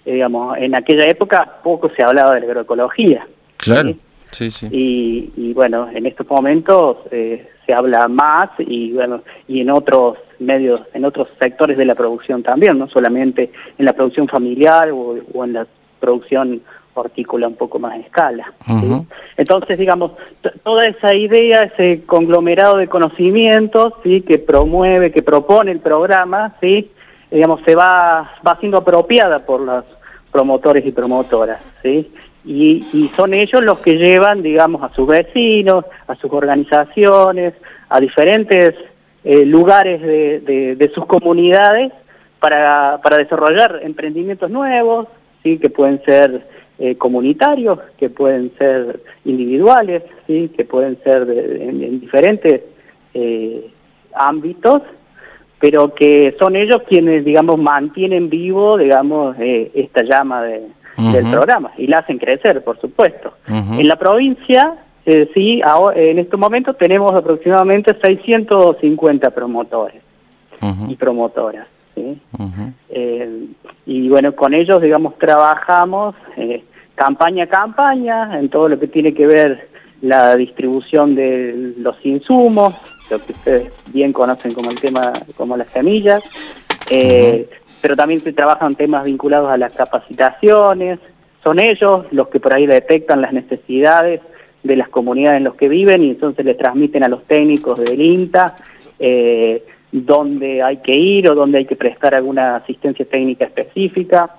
digamos, 0.06 0.58
en 0.58 0.76
aquella 0.76 1.06
época 1.06 1.60
poco 1.64 1.90
se 1.90 2.04
hablaba 2.04 2.34
de 2.34 2.42
la 2.42 2.46
agroecología. 2.48 3.28
Claro. 3.58 3.94
Sí, 4.32 4.52
sí. 4.52 4.68
Y, 4.72 5.54
bueno, 5.54 5.90
en 5.92 6.06
estos 6.06 6.30
momentos 6.30 6.98
eh, 7.12 7.50
se 7.66 7.74
habla 7.74 8.08
más 8.08 8.50
y 8.60 8.92
bueno, 8.92 9.24
y 9.48 9.62
en 9.62 9.72
otros 9.72 10.18
medios, 10.38 10.82
en 10.94 11.06
otros 11.06 11.30
sectores 11.40 11.78
de 11.78 11.86
la 11.86 11.96
producción 11.96 12.44
también, 12.44 12.78
no 12.78 12.88
solamente 12.90 13.52
en 13.78 13.86
la 13.86 13.94
producción 13.94 14.28
familiar 14.28 14.92
o, 14.92 15.18
o 15.34 15.44
en 15.44 15.54
la 15.54 15.68
producción 16.00 16.62
hortícola 16.94 17.48
un 17.48 17.56
poco 17.56 17.80
más 17.80 17.94
a 17.94 17.98
escala. 17.98 18.54
Entonces, 19.38 19.80
digamos, 19.80 20.12
toda 20.64 20.88
esa 20.88 21.14
idea, 21.14 21.64
ese 21.64 22.06
conglomerado 22.06 22.78
de 22.78 22.88
conocimientos 22.88 23.94
¿sí? 24.04 24.22
que 24.22 24.38
promueve, 24.38 25.12
que 25.12 25.24
propone 25.24 25.72
el 25.72 25.80
programa, 25.80 26.56
¿sí? 26.60 26.92
digamos, 27.32 27.62
se 27.66 27.76
va, 27.76 28.32
va 28.46 28.58
siendo 28.60 28.78
apropiada 28.78 29.40
por 29.40 29.62
los 29.62 29.86
promotores 30.32 30.86
y 30.86 30.92
promotoras. 30.92 31.62
¿sí? 31.82 32.12
Y, 32.46 33.12
son 33.16 33.34
ellos 33.34 33.64
los 33.64 33.80
que 33.80 33.98
llevan, 33.98 34.42
digamos, 34.42 34.82
a 34.84 34.94
sus 34.94 35.08
vecinos, 35.08 35.86
a 36.08 36.16
sus 36.16 36.32
organizaciones, 36.32 37.54
a 37.90 38.00
diferentes 38.00 38.76
eh, 39.24 39.46
lugares 39.46 40.02
de, 40.02 40.76
de, 40.76 40.90
sus 40.90 41.06
comunidades 41.06 41.92
para, 42.40 43.00
para 43.04 43.18
desarrollar 43.18 43.80
emprendimientos 43.84 44.50
nuevos, 44.50 45.08
¿sí? 45.44 45.58
que 45.60 45.70
pueden 45.70 46.02
ser 46.06 46.48
eh, 46.82 46.96
comunitarios, 46.96 47.78
que 47.98 48.10
pueden 48.10 48.54
ser 48.58 49.02
individuales, 49.26 50.02
¿sí? 50.26 50.50
que 50.56 50.64
pueden 50.64 50.98
ser 51.04 51.24
en, 51.30 52.00
diferentes 52.00 52.62
eh, 53.14 53.70
ámbitos, 54.14 54.84
pero 55.60 55.94
que 55.94 56.38
son 56.40 56.56
ellos 56.56 56.82
quienes, 56.88 57.26
digamos, 57.26 57.58
mantienen 57.58 58.30
vivo, 58.30 58.78
digamos, 58.78 59.36
eh, 59.40 59.70
esta 59.74 60.04
llama 60.04 60.42
de, 60.44 60.68
del 61.12 61.30
programa 61.30 61.72
y 61.78 61.88
la 61.88 61.98
hacen 61.98 62.18
crecer, 62.18 62.64
por 62.64 62.80
supuesto. 62.80 63.34
En 63.46 63.86
la 63.86 63.98
provincia, 63.98 64.76
sí, 65.34 65.62
en 65.96 66.18
estos 66.18 66.40
momentos 66.40 66.78
tenemos 66.78 67.14
aproximadamente 67.14 67.94
650 68.02 69.32
promotores 69.32 70.02
y 70.88 70.96
promotoras. 70.96 71.68
y 73.86 74.08
bueno, 74.08 74.34
con 74.34 74.54
ellos, 74.54 74.82
digamos, 74.82 75.18
trabajamos 75.18 76.16
campaña 77.00 77.46
a 77.46 77.48
campaña, 77.48 78.38
en 78.38 78.50
todo 78.50 78.68
lo 78.68 78.78
que 78.78 78.88
tiene 78.88 79.14
que 79.14 79.26
ver 79.26 79.70
la 80.02 80.36
distribución 80.36 81.16
de 81.16 81.74
los 81.78 81.96
insumos, 82.06 82.76
lo 83.10 83.20
que 83.20 83.32
ustedes 83.32 83.74
bien 83.94 84.12
conocen 84.12 84.54
como 84.54 84.70
el 84.70 84.80
tema, 84.80 85.14
como 85.38 85.56
las 85.56 85.70
semillas, 85.70 86.22
eh, 86.90 87.50
pero 87.82 87.96
también 87.96 88.20
se 88.20 88.34
trabajan 88.34 88.76
temas 88.76 89.06
vinculados 89.06 89.50
a 89.50 89.56
las 89.58 89.72
capacitaciones, 89.74 91.00
son 91.42 91.60
ellos 91.60 92.06
los 92.12 92.28
que 92.28 92.42
por 92.42 92.54
ahí 92.54 92.68
detectan 92.68 93.22
las 93.22 93.32
necesidades 93.32 94.20
de 94.62 94.76
las 94.76 94.90
comunidades 94.90 95.38
en 95.38 95.46
las 95.46 95.56
que 95.56 95.70
viven 95.70 96.04
y 96.04 96.10
entonces 96.10 96.44
les 96.44 96.58
transmiten 96.58 97.06
a 97.06 97.08
los 97.08 97.24
técnicos 97.24 97.80
del 97.80 98.02
INTA 98.02 98.58
eh, 99.00 99.64
dónde 99.94 100.62
hay 100.62 100.78
que 100.78 100.96
ir 100.98 101.30
o 101.30 101.36
dónde 101.36 101.60
hay 101.60 101.66
que 101.66 101.78
prestar 101.78 102.14
alguna 102.14 102.58
asistencia 102.58 103.06
técnica 103.06 103.46
específica. 103.46 104.30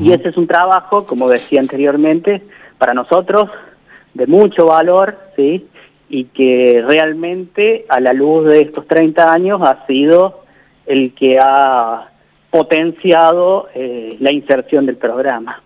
Y 0.00 0.12
ese 0.12 0.30
es 0.30 0.36
un 0.36 0.46
trabajo, 0.46 1.06
como 1.06 1.28
decía 1.28 1.60
anteriormente, 1.60 2.42
para 2.78 2.94
nosotros 2.94 3.48
de 4.14 4.26
mucho 4.26 4.66
valor, 4.66 5.18
¿sí? 5.36 5.66
Y 6.08 6.24
que 6.24 6.82
realmente 6.86 7.86
a 7.88 8.00
la 8.00 8.12
luz 8.12 8.46
de 8.46 8.62
estos 8.62 8.86
30 8.86 9.32
años 9.32 9.60
ha 9.62 9.86
sido 9.86 10.42
el 10.86 11.14
que 11.14 11.38
ha 11.40 12.08
potenciado 12.50 13.68
eh, 13.74 14.16
la 14.20 14.32
inserción 14.32 14.86
del 14.86 14.96
programa. 14.96 15.62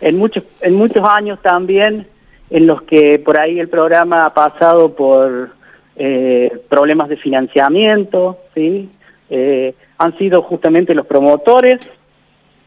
En, 0.00 0.16
muchos, 0.16 0.44
en 0.60 0.74
muchos 0.76 1.06
años 1.06 1.40
también 1.42 2.06
en 2.48 2.66
los 2.66 2.82
que 2.82 3.18
por 3.18 3.38
ahí 3.38 3.58
el 3.58 3.68
programa 3.68 4.24
ha 4.24 4.34
pasado 4.34 4.94
por 4.94 5.50
eh, 5.96 6.50
problemas 6.68 7.08
de 7.08 7.16
financiamiento, 7.16 8.38
¿sí? 8.54 8.88
Eh, 9.28 9.74
han 9.98 10.16
sido 10.16 10.42
justamente 10.42 10.94
los 10.94 11.06
promotores 11.06 11.80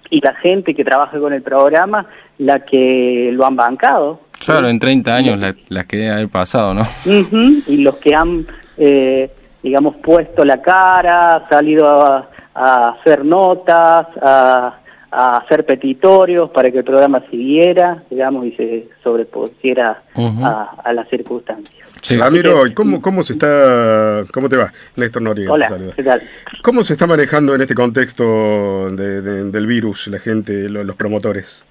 y 0.10 0.22
la 0.22 0.34
gente 0.36 0.74
que 0.74 0.84
trabaja 0.84 1.20
con 1.20 1.34
el 1.34 1.42
programa 1.42 2.06
la 2.38 2.60
que 2.60 3.32
lo 3.34 3.46
han 3.46 3.56
bancado. 3.56 4.22
Claro, 4.44 4.68
en 4.68 4.80
30 4.80 5.16
años 5.16 5.40
las 5.40 5.56
la 5.70 5.86
que 5.86 6.10
haber 6.10 6.30
pasado, 6.30 6.74
¿no? 6.74 6.86
y 7.06 7.78
los 7.78 7.96
que 7.96 8.14
han, 8.14 8.46
eh, 8.78 9.32
digamos, 9.62 9.96
puesto 9.98 10.44
la 10.44 10.62
cara, 10.62 11.46
salido 11.50 11.88
a, 11.88 12.30
hacer 12.56 13.26
notas, 13.26 14.08
a, 14.22 14.80
a 15.16 15.38
hacer 15.38 15.64
petitorios 15.64 16.50
para 16.50 16.72
que 16.72 16.80
el 16.80 16.84
programa 16.84 17.24
siguiera, 17.30 18.04
digamos, 18.10 18.48
y 18.48 18.52
se 18.54 18.88
sobrepusiera 19.04 20.02
a, 20.16 20.94
las 20.94 21.08
circunstancias. 21.10 21.88
Sí. 22.02 22.18
Ramiro, 22.18 22.64
¿cómo, 22.74 23.00
¿cómo 23.00 23.22
se 23.22 23.34
está, 23.34 24.24
cómo 24.34 24.50
te 24.50 24.58
va? 24.58 24.74
Néstor 24.96 25.22
Noriega. 25.22 25.54
Hola, 25.54 25.72
¿qué 25.96 26.04
tal? 26.04 26.24
¿Cómo 26.64 26.84
se 26.84 26.94
está 26.94 27.06
manejando 27.06 27.54
en 27.54 27.62
este 27.62 27.76
contexto 27.76 28.90
del 28.92 29.68
virus 29.68 30.08
la 30.08 30.18
gente, 30.18 30.68
los, 30.68 30.96
promotores? 30.96 31.64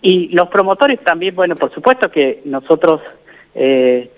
Y 0.00 0.28
los 0.28 0.48
promotores 0.48 1.00
también, 1.04 1.34
bueno, 1.34 1.54
por 1.54 1.72
supuesto 1.74 2.10
que 2.10 2.40
nosotros 2.46 3.02
eh, 3.54 4.10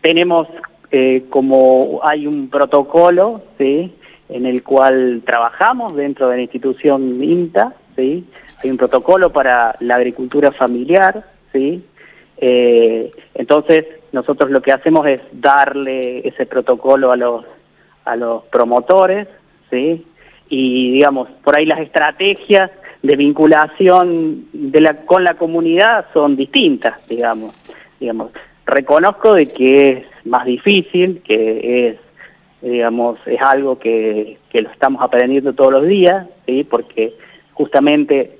tenemos 0.00 0.48
eh, 0.90 1.24
como 1.28 2.00
hay 2.02 2.26
un 2.26 2.48
protocolo, 2.48 3.42
¿sí? 3.58 3.92
En 4.32 4.46
el 4.46 4.62
cual 4.62 5.22
trabajamos 5.24 5.94
dentro 5.94 6.28
de 6.28 6.36
la 6.36 6.42
institución 6.42 7.22
INTA, 7.22 7.74
¿sí? 7.94 8.24
Hay 8.62 8.70
un 8.70 8.78
protocolo 8.78 9.30
para 9.30 9.76
la 9.80 9.96
agricultura 9.96 10.52
familiar, 10.52 11.24
¿sí? 11.52 11.84
Eh, 12.38 13.10
entonces, 13.34 13.84
nosotros 14.12 14.50
lo 14.50 14.62
que 14.62 14.72
hacemos 14.72 15.06
es 15.06 15.20
darle 15.32 16.26
ese 16.26 16.46
protocolo 16.46 17.12
a 17.12 17.16
los, 17.16 17.44
a 18.04 18.16
los 18.16 18.44
promotores, 18.44 19.28
¿sí? 19.70 20.04
Y, 20.48 20.92
digamos, 20.92 21.28
por 21.44 21.56
ahí 21.56 21.66
las 21.66 21.80
estrategias 21.80 22.70
de 23.02 23.16
vinculación 23.16 24.46
con 25.06 25.24
la 25.24 25.34
comunidad 25.34 26.06
son 26.12 26.36
distintas, 26.36 27.06
digamos. 27.08 27.54
digamos. 28.00 28.30
Reconozco 28.64 29.34
de 29.34 29.48
que 29.48 29.90
es 29.90 30.06
más 30.24 30.46
difícil, 30.46 31.20
que 31.22 31.88
es 31.88 31.96
digamos, 32.62 33.18
es 33.26 33.40
algo 33.42 33.78
que, 33.78 34.38
que, 34.50 34.62
lo 34.62 34.70
estamos 34.70 35.02
aprendiendo 35.02 35.52
todos 35.52 35.72
los 35.72 35.86
días, 35.86 36.26
¿sí? 36.46 36.64
porque 36.64 37.14
justamente 37.52 38.38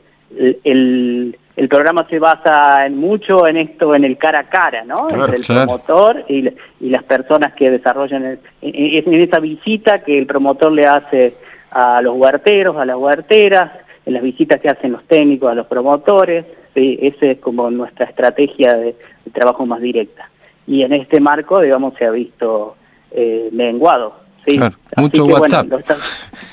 el, 0.64 1.36
el, 1.56 1.68
programa 1.68 2.06
se 2.08 2.20
basa 2.20 2.86
en 2.86 2.96
mucho 2.96 3.46
en 3.46 3.56
esto, 3.56 3.94
en 3.94 4.04
el 4.04 4.16
cara 4.16 4.40
a 4.40 4.48
cara, 4.48 4.84
¿no? 4.84 5.10
Entre 5.10 5.36
el 5.36 5.44
promotor 5.44 6.24
y, 6.28 6.48
y, 6.80 6.88
las 6.88 7.02
personas 7.02 7.52
que 7.54 7.70
desarrollan, 7.70 8.24
el, 8.24 8.38
en, 8.62 9.14
esa 9.14 9.40
visita 9.40 10.04
que 10.04 10.18
el 10.18 10.26
promotor 10.26 10.70
le 10.70 10.86
hace 10.86 11.34
a 11.72 12.00
los 12.00 12.16
huerteros, 12.16 12.76
a 12.76 12.84
las 12.84 12.96
huerteras, 12.96 13.72
en 14.06 14.14
las 14.14 14.22
visitas 14.22 14.60
que 14.60 14.68
hacen 14.68 14.92
los 14.92 15.04
técnicos 15.04 15.50
a 15.50 15.54
los 15.54 15.66
promotores, 15.66 16.46
¿sí? 16.74 16.98
esa 17.02 17.26
es 17.26 17.38
como 17.38 17.70
nuestra 17.70 18.06
estrategia 18.06 18.74
de, 18.74 18.94
de 19.24 19.30
trabajo 19.32 19.66
más 19.66 19.80
directa. 19.80 20.30
Y 20.64 20.82
en 20.82 20.92
este 20.92 21.18
marco, 21.18 21.60
digamos, 21.60 21.94
se 21.98 22.04
ha 22.04 22.10
visto 22.12 22.76
eh, 23.14 23.48
menguado. 23.52 24.22
¿sí? 24.46 24.58
mucho 24.96 25.24
WhatsApp. 25.26 25.68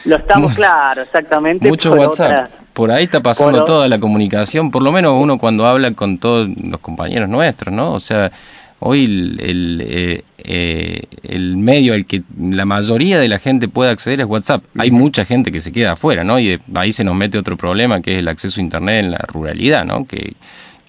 lo, 0.06 0.16
estamos, 0.16 0.54
claro, 0.56 1.02
exactamente. 1.02 1.68
Mucho 1.68 1.94
WhatsApp. 1.94 2.50
por 2.74 2.92
ahí 2.92 3.06
está 3.06 3.22
pasando 3.22 3.66
toda 3.66 3.88
la 3.88 4.00
comunicación, 4.00 4.72
por 4.72 4.84
lo 4.84 4.92
menos 4.92 5.14
uno 5.18 5.38
cuando 5.38 5.66
habla 5.66 5.92
con 5.94 6.18
todos 6.18 6.48
los 6.56 6.80
compañeros 6.80 7.30
nuestros, 7.30 7.74
¿no? 7.74 7.94
O 7.94 8.00
sea, 8.00 8.32
hoy 8.80 9.06
el, 9.06 9.82
eh, 9.86 10.24
eh, 10.38 11.04
el, 11.24 11.58
medio 11.58 11.94
al 11.94 12.06
que 12.06 12.24
la 12.40 12.66
mayoría 12.66 13.20
de 13.20 13.28
la 13.28 13.40
gente 13.40 13.68
puede 13.68 13.92
acceder 13.92 14.22
es 14.22 14.28
WhatsApp. 14.28 14.64
Hay 14.78 14.92
mucha 14.92 15.26
gente 15.26 15.52
que 15.52 15.60
se 15.60 15.72
queda 15.72 15.94
afuera, 15.94 16.24
¿no? 16.24 16.40
Y 16.40 16.60
ahí 16.76 16.92
se 16.92 17.04
nos 17.04 17.16
mete 17.16 17.38
otro 17.38 17.58
problema 17.58 18.02
que 18.02 18.14
es 18.14 18.20
el 18.20 18.28
acceso 18.28 18.60
a 18.60 18.64
Internet 18.64 19.06
en 19.06 19.12
la 19.12 19.26
ruralidad, 19.28 19.86
¿no? 19.86 20.06
Que, 20.06 20.34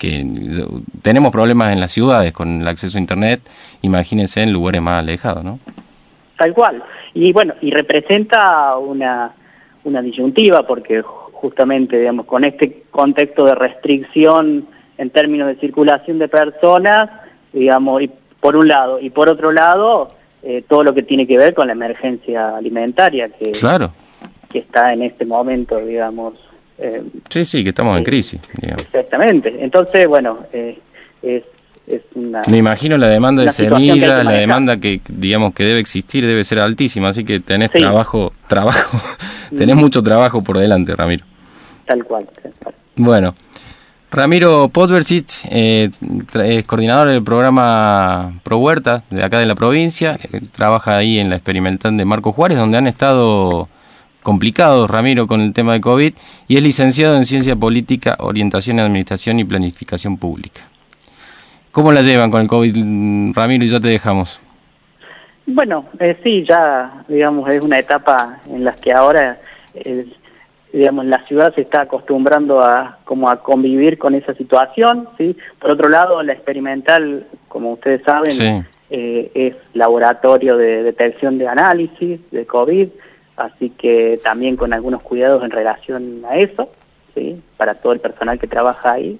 que 0.00 0.26
tenemos 1.02 1.30
problemas 1.30 1.74
en 1.74 1.78
las 1.78 1.92
ciudades 1.92 2.32
con 2.32 2.62
el 2.62 2.66
acceso 2.66 2.96
a 2.96 3.00
Internet, 3.02 3.42
imagínense 3.82 4.42
en 4.42 4.50
lugares 4.50 4.80
más 4.80 4.98
alejados, 4.98 5.44
¿no? 5.44 5.58
Tal 6.38 6.54
cual. 6.54 6.82
Y 7.12 7.34
bueno, 7.34 7.52
y 7.60 7.70
representa 7.70 8.78
una, 8.78 9.32
una 9.84 10.00
disyuntiva 10.00 10.66
porque 10.66 11.02
justamente, 11.02 11.98
digamos, 11.98 12.24
con 12.24 12.44
este 12.44 12.84
contexto 12.90 13.44
de 13.44 13.54
restricción 13.54 14.66
en 14.96 15.10
términos 15.10 15.48
de 15.48 15.56
circulación 15.56 16.18
de 16.18 16.28
personas, 16.28 17.10
digamos, 17.52 18.00
y 18.00 18.10
por 18.40 18.56
un 18.56 18.68
lado, 18.68 19.00
y 19.00 19.10
por 19.10 19.28
otro 19.28 19.52
lado, 19.52 20.12
eh, 20.42 20.64
todo 20.66 20.82
lo 20.82 20.94
que 20.94 21.02
tiene 21.02 21.26
que 21.26 21.36
ver 21.36 21.52
con 21.52 21.66
la 21.66 21.74
emergencia 21.74 22.56
alimentaria 22.56 23.28
que, 23.28 23.52
claro. 23.52 23.92
que 24.48 24.60
está 24.60 24.94
en 24.94 25.02
este 25.02 25.26
momento, 25.26 25.76
digamos, 25.76 26.34
eh, 26.80 27.02
sí, 27.28 27.44
sí, 27.44 27.62
que 27.62 27.70
estamos 27.70 27.96
en 27.98 28.04
crisis. 28.04 28.40
Exactamente. 28.62 29.54
Entonces, 29.60 30.06
bueno, 30.06 30.46
eh, 30.52 30.78
es, 31.22 31.42
una... 32.14 32.42
Me 32.46 32.56
imagino 32.56 32.96
la 32.96 33.08
demanda 33.08 33.44
de 33.44 33.52
semillas, 33.52 34.24
la 34.24 34.32
demanda 34.32 34.78
que, 34.78 35.00
digamos, 35.08 35.52
que 35.52 35.64
debe 35.64 35.80
existir 35.80 36.26
debe 36.26 36.42
ser 36.44 36.60
altísima, 36.60 37.08
así 37.08 37.24
que 37.24 37.40
tenés 37.40 37.70
trabajo, 37.70 38.32
trabajo, 38.48 38.98
tenés 39.56 39.76
mucho 39.76 40.02
trabajo 40.02 40.42
por 40.42 40.58
delante, 40.58 40.96
Ramiro. 40.96 41.24
Tal 41.86 42.04
cual. 42.04 42.26
Bueno. 42.96 43.34
Ramiro 44.12 44.68
Podversic 44.70 45.28
eh, 45.50 45.90
es 46.34 46.64
coordinador 46.64 47.06
del 47.06 47.22
programa 47.22 48.40
Pro 48.42 48.58
Huerta 48.58 49.04
de 49.08 49.22
acá 49.22 49.38
de 49.38 49.46
la 49.46 49.54
provincia, 49.54 50.18
trabaja 50.50 50.96
ahí 50.96 51.20
en 51.20 51.30
la 51.30 51.36
experimental 51.36 51.96
de 51.96 52.04
Marco 52.04 52.32
Juárez, 52.32 52.58
donde 52.58 52.76
han 52.76 52.88
estado 52.88 53.68
complicado, 54.22 54.86
Ramiro, 54.86 55.26
con 55.26 55.40
el 55.40 55.52
tema 55.52 55.74
de 55.74 55.80
COVID, 55.80 56.14
y 56.48 56.56
es 56.56 56.62
licenciado 56.62 57.16
en 57.16 57.24
Ciencia 57.24 57.56
Política, 57.56 58.16
Orientación, 58.20 58.78
Administración 58.78 59.38
y 59.38 59.44
Planificación 59.44 60.16
Pública. 60.16 60.62
¿Cómo 61.72 61.92
la 61.92 62.02
llevan 62.02 62.30
con 62.30 62.42
el 62.42 62.48
COVID, 62.48 63.34
Ramiro? 63.34 63.64
Y 63.64 63.68
ya 63.68 63.80
te 63.80 63.88
dejamos. 63.88 64.40
Bueno, 65.46 65.86
eh, 65.98 66.16
sí, 66.22 66.44
ya, 66.48 67.04
digamos, 67.08 67.48
es 67.50 67.62
una 67.62 67.78
etapa 67.78 68.40
en 68.48 68.64
la 68.64 68.72
que 68.74 68.92
ahora, 68.92 69.40
eh, 69.74 70.06
digamos, 70.72 71.06
la 71.06 71.24
ciudad 71.26 71.54
se 71.54 71.62
está 71.62 71.82
acostumbrando 71.82 72.62
a, 72.62 72.98
como 73.04 73.28
a 73.28 73.42
convivir 73.42 73.98
con 73.98 74.14
esa 74.14 74.34
situación, 74.34 75.08
¿sí? 75.18 75.36
Por 75.58 75.72
otro 75.72 75.88
lado, 75.88 76.22
la 76.22 76.32
experimental, 76.32 77.26
como 77.48 77.72
ustedes 77.72 78.02
saben, 78.02 78.64
eh, 78.90 79.30
es 79.34 79.54
laboratorio 79.74 80.56
de 80.56 80.82
detección 80.82 81.38
de 81.38 81.48
análisis 81.48 82.20
de 82.30 82.46
COVID, 82.46 82.88
así 83.40 83.70
que 83.70 84.20
también 84.22 84.56
con 84.56 84.72
algunos 84.72 85.02
cuidados 85.02 85.42
en 85.42 85.50
relación 85.50 86.22
a 86.28 86.36
eso, 86.36 86.70
¿sí? 87.14 87.40
para 87.56 87.74
todo 87.74 87.92
el 87.92 88.00
personal 88.00 88.38
que 88.38 88.46
trabaja 88.46 88.92
ahí. 88.92 89.18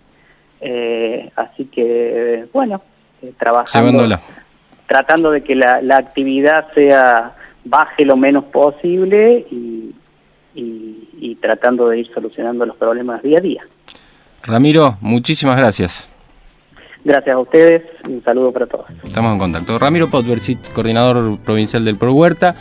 Eh, 0.61 1.31
así 1.37 1.65
que, 1.65 2.47
bueno, 2.53 2.83
eh, 3.23 3.33
trabajando, 3.39 4.19
tratando 4.87 5.31
de 5.31 5.43
que 5.43 5.55
la, 5.55 5.81
la, 5.81 5.97
actividad 5.97 6.67
sea 6.75 7.33
baje 7.65 8.05
lo 8.05 8.17
menos 8.17 8.45
posible 8.45 9.47
y, 9.51 9.95
y 10.55 11.35
tratando 11.37 11.89
de 11.89 12.01
ir 12.01 12.11
solucionando 12.13 12.67
los 12.67 12.77
problemas 12.77 13.23
día 13.23 13.39
a 13.39 13.41
día. 13.41 13.63
Ramiro, 14.43 14.99
muchísimas 15.01 15.57
gracias. 15.57 16.11
Gracias 17.03 17.35
a 17.35 17.39
ustedes, 17.39 17.83
un 18.07 18.23
saludo 18.23 18.53
para 18.53 18.67
todos. 18.67 18.87
Estamos 19.03 19.33
en 19.33 19.39
contacto. 19.39 19.79
Ramiro 19.79 20.11
Potversit, 20.11 20.73
coordinador 20.75 21.39
provincial 21.39 21.85
del 21.85 21.97
Pro 21.97 22.13
Huerta. 22.13 22.55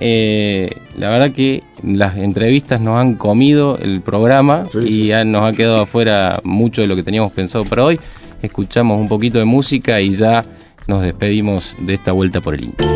Eh, 0.00 0.68
la 0.96 1.10
verdad 1.10 1.32
que 1.32 1.62
las 1.82 2.16
entrevistas 2.16 2.80
nos 2.80 2.96
han 2.96 3.14
comido 3.14 3.78
el 3.78 4.00
programa 4.00 4.64
y 4.84 5.10
nos 5.26 5.44
ha 5.44 5.56
quedado 5.56 5.82
afuera 5.82 6.40
mucho 6.44 6.82
de 6.82 6.86
lo 6.86 6.96
que 6.96 7.02
teníamos 7.02 7.32
pensado 7.32 7.64
para 7.64 7.84
hoy. 7.84 8.00
Escuchamos 8.42 9.00
un 9.00 9.08
poquito 9.08 9.38
de 9.38 9.44
música 9.44 10.00
y 10.00 10.10
ya 10.10 10.44
nos 10.86 11.02
despedimos 11.02 11.76
de 11.80 11.94
esta 11.94 12.12
vuelta 12.12 12.40
por 12.40 12.54
el 12.54 12.64
Inter. 12.64 12.88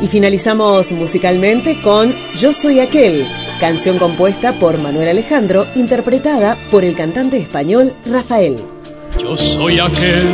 Y 0.00 0.08
finalizamos 0.08 0.92
musicalmente 0.92 1.80
con 1.80 2.14
Yo 2.36 2.52
Soy 2.52 2.80
Aquel, 2.80 3.26
canción 3.60 3.98
compuesta 3.98 4.58
por 4.58 4.78
Manuel 4.78 5.08
Alejandro, 5.08 5.66
interpretada 5.74 6.56
por 6.70 6.84
el 6.84 6.94
cantante 6.94 7.38
español 7.38 7.94
Rafael. 8.04 8.71
Yo 9.18 9.36
soy 9.36 9.78
aquel 9.78 10.26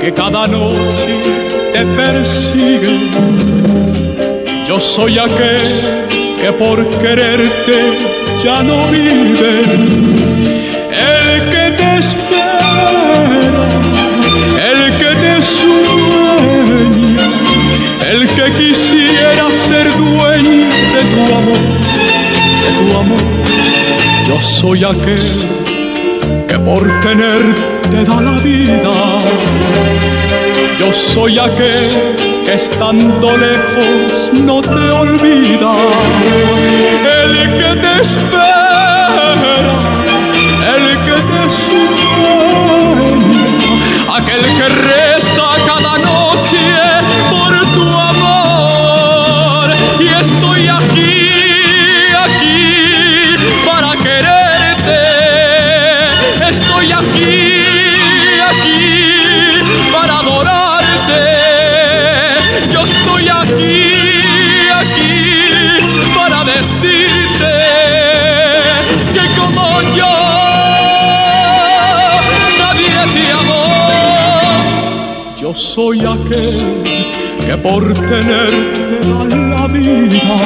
que 0.00 0.12
cada 0.12 0.46
noche 0.46 1.22
te 1.72 1.84
persigue. 1.84 2.98
Yo 4.66 4.80
soy 4.80 5.18
aquel 5.18 5.60
que 6.40 6.52
por 6.52 6.88
quererte 6.98 7.78
ya 8.42 8.62
no 8.62 8.86
vive. 8.88 9.62
El 10.92 11.50
que 11.50 11.64
te 11.76 11.98
espera, 11.98 13.68
el 14.70 14.80
que 14.98 15.10
te 15.22 15.42
sueña, 15.42 17.28
el 18.10 18.26
que 18.28 18.52
quisiera 18.52 19.50
ser 19.68 19.86
dueño 19.96 20.66
de 20.94 21.02
tu 21.12 21.22
amor, 21.34 21.62
de 22.62 22.70
tu 22.78 22.98
amor. 22.98 23.24
Yo 24.28 24.42
soy 24.42 24.84
aquel 24.84 25.65
que 25.65 25.65
por 26.66 26.82
tener 27.00 27.54
te 27.90 28.04
da 28.04 28.20
la 28.20 28.38
vida. 28.40 28.90
Yo 30.80 30.92
soy 30.92 31.38
aquel 31.38 31.88
que 32.44 32.54
estando 32.54 33.36
lejos 33.36 34.32
no 34.32 34.60
te 34.60 34.90
olvida, 35.02 35.72
el 37.20 37.32
que 37.58 37.70
te 37.82 37.92
espera, 38.02 39.32
el 40.74 40.86
que 41.06 41.16
te 41.30 41.42
sueña, 41.62 43.14
aquel 44.18 44.42
que 44.58 44.68
soy 75.76 76.00
aquel 76.00 76.82
que 77.44 77.54
por 77.58 77.92
tenerte 77.92 78.98
da 79.06 79.36
la 79.52 79.66
vida. 79.66 80.36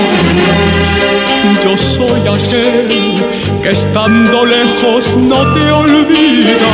Yo 1.62 1.78
soy 1.78 2.22
aquel 2.37 2.89
que 3.62 3.70
estando 3.70 4.45
lejos 4.45 5.16
no 5.16 5.41
te 5.55 5.70
olvida. 5.70 6.72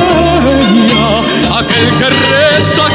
aquel 1.59 1.87
que 1.99 2.07
reza 2.31 2.85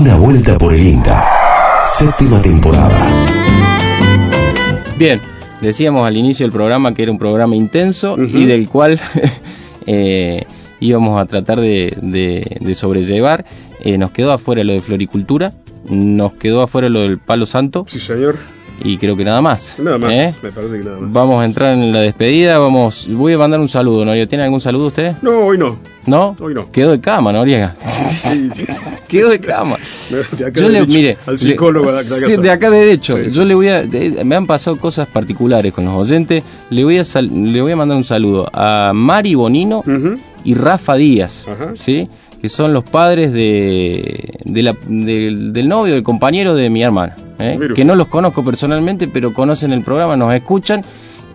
Una 0.00 0.16
vuelta 0.16 0.56
por 0.56 0.72
el 0.74 0.82
INTA. 0.82 1.24
Séptima 1.84 2.40
temporada. 2.40 3.06
Bien, 4.98 5.20
decíamos 5.60 6.06
al 6.06 6.16
inicio 6.16 6.44
del 6.44 6.52
programa 6.52 6.94
que 6.94 7.02
era 7.02 7.12
un 7.12 7.18
programa 7.18 7.54
intenso 7.54 8.16
y 8.18 8.46
del 8.46 8.66
cual 8.68 8.98
eh, 9.86 10.44
íbamos 10.80 11.20
a 11.20 11.26
tratar 11.26 11.60
de, 11.60 11.94
de- 12.00 12.56
de 12.60 12.74
sobrellevar. 12.74 13.44
Eh, 13.80 13.98
nos 13.98 14.10
quedó 14.10 14.32
afuera 14.32 14.64
lo 14.64 14.72
de 14.72 14.80
floricultura, 14.80 15.52
nos 15.88 16.32
quedó 16.34 16.62
afuera 16.62 16.88
lo 16.88 17.00
del 17.00 17.18
palo 17.18 17.44
santo. 17.46 17.84
Sí, 17.88 17.98
señor. 17.98 18.36
Y 18.82 18.96
creo 18.98 19.16
que 19.16 19.24
nada 19.24 19.40
más. 19.42 19.76
Nada 19.78 19.98
más, 19.98 20.12
¿eh? 20.12 20.34
me 20.42 20.50
parece 20.52 20.78
que 20.78 20.84
nada 20.84 20.98
más. 21.00 21.12
Vamos 21.12 21.42
a 21.42 21.44
entrar 21.44 21.72
en 21.74 21.92
la 21.92 22.00
despedida, 22.00 22.58
vamos, 22.58 23.06
voy 23.10 23.34
a 23.34 23.38
mandar 23.38 23.60
un 23.60 23.68
saludo, 23.68 24.04
Noriega. 24.04 24.26
¿Tiene 24.28 24.44
algún 24.44 24.60
saludo 24.60 24.86
usted? 24.86 25.14
No, 25.22 25.40
hoy 25.46 25.58
no. 25.58 25.78
¿No? 26.06 26.34
Hoy 26.40 26.54
no. 26.54 26.70
Quedó 26.72 26.90
de 26.92 27.00
cama, 27.00 27.32
Noriega. 27.32 27.74
Quedó 29.08 29.28
de 29.28 29.40
cama. 29.40 29.76
De 30.38 30.46
acá 30.46 30.60
Yo 30.60 30.68
le, 30.68 30.80
derecho, 30.80 30.92
mire, 30.98 31.16
al 31.26 31.38
psicólogo 31.38 31.86
le- 31.86 31.92
de 31.92 31.98
acá 31.98 32.04
sí, 32.26 32.36
de 32.36 32.50
acá 32.50 32.70
derecho. 32.70 33.16
Sí, 33.16 33.30
Yo 33.30 33.44
le 33.44 33.54
voy 33.54 33.68
a, 33.68 33.82
de- 33.82 34.24
me 34.24 34.36
han 34.36 34.46
pasado 34.46 34.76
cosas 34.78 35.08
particulares 35.08 35.72
con 35.72 35.84
los 35.84 35.94
oyentes. 35.94 36.42
Le 36.70 36.84
voy 36.84 36.98
a 36.98 37.04
sal- 37.04 37.30
le 37.30 37.60
voy 37.60 37.72
a 37.72 37.76
mandar 37.76 37.96
un 37.96 38.04
saludo 38.04 38.48
a 38.52 38.92
Mari 38.94 39.34
Bonino 39.34 39.84
y 40.44 40.54
Rafa 40.54 40.94
Díaz, 40.94 41.44
¿sí? 41.78 42.08
Que 42.40 42.48
son 42.48 42.72
los 42.72 42.84
padres 42.84 43.32
de, 43.32 44.34
de 44.44 44.62
la- 44.62 44.76
del, 44.88 45.52
del 45.52 45.68
novio, 45.68 45.94
del 45.94 46.02
compañero 46.02 46.54
de 46.54 46.70
mi 46.70 46.82
hermana. 46.82 47.14
¿eh? 47.38 47.58
Que 47.74 47.84
no 47.84 47.94
los 47.94 48.08
conozco 48.08 48.44
personalmente, 48.44 49.08
pero 49.08 49.32
conocen 49.34 49.72
el 49.72 49.82
programa, 49.82 50.16
nos 50.16 50.32
escuchan. 50.34 50.84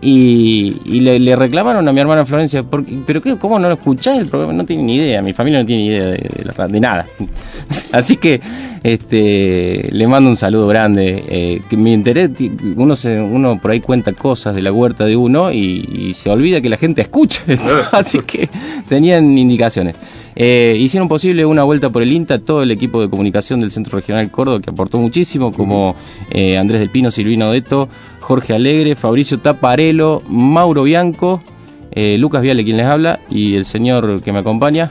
Y, 0.02 0.76
y 0.84 1.00
le, 1.00 1.18
le 1.18 1.34
reclamaron 1.36 1.88
a 1.88 1.92
mi 1.92 2.00
hermana 2.00 2.26
Florencia, 2.26 2.62
¿por 2.62 2.84
qué- 2.84 2.98
¿pero 3.06 3.22
qué, 3.22 3.36
cómo 3.36 3.58
no 3.58 3.66
lo 3.68 3.74
escuchás 3.74 4.18
el 4.18 4.26
programa? 4.26 4.52
No 4.52 4.66
tiene 4.66 4.82
ni 4.82 4.96
idea, 4.96 5.22
mi 5.22 5.32
familia 5.32 5.60
no 5.60 5.66
tiene 5.66 5.82
ni 5.82 5.88
idea 5.88 6.04
de, 6.06 6.68
de 6.68 6.80
nada. 6.80 7.06
Así 7.92 8.16
que 8.18 8.40
este, 8.82 9.88
le 9.92 10.06
mando 10.06 10.28
un 10.30 10.36
saludo 10.36 10.66
grande. 10.66 11.24
eh, 11.28 11.62
que 11.68 11.76
me 11.76 11.94
enteré, 11.94 12.28
ti- 12.28 12.52
uno, 12.76 12.94
se, 12.94 13.20
uno 13.20 13.58
por 13.60 13.70
ahí 13.70 13.80
cuenta 13.80 14.12
cosas 14.12 14.54
de 14.54 14.62
la 14.62 14.70
huerta 14.70 15.04
de 15.04 15.16
uno 15.16 15.50
y, 15.50 15.88
y 16.08 16.12
se 16.12 16.30
olvida 16.30 16.60
que 16.60 16.68
la 16.68 16.76
gente 16.76 17.00
escucha 17.00 17.42
esto. 17.46 17.74
Así 17.92 18.20
que 18.20 18.48
tenían 18.88 19.36
indicaciones. 19.38 19.96
Eh, 20.38 20.76
hicieron 20.78 21.08
posible 21.08 21.46
una 21.46 21.64
vuelta 21.64 21.88
por 21.88 22.02
el 22.02 22.12
INTA, 22.12 22.38
todo 22.38 22.62
el 22.62 22.70
equipo 22.70 23.00
de 23.00 23.08
comunicación 23.08 23.60
del 23.60 23.72
Centro 23.72 23.96
Regional 23.96 24.30
Córdoba, 24.30 24.60
que 24.60 24.68
aportó 24.68 24.98
muchísimo, 24.98 25.50
como 25.50 25.96
eh, 26.30 26.58
Andrés 26.58 26.80
del 26.80 26.90
Pino, 26.90 27.10
Silvino 27.10 27.50
Deto, 27.52 27.88
Jorge 28.20 28.52
Alegre, 28.52 28.96
Fabricio 28.96 29.38
Taparelo, 29.38 30.22
Mauro 30.28 30.82
Bianco, 30.82 31.42
eh, 31.90 32.18
Lucas 32.18 32.42
Viale, 32.42 32.64
quien 32.64 32.76
les 32.76 32.84
habla, 32.84 33.18
y 33.30 33.54
el 33.54 33.64
señor 33.64 34.20
que 34.20 34.30
me 34.30 34.40
acompaña, 34.40 34.90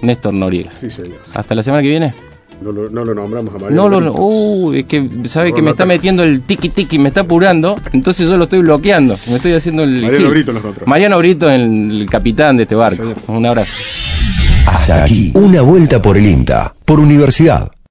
Néstor 0.00 0.32
Noriega. 0.32 0.70
Sí, 0.76 0.88
señor. 0.90 1.18
Hasta 1.34 1.56
la 1.56 1.64
semana 1.64 1.82
que 1.82 1.88
viene. 1.88 2.14
No 2.62 2.70
lo, 2.70 2.88
no 2.88 3.04
lo 3.04 3.14
nombramos 3.16 3.52
a 3.52 3.58
María. 3.58 3.76
No, 3.76 3.88
lo, 3.88 4.12
uh, 4.14 4.74
es 4.74 4.84
que 4.84 5.10
sabe 5.24 5.52
que 5.52 5.60
me 5.60 5.70
está 5.70 5.86
metiendo 5.86 6.22
el 6.22 6.42
tiki 6.42 6.68
tiki, 6.68 7.00
me 7.00 7.08
está 7.08 7.22
apurando, 7.22 7.74
entonces 7.92 8.30
yo 8.30 8.36
lo 8.36 8.44
estoy 8.44 8.60
bloqueando, 8.60 9.18
me 9.26 9.36
estoy 9.36 9.54
haciendo 9.54 9.82
el. 9.82 10.02
Mariano. 10.02 10.30
Brito 10.30 10.52
nosotros. 10.52 10.86
Mariano 10.86 11.18
Brito, 11.18 11.50
el, 11.50 12.02
el 12.02 12.08
capitán 12.08 12.56
de 12.56 12.62
este 12.62 12.76
barco. 12.76 13.02
Un 13.26 13.44
abrazo. 13.44 14.13
Hasta 14.66 15.04
aquí. 15.04 15.32
Una 15.34 15.62
vuelta 15.62 16.00
por 16.00 16.16
el 16.16 16.26
INTA. 16.26 16.74
Por 16.84 17.00
universidad. 17.00 17.70